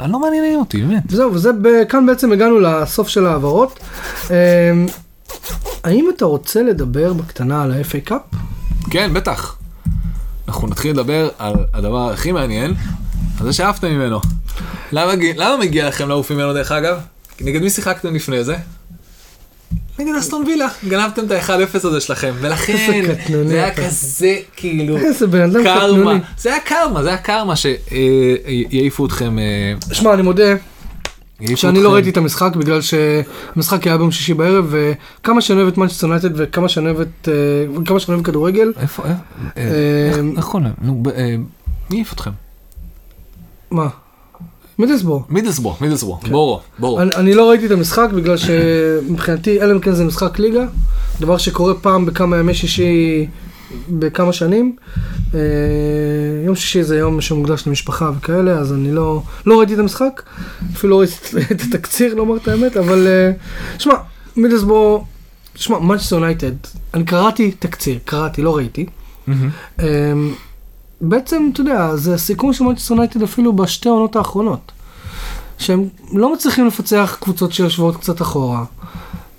[0.05, 1.03] אני לא מעניינים אותי, באמת.
[1.11, 1.51] וזהו, וזה,
[1.89, 3.81] כאן בעצם הגענו לסוף של ההעברות.
[4.31, 4.37] אה,
[5.85, 8.21] האם אתה רוצה לדבר בקטנה על ה-FA קאפ?
[8.91, 9.57] כן, בטח.
[10.49, 12.75] אנחנו נתחיל לדבר על הדבר הכי מעניין,
[13.41, 14.21] על זה שאהבתם ממנו.
[14.93, 17.01] למה מגיע לכם לעוף ממנו דרך אגב?
[17.41, 18.57] נגד מי שיחקתם לפני זה?
[20.03, 21.51] נגד אסטון וילה, גנבתם את ה-1-0
[21.87, 22.77] הזה שלכם, ולכן
[23.47, 23.75] זה היה.
[23.75, 24.97] כזה כאילו
[25.65, 26.13] קרמה.
[26.39, 30.55] זה היה קרמה, זה היה קרמה שיעיפו אתכם, אה, שמע, אני מודה
[31.55, 31.95] שאני לא.
[31.95, 34.75] ראיתי את המשחק בגלל שהמשחק היה ביום שישי בערב
[35.21, 37.33] וכמה שאני אוהב את מנצ'סטר יונייטד וכמה שאני אוהב את אה,
[37.83, 39.13] וכמה שאני אוהב כדורגל איפה, אה,
[39.57, 40.75] אה, איך- קוראים להם?
[40.83, 41.35] נו, אה,
[41.91, 42.31] מי העיף אתכם?
[43.71, 43.89] מה?
[44.83, 45.25] מידלסבור.
[45.29, 47.01] מידלסבור, מידלסבור, בורו, בורו.
[47.01, 50.65] אני, אני לא ראיתי את המשחק בגלל שמבחינתי אלא אם כן זה משחק ליגה
[51.21, 53.27] דבר שקורה פעם בכמה ימי שישי
[53.89, 54.77] בכמה שנים.
[55.35, 55.41] אה,
[56.45, 60.23] יום שישי זה יום שמוקדש למשפחה וכאלה, אז אני לא, לא ראיתי את המשחק,
[60.73, 61.15] אפילו לא ראיתי
[61.55, 63.33] את התקציר, לומר את האמת, אבל אה,
[63.79, 63.95] שמע,
[64.37, 65.05] מידלסבורו,
[65.55, 66.53] שמע, מנצ'סטר יונייטד,
[66.95, 68.87] אני קראתי תקציר, קראתי, לא ראיתי.
[69.81, 69.85] אה,
[71.03, 74.73] בעצם, אתה יודע, זה הסיכום של מנצ'סטר יונייטד אפילו בשתי העונות האחרונות.
[75.59, 78.65] שהם לא מצליחים לפצח קבוצות שיושבות קצת אחורה,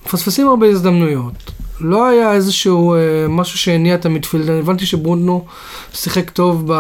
[0.05, 1.33] מפספסים הרבה הזדמנויות.
[1.79, 2.99] לא היה איזשהו אה,
[3.29, 5.45] משהו שהניע את ה midfield, אני הבנתי שברונו
[5.93, 6.71] שיחק טוב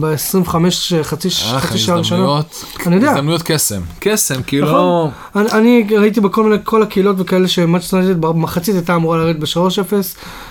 [0.00, 0.54] ב-25
[1.02, 1.98] חצי, היה לך חצי שעה ראשונה.
[1.98, 3.10] הזדמנויות, אני יודע.
[3.10, 5.10] הזדמנויות קסם, קסם, כאילו, נכון.
[5.36, 9.92] אני, אני ראיתי בכל מיני, כל הקהילות וכאלה שמאצ'סטר יונייטד במחצית הייתה אמורה לרדת ב-3-0,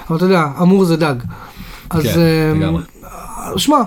[0.10, 1.16] אבל אתה יודע, אמור זה דג.
[1.90, 2.84] אז כן, אה, לגמרי.
[3.58, 3.78] שמע,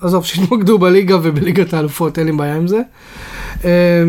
[0.00, 2.80] עזוב, שיתמקדו בליגה ובליגת האלופות, אין לי בעיה עם זה.
[3.64, 4.02] אה,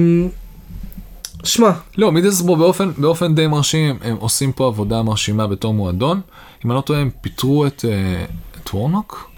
[1.43, 6.21] שמע, לא, מידלסבורו באופן, באופן די מרשים, הם עושים פה עבודה מרשימה בתור מועדון.
[6.65, 8.25] אם אני לא טועה, הם פיטרו את, אה,
[8.61, 9.29] את וורנוק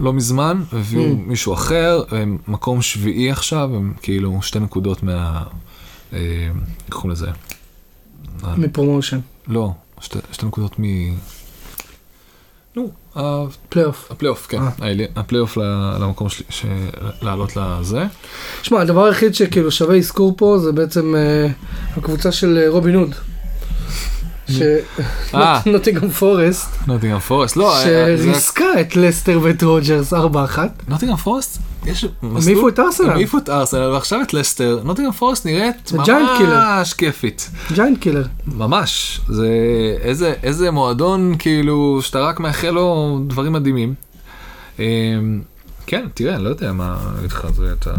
[0.00, 1.16] לא מזמן, הביאו Mm.
[1.26, 5.42] מישהו אחר, הם מקום שביעי עכשיו, הם כאילו שתי נקודות מה...
[6.12, 6.20] איך
[6.90, 7.26] קוראים לזה?
[8.56, 9.18] מ promotion,
[9.48, 10.84] לא, שתי, שתי נקודות מ...
[12.76, 14.08] נו, ה- פלייאוף.
[14.10, 14.68] הפלייאוף, כן, אה.
[14.80, 15.56] העלי- הפלייאוף
[16.00, 16.70] למקום שלי,
[17.22, 18.04] לעלות לזה.
[18.62, 21.46] שמע, הדבר היחיד שכאילו שווה אזכור פה זה בעצם אה,
[21.96, 23.14] הקבוצה של אה, רובין הוד.
[25.34, 25.60] אה.
[25.64, 30.16] שנוטינגהאם פורסט, נוטינגהאם פורסט, לא, שריסקה את לסטר ואת רוג'רס 4-1.
[30.88, 33.06] נוטינגהאם פורסט, יש הם העיפו את ארסנל.
[33.06, 35.92] הם העיפו את ארסנל, ועכשיו את לסטר, נוטינגהאם פורסט נראית.
[35.92, 37.50] ממש כיפית.
[37.72, 38.26] giant killer.
[38.46, 39.48] ממש, זה
[40.00, 43.94] איזה, איזה מועדון כאילו שאתה רק מאחל לו דברים מדהימים.
[44.78, 44.84] אמ,
[45.86, 47.94] כן, תראה, אני לא יודע מה לך, זה אתה...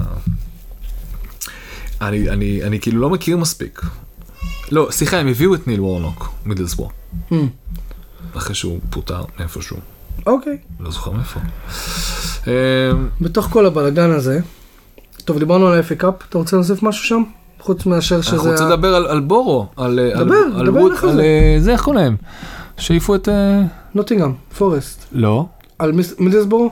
[2.02, 3.82] אני, אני, אני כאילו לא מכיר מספיק.
[4.72, 6.90] לא, סליחה, הם הביאו את ניל וורנוק, מידלסבורו,
[8.34, 9.78] אחרי שהוא פוטר מאיפשהו,
[10.26, 10.58] אוקיי.
[10.80, 11.40] לא זוכר מאיפה.
[12.48, 12.52] אמ,
[13.22, 14.40] בתוך כל הבלאגן הזה,
[15.26, 17.24] טוב, דיברנו על האפי קאפ, אתה רוצה להוסיף משהו שם?
[17.60, 18.36] חוץ מאשר שזה...
[18.36, 21.22] אנחנו רוצים לדבר על, בורו, על, על- דבר, דבר לך על זה.
[21.22, 22.16] אה, זה, איך קוראים להם?
[22.78, 23.30] שהעיפו את...
[23.30, 23.62] אה,
[23.96, 25.06] נוטינגאם, פורסט.
[25.12, 25.46] לא.
[25.80, 26.72] על מיס- מידלסבורו?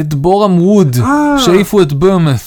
[0.00, 1.36] את בורם ווד, אה.
[1.38, 2.40] שהעיפו את ברמת.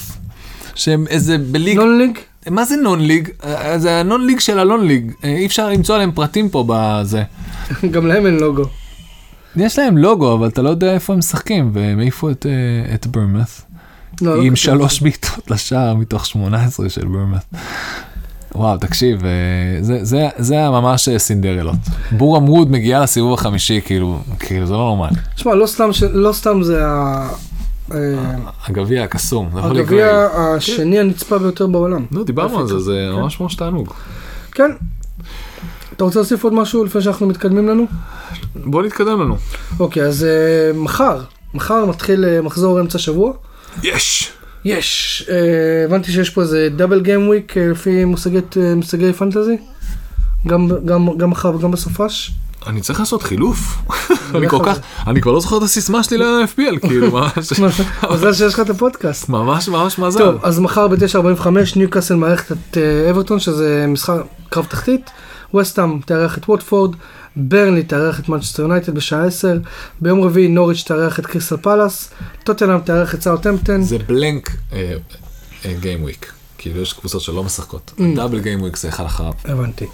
[0.75, 2.17] שהם איזה בליג, נון ליג?
[2.49, 3.29] מה זה נון ליג?
[3.43, 7.23] אה, זה הנון ליג של הלון ליג, אה, אי אפשר למצוא עליהם פרטים פה בזה.
[7.93, 8.63] גם להם אין לוגו.
[9.55, 13.07] יש להם לוגו, אבל אתה לא יודע איפה הם משחקים, והם העיפו את, אה, את
[13.07, 13.47] ברמת.
[14.21, 14.55] לא, לא עם כתוב.
[14.55, 17.45] שלוש בעיטות לשער מתוך 18 של ברמת.
[18.55, 19.29] וואו, תקשיב, אה,
[19.81, 21.75] זה, זה, זה היה ממש אה, סינדרלות.
[22.11, 25.15] בורם ווד מגיעה לסיבוב החמישי, כאילו, כאילו זה לא נורמלי.
[25.35, 27.29] תשמע, לא סתם ש- לא סתם זה ה-
[28.67, 29.49] הגביע הקסום.
[29.53, 32.05] הגביע השני הנצפה ביותר בעולם.
[32.11, 33.19] לא, דיברנו על זה, זה כן.
[33.21, 33.93] ממש ממש תענוג.
[34.51, 34.71] כן.
[35.99, 37.87] אתה רוצה להוסיף עוד משהו לפני שאנחנו מתקדמים לנו?
[38.55, 39.37] בוא נתקדם לנו.
[39.79, 41.21] אוקיי, אז אה, מחר,
[41.53, 43.33] מחר מתחיל אה, מחזור אמצע שבוע.
[43.83, 44.31] יש!
[44.65, 49.57] יש, אה, הבנתי שיש פה איזה דאבל גיים וויק לפי מושגי, אה, מושגי פנטזי.
[50.47, 52.31] גם, גם, גם מחר וגם בסופש.
[52.67, 53.57] אני צריך לעשות חילוף.
[54.35, 54.79] אני כל על כך.
[55.07, 57.59] אני כבר לא זוכר את הסיסמה שלי ל-FPL, כאילו, ממש,
[58.13, 59.29] מזל שיש לך את הפודקאסט.
[59.29, 60.19] ממש ממש מזל.
[60.19, 64.15] טוב, אז מחר ב-9:45 ניוקאסל מארחת את אה, אברטון, שזה משחק
[64.49, 65.09] קרב תחתית.
[65.55, 66.95] ווסטהאם תארח את ווטפורד,
[67.35, 69.57] ברנלי תארח את מנצ'סטר יונייטד בשעה 10,
[70.01, 72.09] ביום רביעי נוריץ' תארח את קריסטל פלאס,
[72.43, 73.81] טוטנאם תארח את סאוטהמפטון.
[73.81, 74.55] זה blank
[75.79, 76.33] game week.
[76.57, 77.93] כאילו יש קבוצות שלא משחקות.
[78.15, 79.85] double game week זה אחד אחריו, הבנתי.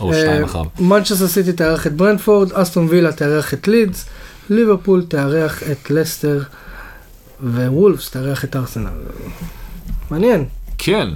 [0.00, 0.64] או שתיים אחריו.
[0.80, 4.06] מנצ'סטר סיטי תארח את ברנטפורד, אסטון וילה תארח את לידס,
[4.50, 6.42] ליברפול תארח את לסטר,
[7.42, 8.90] ווולפס תארח את ארסנל.
[10.10, 10.44] מעניין,
[10.84, 11.08] כן.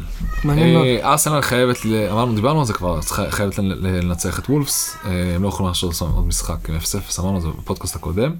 [0.44, 0.86] מעניין מאוד.
[0.86, 1.76] אה, ארסנל חייבת,
[2.10, 3.00] אמרנו, דיברנו על זה כבר,
[3.30, 7.36] חייבת לנ- לנצח את וולפס, אה, הם לא יכולים לעשות עוד משחק עם 0-0, אמרנו
[7.36, 8.34] את זה בפודקאסט הקודם.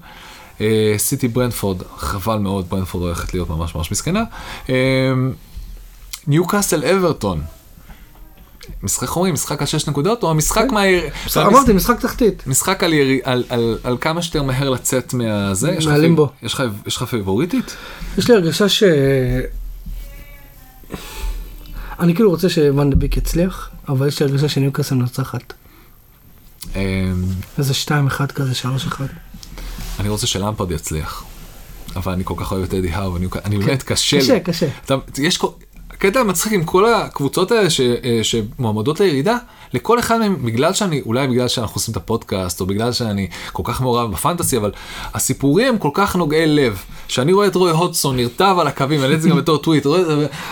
[0.61, 4.23] אה, סיטי ברנטפורד, חבל מאוד, ברנטפורד הולכת להיות ממש ממש מסכנה.
[6.27, 7.41] ניוקאסל אברטון.
[8.83, 10.75] משחק אומרים, משחק על 6 נקודות, או המשחק כן.
[10.75, 11.03] מהיר...
[11.37, 12.47] אמרתי, משחק תחתית.
[12.47, 12.83] משחק
[13.83, 15.77] על, כמה שיותר מהר לצאת מהזה.
[15.87, 16.29] מהלימבו.
[16.43, 16.55] יש
[16.97, 17.77] לך, פייבוריטית?
[18.19, 18.83] יש לי הרגשה ש...
[22.01, 25.53] אני כאילו רוצה שוואן דה ביק יצליח, אבל יש לי הרגשה שניוקאסל מנצחת.
[26.77, 27.13] אה,
[27.59, 29.01] איזה 2-1 כזה, 3-1.
[30.01, 31.25] אני רוצה שלמפרד יצליח.
[31.97, 34.19] אבל אני כל כך אוהב את אדי האו, אני, אני באמת קשה.
[34.19, 34.69] קשה, קשה.
[35.19, 35.49] יש כל...
[35.91, 39.37] הקטע מצחיק עם כל הקבוצות האלה ש, אה, שמועמדות לירידה,
[39.73, 43.63] לכל אחד מהם, בגלל שאני, אולי בגלל שאנחנו עושים את הפודקאסט, או בגלל שאני כל
[43.67, 44.73] כך מעורב בפנטסי, אבל
[45.15, 49.17] הסיפורים הם כל כך נוגעי לב, שאני רואה את רוי הודסון נרטב על הקווים, העליתי
[49.17, 50.03] את זה גם בתור טוויט, רואה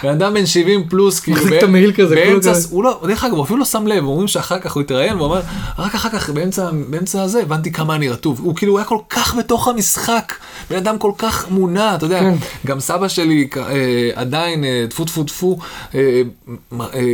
[0.03, 2.53] בן אדם בן 70 פלוס, כאילו, מחזיק את המעיל כזה, באמצע.
[2.71, 5.27] הוא לא, דרך אגב, הוא אפילו לא שם לב, אומרים שאחר כך הוא התראיין, והוא
[5.27, 5.41] אמר,
[5.79, 8.41] רק אחר כך, באמצע, באמצע הזה, הבנתי כמה אני רטוב.
[8.43, 10.33] הוא כאילו היה כל כך בתוך המשחק,
[10.71, 12.35] בן אדם כל כך מונע, אתה יודע, כן.
[12.67, 15.59] גם סבא שלי אה, עדיין, אה, טפו טפו טפו,
[15.95, 16.23] אה,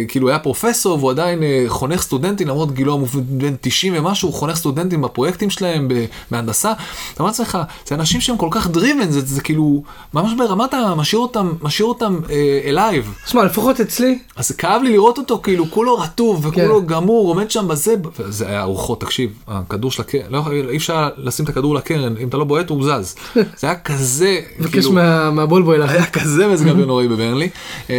[0.09, 4.57] כאילו היה פרופסור, והוא עדיין אה, חונך סטודנטים, למרות גילו בן 90 ומשהו, הוא חונך
[4.57, 5.88] סטודנטים בפרויקטים שלהם
[6.30, 6.72] בהנדסה.
[6.72, 6.82] אתה
[7.22, 9.82] אומר לעצמך, זה אנשים שהם כל כך driven, זה, זה כאילו,
[10.14, 10.95] ממש ברמת ה...
[10.97, 13.14] משאיר אותם, משאיר אותם אה, alive.
[13.26, 16.86] שמע, לפחות אצלי, אז זה כאב לי לראות אותו, כאילו, כולו רטוב וכולו כן.
[16.86, 17.95] גמור, עומד שם בזה,
[18.28, 22.28] זה היה רוחות, תקשיב, הכדור של הקרן, לא, אי אפשר לשים את הכדור לקרן, אם
[22.28, 23.14] אתה לא בועט הוא זז.
[23.61, 25.82] זה היה כזה, מבקש כאילו, מה- מהבולבוי.
[25.88, 27.49] היה כזה מזג אוויר נוראי בברנלי.
[27.90, 27.95] אמ,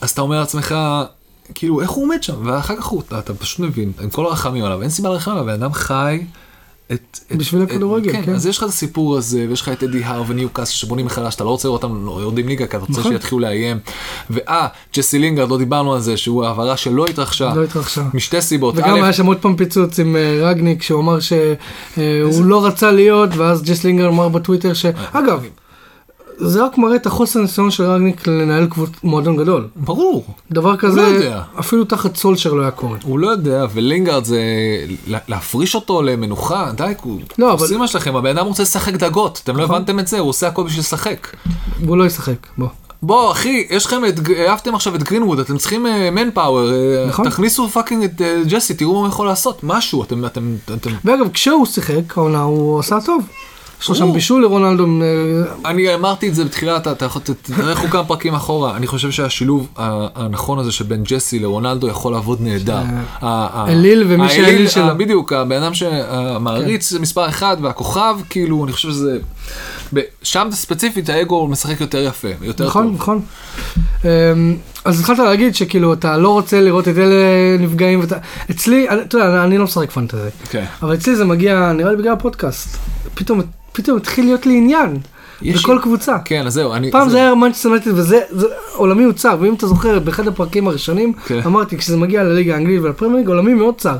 [0.00, 0.74] אז אתה אומר לעצמך,
[1.54, 2.34] כאילו, איך הוא עומד שם?
[2.44, 5.44] ואחר כך הוא, אתה, אתה פשוט מבין, עם כל הרחמים עליו, אין סיבה לרחם עליו,
[5.44, 6.20] בן אדם חי.
[6.92, 8.34] את, את, בשביל הכדורגל, כן, כן.
[8.34, 11.44] אז יש לך את הסיפור הזה, ויש לך את אדי האר וניוקאסל שבונים מחדש, אתה
[11.44, 13.12] לא רוצה לראות אותם יורדים ליגה, כי אתה רוצה נכון.
[13.12, 13.78] שיתחילו לאיים.
[14.30, 17.54] ואה, ג'סי לינגרד, לא דיברנו על זה, שהוא העברה שלא התרחשה.
[17.54, 18.02] לא התרחשה.
[18.14, 18.74] משתי סיבות.
[18.76, 23.30] וגם היה שם עוד פעם פיצוץ עם אה, רגניק, שהוא אמר שהוא לא רצה להיות,
[23.36, 24.86] ואז ג'סי לינגרד אמר בטוויטר ש...
[25.12, 25.44] אגב,
[26.44, 29.68] זה רק מראה את החוסר ניסיון של רגניק לנהל קבוצ- מועדון גדול.
[29.76, 31.42] ברור, דבר כזה, לא יודע.
[31.60, 32.98] אפילו תחת סולשר לא היה קורה.
[33.02, 34.40] הוא לא יודע, ולינגרד זה
[35.06, 38.92] לה- להפריש אותו למנוחה, די, הוא- לא, אבל- עושים מה שלכם, הבן אדם רוצה לשחק
[38.94, 39.76] דגות, אתם לא נכון.
[39.76, 41.28] הבנתם את זה, הוא עושה הכל בשביל לשחק.
[41.84, 42.68] והוא לא ישחק, בוא.
[43.02, 44.14] בוא אחי, יש לכם את,
[44.48, 46.70] העפתם עכשיו את גרינווד, אתם צריכים manpower,
[47.08, 47.28] נכון.
[47.30, 51.26] תכניסו fucking את אה, ג'סי, תראו מה הוא יכול לעשות, משהו, אתם, אתם, אתם, ואגב,
[51.32, 53.22] כשהוא שיחק, העונה הוא עשה טוב.
[53.82, 54.12] יש לו שם.
[54.12, 54.86] בישול לרונלדו.
[54.86, 59.10] אה, אני אמרתי את זה בתחילת, אתה יכול, ת- תלכו כמה פרקים אחורה, אני חושב
[59.10, 62.76] שהשילוב הנכון הזה שבין ג'סי לרונלדו יכול לעבוד נהדר.
[62.76, 62.82] ה-
[63.22, 64.98] ה- אליל ומי האליל, שהאליל שלו.
[64.98, 69.18] בדיוק, הבן אדם שהמעריץ זה מספר אחד והכוכב, כאילו, אני חושב שזה,
[70.22, 72.94] שם ספציפית האגו משחק יותר יפה, יותר נכון, טוב.
[72.94, 73.20] נכון.
[74.04, 74.08] אמ,
[74.84, 77.14] אז התחלת להגיד שכאילו אתה לא רוצה לראות את אלה
[77.58, 78.16] נפגעים ואתה...
[78.50, 80.28] אצלי, אתה יודע, אני לא משחק פנטזי.
[80.50, 80.64] כן.
[80.82, 82.76] אבל אצלי זה מגיע, נראה לי בגלל הפודקאסט.
[83.14, 83.40] פתאום,
[83.72, 84.96] פתאום התחיל להיות לי עניין.
[85.42, 86.16] יש- בכל קבוצה.
[86.24, 86.90] כן, אז זהו, אני...
[86.90, 90.68] פעם זה היה מנצ'סטר יונייטד וזה זה עולמי הוא צר, ואם אתה זוכר באחד הפרקים
[90.68, 91.40] הראשונים, כן.
[91.46, 93.96] אמרתי כשזה מגיע לליגה האנגלית ולפרמייר ליג, עולמי מאוד צר.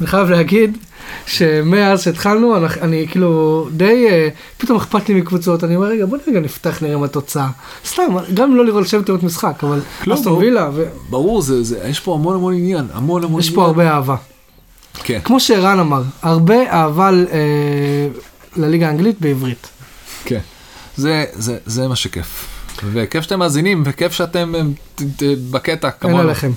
[0.00, 0.78] אני חייב להגיד
[1.26, 6.18] שמאז שהתחלנו, אני, אני כאילו די, אה, פתאום אכפת לי מקבוצות, אני אומר רגע בוא
[6.28, 7.48] רגע נפתח נראה מה התוצאה.
[7.86, 8.02] סתם,
[8.34, 10.32] גם לא לראות לשבת לראות משחק, אבל לא, אסטון.
[10.38, 13.54] וילה, ויש ברור, זה, זה, יש פה המון המון עניין, המון המון עניין.
[13.54, 14.16] פה הרבה אהבה.
[14.94, 15.18] כן.
[15.24, 18.08] כמו שערן אמר, הרבה אהבה אה,
[18.56, 19.68] לליגה האנגלית בעברית.
[20.24, 20.40] כן.
[20.96, 22.48] זה, זה, זה מה שכיף.
[22.92, 24.60] וכיף שאתם מאזינים, וכיף שאתם אה,
[25.50, 26.18] בקטע אין כמונו.
[26.18, 26.50] עליכם.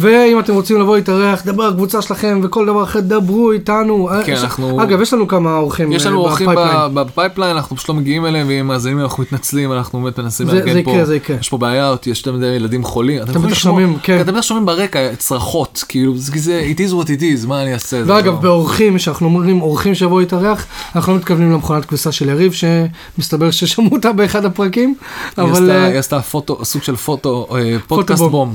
[0.00, 4.08] ואם אתם רוצים לבוא להתארח, דברו על הקבוצה שלכם וכל דבר אחר, דברו איתנו.
[4.26, 6.48] כן, יש- אנחנו- אגב, יש לנו כמה אורחים יש לנו אה, אורחים
[6.94, 7.56] ב pipeline.
[7.56, 10.80] אנחנו פשוט לא מגיעים אליהם, ואם מאזינים אנחנו מתנצלים, אנחנו באמת מנסים זה- לארגן זה
[10.84, 10.90] פה.
[10.90, 11.36] יקרה, זה יקרה.
[11.40, 13.22] יש פה בעיות, יש יותר מדי ילדים חולים.
[13.22, 14.20] אתם בטח שומעים, כן.
[14.20, 18.02] אתם בטח שומעים ברקע צרחות, כאילו, זה it is what it is, מה אני אעשה?
[18.06, 20.66] ואגב, לא- באורחים, כשאנחנו אומרים אורחים שיבואו להתארח,
[20.96, 24.94] אנחנו לא מתכוונים למכונת כביסה של יריב, שמסתבר ששמעו אותה באחד הפרקים,
[25.38, 26.20] אבל אה, היא עשתה
[26.62, 28.22] סוג של פוטו, אה, פודקאסט.
[28.22, 28.54] בום.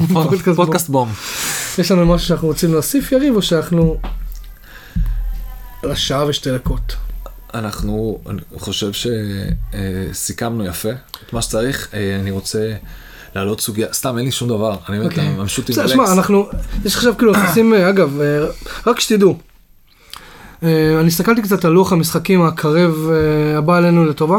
[0.55, 1.07] פודקאסט בום.
[1.77, 3.97] יש לנו משהו שאנחנו רוצים להוסיף, יריב, או שאנחנו...
[5.83, 6.95] על השעה ושתי דקות.
[7.53, 8.91] אנחנו, אני חושב
[10.13, 10.89] שסיכמנו יפה
[11.25, 12.73] את מה שצריך, אה, אני רוצה
[13.35, 15.35] להעלות סוגיה, סתם אין לי שום דבר, אני באמת, אוקיי.
[15.37, 15.87] I'm shooting בסדר.
[15.87, 16.49] שמע, אנחנו,
[16.85, 18.45] יש עכשיו כאילו עושים, אגב, אה,
[18.87, 19.37] רק שתדעו,
[20.63, 24.37] אה, אני הסתכלתי קצת על לוח המשחקים הקרב אה, הבא עלינו לטובה,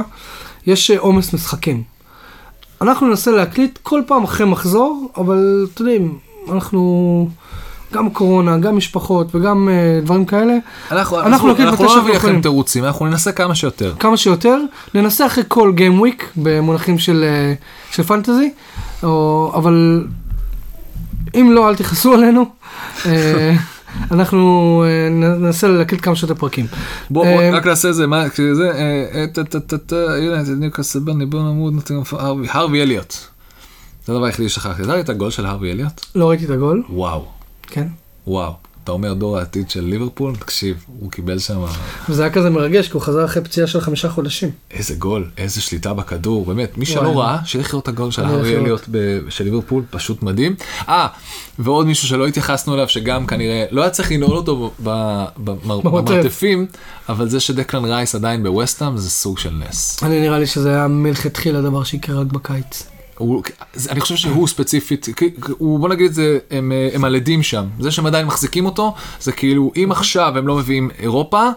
[0.67, 1.83] יש אה, עומס משחקים.
[2.81, 6.19] אנחנו ננסה להקליט כל פעם אחרי מחזור, אבל אתם יודעים,
[6.53, 7.29] אנחנו,
[7.93, 10.55] גם קורונה, גם משפחות וגם אה, דברים כאלה,
[10.91, 12.41] אנחנו, אנחנו אנחנו, אנחנו לא נביא לכם.
[12.41, 13.95] תירוצים, אנחנו ננסה כמה שיותר.
[13.99, 14.59] כמה שיותר,
[14.95, 17.55] ננסה אחרי כל Game Week במונחים של, אה,
[17.91, 18.51] של פנטזי,
[19.03, 20.07] או, אבל
[21.35, 22.45] אם לא, אל תכעסו עלינו.
[23.07, 23.55] אה,
[24.11, 26.67] אנחנו ננסה להקליט כמה שיותר פרקים.
[27.11, 28.71] בוא, בוא רק נעשה זה, מה, זה,
[30.19, 31.75] הנה, ניוקאסל ברני, בוא נמוד,
[32.49, 33.15] הרווי אליוט.
[34.09, 36.07] זה הדבר היחידי ששכחתי, אתה ראית את הגול של הרווי אליוט?
[36.15, 37.25] לא ראיתי את הגול, וואו,
[37.63, 37.87] כן.
[38.27, 38.53] וואו.
[38.85, 40.37] אתה אומר דור העתיד של ליברפול?
[40.37, 41.65] תקשיב, הוא קיבל שם
[42.09, 44.51] וזה היה כזה מרגש, כי הוא חזר אחרי פציעה של חמישה חודשים.
[44.71, 46.87] איזה גול, איזה שליטה בכדור, באמת, מי.
[46.87, 48.57] שלא ראה, שילך לראות את הגול של הארי.
[48.57, 48.89] אליוט
[49.29, 50.55] של ליברפול, פשוט מדהים.
[50.89, 51.07] אה,
[51.59, 54.73] ועוד מישהו שלא התייחסנו אליו, שגם כנראה, לא היה צריך לנעול אותו.
[55.67, 56.67] במרתפים,
[57.09, 60.03] אבל זה שדקלן רייס עדיין בווסטהאם זה סוג של נס.
[60.03, 62.98] אני נראה לי שזה היה מלכתחילה דבר שיקרה רק בקיץ.
[63.19, 63.43] הוא,
[63.89, 65.07] אני חושב שהוא ספציפית,
[65.59, 67.67] הוא, בוא נגיד את זה, הם, הם הלדים שם.
[67.81, 71.49] זה שהם עדיין מחזיקים אותו, זה כאילו, אם עכשיו הם לא מביאים אירופה,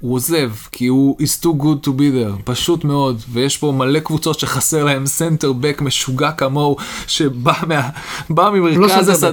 [0.00, 3.22] הוא עוזב, כי הוא is too good to be there, פשוט מאוד.
[3.32, 9.32] ויש פה מלא קבוצות שחסר להם center back משוגע כמוהו, שבא מה, ממרכז לא הסד...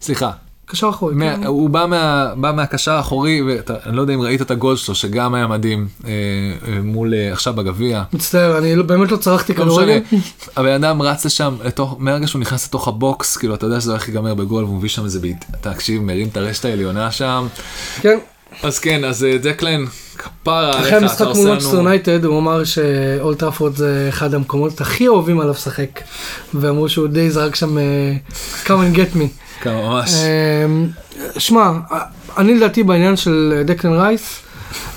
[0.00, 0.30] סליחה,
[0.70, 1.14] קשר אחורי.
[1.14, 1.44] מה, כן.
[1.46, 5.34] הוא בא, מה, בא מהקשר האחורי, ואני לא יודע אם ראית את הגול שלו, שגם
[5.34, 6.10] היה מדהים, אה,
[6.68, 8.02] אה, מול, אה, עכשיו בגביע.
[8.12, 9.98] מצטער, אני לא- באמת לא צרכתי לא כדורגל.
[10.56, 13.90] הבן אדם רץ לשם, לתוך, מהרגע שהוא נכנס לתוך ה box, כאילו אתה יודע שזה
[13.90, 17.46] הולך להיגמר בגול, והוא מביא שם איזה בעיט, תקשיב, מרים את הרשת העליונה שם.
[18.00, 18.18] כן.
[18.62, 19.84] אז כן, אז אה, דקלן,
[20.18, 21.82] כפרה אחרי עליך, המשחק אתה מול עושה מונצ'סטר לנו...
[21.82, 26.00] יונייטד הוא אמר שאולד טראפורד זה אחד המקומות הכי אהובים עליו לשחק.
[26.54, 27.82] ואמרו שהוא די זרק שם אה,
[28.66, 29.24] come and get me.
[29.66, 30.10] ממש.
[30.14, 30.88] אמ,
[31.38, 31.72] שמע,
[32.38, 34.40] אני לדעתי בעניין של דקלן רייס,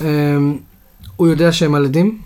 [0.01, 0.57] אמ,
[1.16, 2.18] הוא יודע שהם ילדים.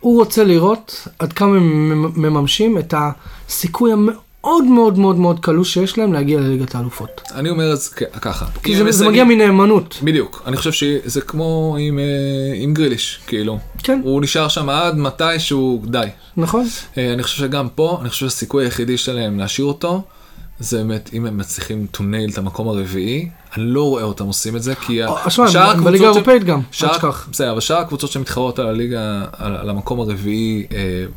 [0.00, 5.98] הוא רוצה לראות עד כמה הם מממשים את הסיכוי המאוד מאוד מאוד מאוד קלוש שיש
[5.98, 7.22] להם להגיע לליגת האלופות.
[7.34, 7.90] אני אומר את זה
[8.20, 8.46] ככה.
[8.62, 9.98] כי זה, זה מגיע מנאמנות.
[10.02, 12.04] בדיוק, אני חושב שזה כמו עם, אה,
[12.54, 13.58] עם גריליש, כאילו.
[13.82, 16.06] כן, הוא נשאר שם עד מתי שהוא די.
[16.36, 16.66] נכון?
[16.98, 20.02] אה, אני חושב שגם פה, אני חושב שהסיכוי היחידי שלהם להשאיר אותו,
[20.62, 24.56] זה באמת אם הם מצליחים to nail את המקום הרביעי, אני לא רואה אותם עושים
[24.56, 27.28] את זה, כי ה- אה, בליגה הקבוצות ש- האירופאית גם, אל תשכח.
[27.32, 30.76] בסדר, אבל שאר הקבוצות שמתחרות על הליגה, על, על המקום הרביעי אה,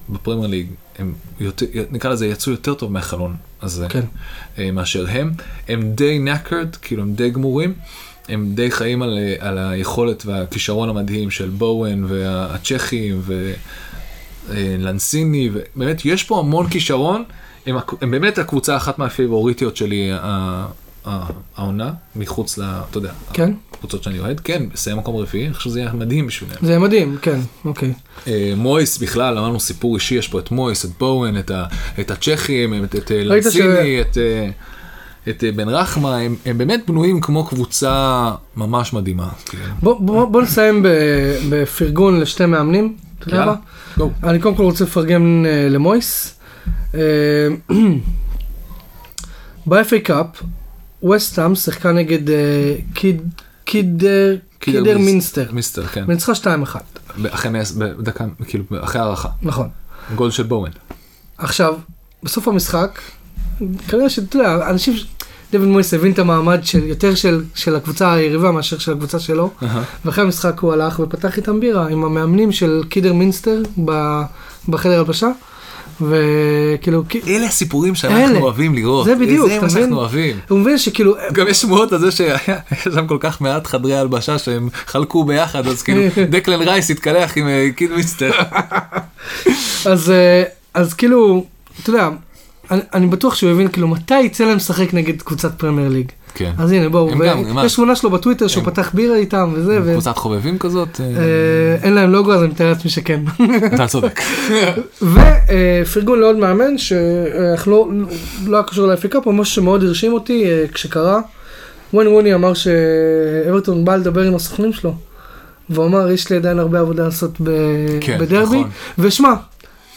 [0.09, 0.67] בפרמייר ליג,
[0.99, 4.01] הם יותר, נקרא לזה, יצאו יותר טוב מהחלון הזה, כן.
[4.57, 5.31] אה, מאשר הם.
[5.67, 7.73] הם די נקרד, כאילו הם די גמורים.
[8.29, 13.21] הם די חיים על, על היכולת והכישרון המדהים של בואן והצ'כים
[14.49, 17.23] ולנסיני, ובאמת יש פה המון כישרון,
[17.65, 20.11] הם, הם באמת הקבוצה אחת מהפייבוריטיות שלי
[21.55, 22.63] העונה, מחוץ ל...
[22.89, 26.27] אתה יודע, כן, הקבוצות שאני אוהד, כן, לסיים מקום רביעי, אני חושב שזה יהיה מדהים
[26.27, 26.55] בשבילם.
[26.61, 27.93] זה מדהים, כן, אוקיי.
[28.27, 31.65] אה, מויס בכלל, אמרנו סיפור אישי, יש פה את מויס, את בואן, את, ה,
[31.99, 34.49] את הצ'כים, את, את אה, ראית ש- לנסיני, את, אה,
[35.29, 39.29] את אה, בן רחמה, הם, הם באמת בנויים כמו קבוצה ממש מדהימה.
[39.45, 39.63] כאילו.
[39.81, 40.85] בוא, בוא, בוא נסיים
[41.49, 42.95] בפרגון לשתי מאמנים.
[43.19, 43.55] אתה יודע מה?
[44.23, 46.35] אני קודם כל רוצה לפרגן למויס.
[49.67, 50.25] ב-FA Cup,
[51.03, 53.21] ווסטהאם שיחקה נגד אה, קיד,
[53.65, 55.51] קידר, קידרמינסטר.
[55.51, 56.03] מיסטר, כן.
[56.07, 56.45] וניצחה 2-1,
[57.29, 59.29] אחרי מס- בדקה, כאילו, אחרי הארכה.
[59.41, 59.69] נכון.
[60.15, 60.71] גול של בואן.
[61.37, 61.73] עכשיו,
[62.23, 62.99] בסוף המשחק,
[63.87, 64.93] כנראה שאתה יודע, אנשים,
[65.51, 69.51] דויד מויס הבין את המעמד של יותר של, של הקבוצה היריבה מאשר של הקבוצה שלו,
[70.05, 73.61] ואחרי המשחק הוא הלך ופתח איתם בירה עם המאמנים של קידר מינסטר
[74.69, 75.27] בחדר הלבשה,
[76.01, 77.95] וכאילו, אלה הסיפורים אלה.
[77.95, 79.05] שאנחנו אוהבים לראות.
[79.05, 79.69] זה בדיוק, זה מה?
[79.69, 80.39] שאנחנו אוהבים.
[80.49, 82.37] הוא מבין שכאילו, גם יש שמועות על זה שהיה
[82.83, 87.47] שם כל כך מעט חדרי הלבשה שהם חלקו ביחד, אז כאילו דקלן רייס התקלח עם
[87.47, 88.31] אה, קיד מיסטר.
[89.91, 90.43] אז, אה,
[90.73, 91.45] אז כאילו,
[91.81, 92.09] אתה יודע,
[92.71, 96.11] אני, אני בטוח שהוא הבין כאילו מתי יצא להם לשחק נגד קבוצת פרמייר ליג.
[96.35, 96.51] כן.
[96.57, 97.09] אז הנה בואו?
[97.65, 99.91] יש תמונה שלו בטוויטר שהוא פתח בירה איתם וזה, ו...
[99.91, 101.01] קבוצת חובבים כזאת?
[101.01, 103.21] אה, אה, אין להם לוגו אז אני מתאר לעצמי שכן.
[103.75, 104.19] אתה צודק.
[105.81, 107.87] ופרגון לעוד מאמן שאנחנו לא,
[108.45, 111.19] לא היה קשור ל FA Cup, אבל משהו שמאוד הרשים אותי אה, כשקרה.
[111.93, 114.93] ווין רוני אמר שאברטון בא לדבר עם הסוכנים שלו.
[115.69, 117.31] והוא אמר יש לי עדיין הרבה עבודה לעשות
[118.01, 118.59] כן, בדרבי.
[118.59, 118.69] נכון.
[118.99, 119.33] ושמע,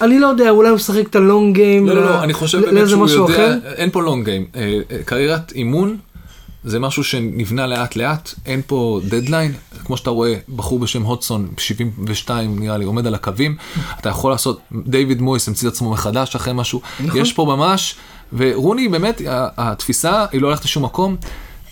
[0.01, 1.89] אני לא יודע, אולי הוא משחק את הלונג גיים.
[1.89, 3.59] לא, לא, לא, אני חושב באמת שהוא משהו יודע, אחר.
[3.65, 4.45] אין פה לונג גיים.
[5.05, 5.97] קריירת אימון
[6.69, 9.55] זה משהו שנבנה לאט לאט, אין פה דדליין.
[9.85, 13.57] כמו שאתה רואה, בחור בשם הודסון, 72 נראה לי, עומד על הקווים,
[14.01, 16.81] אתה יכול לעשות, דיוויד מויס המציא את עצמו מחדש אחרי משהו.
[17.01, 17.21] נכון.
[17.21, 17.95] יש פה ממש,
[18.33, 19.21] ורוני באמת,
[19.57, 21.17] התפיסה היא לא הולכת לשום מקום.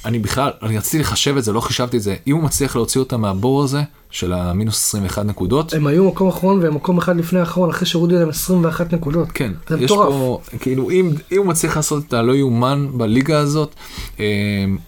[0.04, 2.16] אני בכלל, אני רציתי לחשב את זה, לא חישבתי את זה.
[2.26, 3.82] אם הוא מצליח להוציא אותה מהבור הזה,
[4.16, 8.18] של המינוס 21 נקודות, הם היו מקום אחרון והם מקום אחד לפני האחרון, אחרי שהורידו
[8.18, 9.28] להם 21 נקודות.
[9.34, 10.08] כן, זה יש מטורף.
[10.08, 13.74] פה, כאילו, אם, אם הוא מצליח לעשות את הלא יאומן בליגה הזאת,
[14.20, 14.24] אה,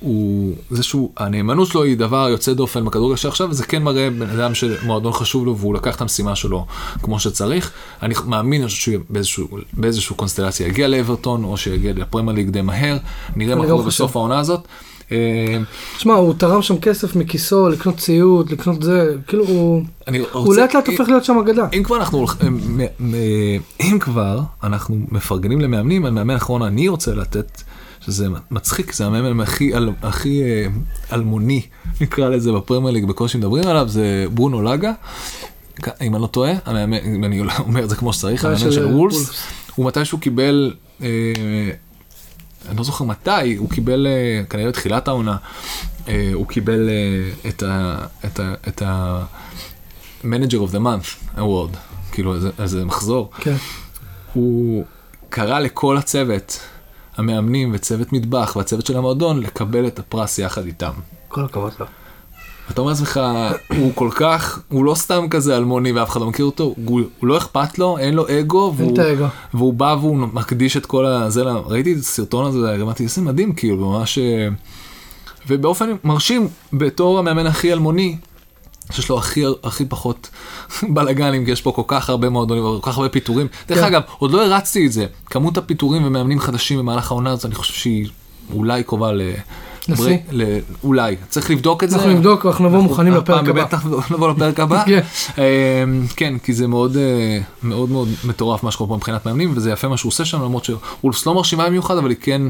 [0.00, 4.30] הוא, זה שהוא, הנאמנות שלו היא דבר יוצא דופן בכדורגל שעכשיו, זה כן מראה בן
[4.30, 6.66] אדם שמועדון חשוב לו והוא לקח את המשימה שלו
[7.02, 7.70] כמו שצריך.
[8.02, 12.96] אני מאמין שהוא באיזשהו, באיזשהו קונסטלציה יגיע לאברטון, או שיגיע לפרמייר ליג די מהר,
[13.36, 14.16] נראה מה קורה בסוף.
[14.16, 14.60] העונה הזאת.
[15.12, 15.58] אה,
[15.98, 19.82] שמע, הוא תרם שם כסף מכיסו לקנות ציוד, לקנות זה, כאילו הוא...
[20.08, 21.66] אני הוא רוצה- לאט לאט הופך להיות שם אגדה.
[21.76, 22.26] אם כבר אנחנו
[23.80, 27.62] אם כבר אנחנו מפרגנים למאמנים, המאמן האחרון אני רוצה לתת,
[28.00, 30.66] שזה מצחיק, זה המאמן הכי, אל- הכי אה,
[31.12, 31.60] אלמוני,
[32.00, 34.92] נקרא לזה בפרמייר ליג, בקושי מדברים עליו, זה ברונו לגה.
[36.02, 39.16] אם אני לא טועה, אני אומר את זה כמו שצריך, המאמן של של וולפס.
[39.16, 39.42] וולס,
[39.74, 41.06] הוא מתישהו קיבל, אה,
[42.68, 45.36] אני לא זוכר מתי, הוא קיבל, אה, כנראה בתחילת העונה,
[46.08, 47.98] אה, הוא קיבל אה, את ה...
[48.24, 49.22] את ה, את ה
[50.22, 51.76] Manager of the Month Award,
[52.12, 53.30] כאילו איזה מחזור.
[53.40, 53.56] כן.
[54.32, 54.84] הוא
[55.28, 56.60] קרא לכל הצוות,
[57.16, 60.92] המאמנים וצוות מטבח והצוות של המועדון, לקבל את הפרס יחד איתם.
[61.28, 61.86] כל הכבוד לו.
[62.70, 63.20] אתה אומר לעצמך,
[63.76, 67.28] הוא כל כך, הוא לא סתם כזה אלמוני ואף אחד לא מכיר אותו, הוא, הוא
[67.28, 69.26] לא אכפת לו, אין לו אגו, אין והוא, האגו.
[69.54, 73.90] והוא בא והוא מקדיש את כל הזה, ראיתי את הסרטון הזה, אמרתי, זה מדהים, כאילו,
[73.90, 74.48] ממש, אה,
[75.48, 78.16] ובאופן מרשים, בתור המאמן הכי אלמוני,
[78.92, 80.30] שיש לו הכי, הכי פחות
[80.94, 83.46] בלאגנים, כי יש פה כל כך הרבה מועדונים וכל כך הרבה פיטורים.
[83.68, 83.84] דרך כן.
[83.84, 87.74] אגב, עוד לא הרצתי את זה, כמות הפיטורים ומאמנים חדשים במהלך העונה הזאת, אני חושב
[87.74, 88.08] שהיא
[88.54, 89.22] אולי קרובה ל...
[89.88, 90.16] לשיא?
[90.30, 90.58] ל...
[90.84, 91.96] אולי, צריך לבדוק את זה.
[91.96, 93.64] אנחנו נבדוק, אנחנו נבוא מוכנים לפרק הבא.
[93.64, 94.84] בטח נבוא לפרק הבא.
[94.86, 95.00] כן.
[95.38, 95.42] אמ,
[96.16, 99.88] כן, כי זה מאוד אה, מאוד מאוד מטורף מה שקורה פה מבחינת מאמנים, וזה יפה
[99.88, 102.42] מה שהוא עושה שם, למרות שהוא לא מרשימה במיוחד, אבל היא כן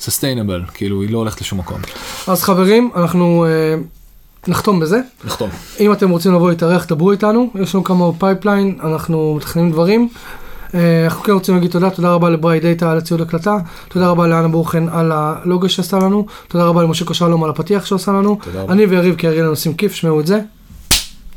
[0.00, 1.80] sustainable, כאילו היא לא הולכת לשום מקום.
[2.26, 3.74] אז חברים, אנחנו אה,
[4.48, 5.00] נחתום בזה.
[5.24, 5.50] נחתום.
[5.80, 10.08] אם אתם רוצים לבוא להתארח, דברו איתנו, יש לנו כמה pipeline, אנחנו מתכננים דברים.
[10.74, 13.56] אה, אנחנו כן רוצים להגיד תודה, תודה רבה לברי דאטה על הציוד הקלטה,
[13.88, 18.12] תודה רבה לאנה ברוכן על הלוגו שעשתה לנו, תודה רבה למשה קושלום על הפתיח שעושה
[18.12, 18.38] לנו.
[18.68, 20.40] אני ויריב כהרגלנו עושים כיף, שמעו את זה.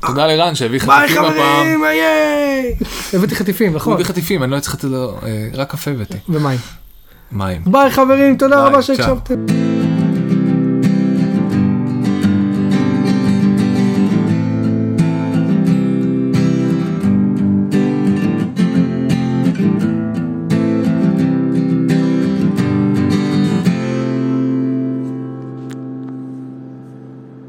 [0.08, 1.34] תודה לרן שהביא ביי חטיפים הפעם.
[1.36, 2.76] חברים, איי!
[3.14, 3.94] הבאתי חטיפים, הוא נכון?
[3.94, 6.18] הביא חטיפים, אני לא הצלחתי לו, אה, רק קפה הבאתי.
[6.30, 6.60] ומים.
[7.32, 7.62] מים.
[7.66, 8.82] ביי חברים, תודה ביי, רבה.
[8.82, 9.46] שהקשבתם.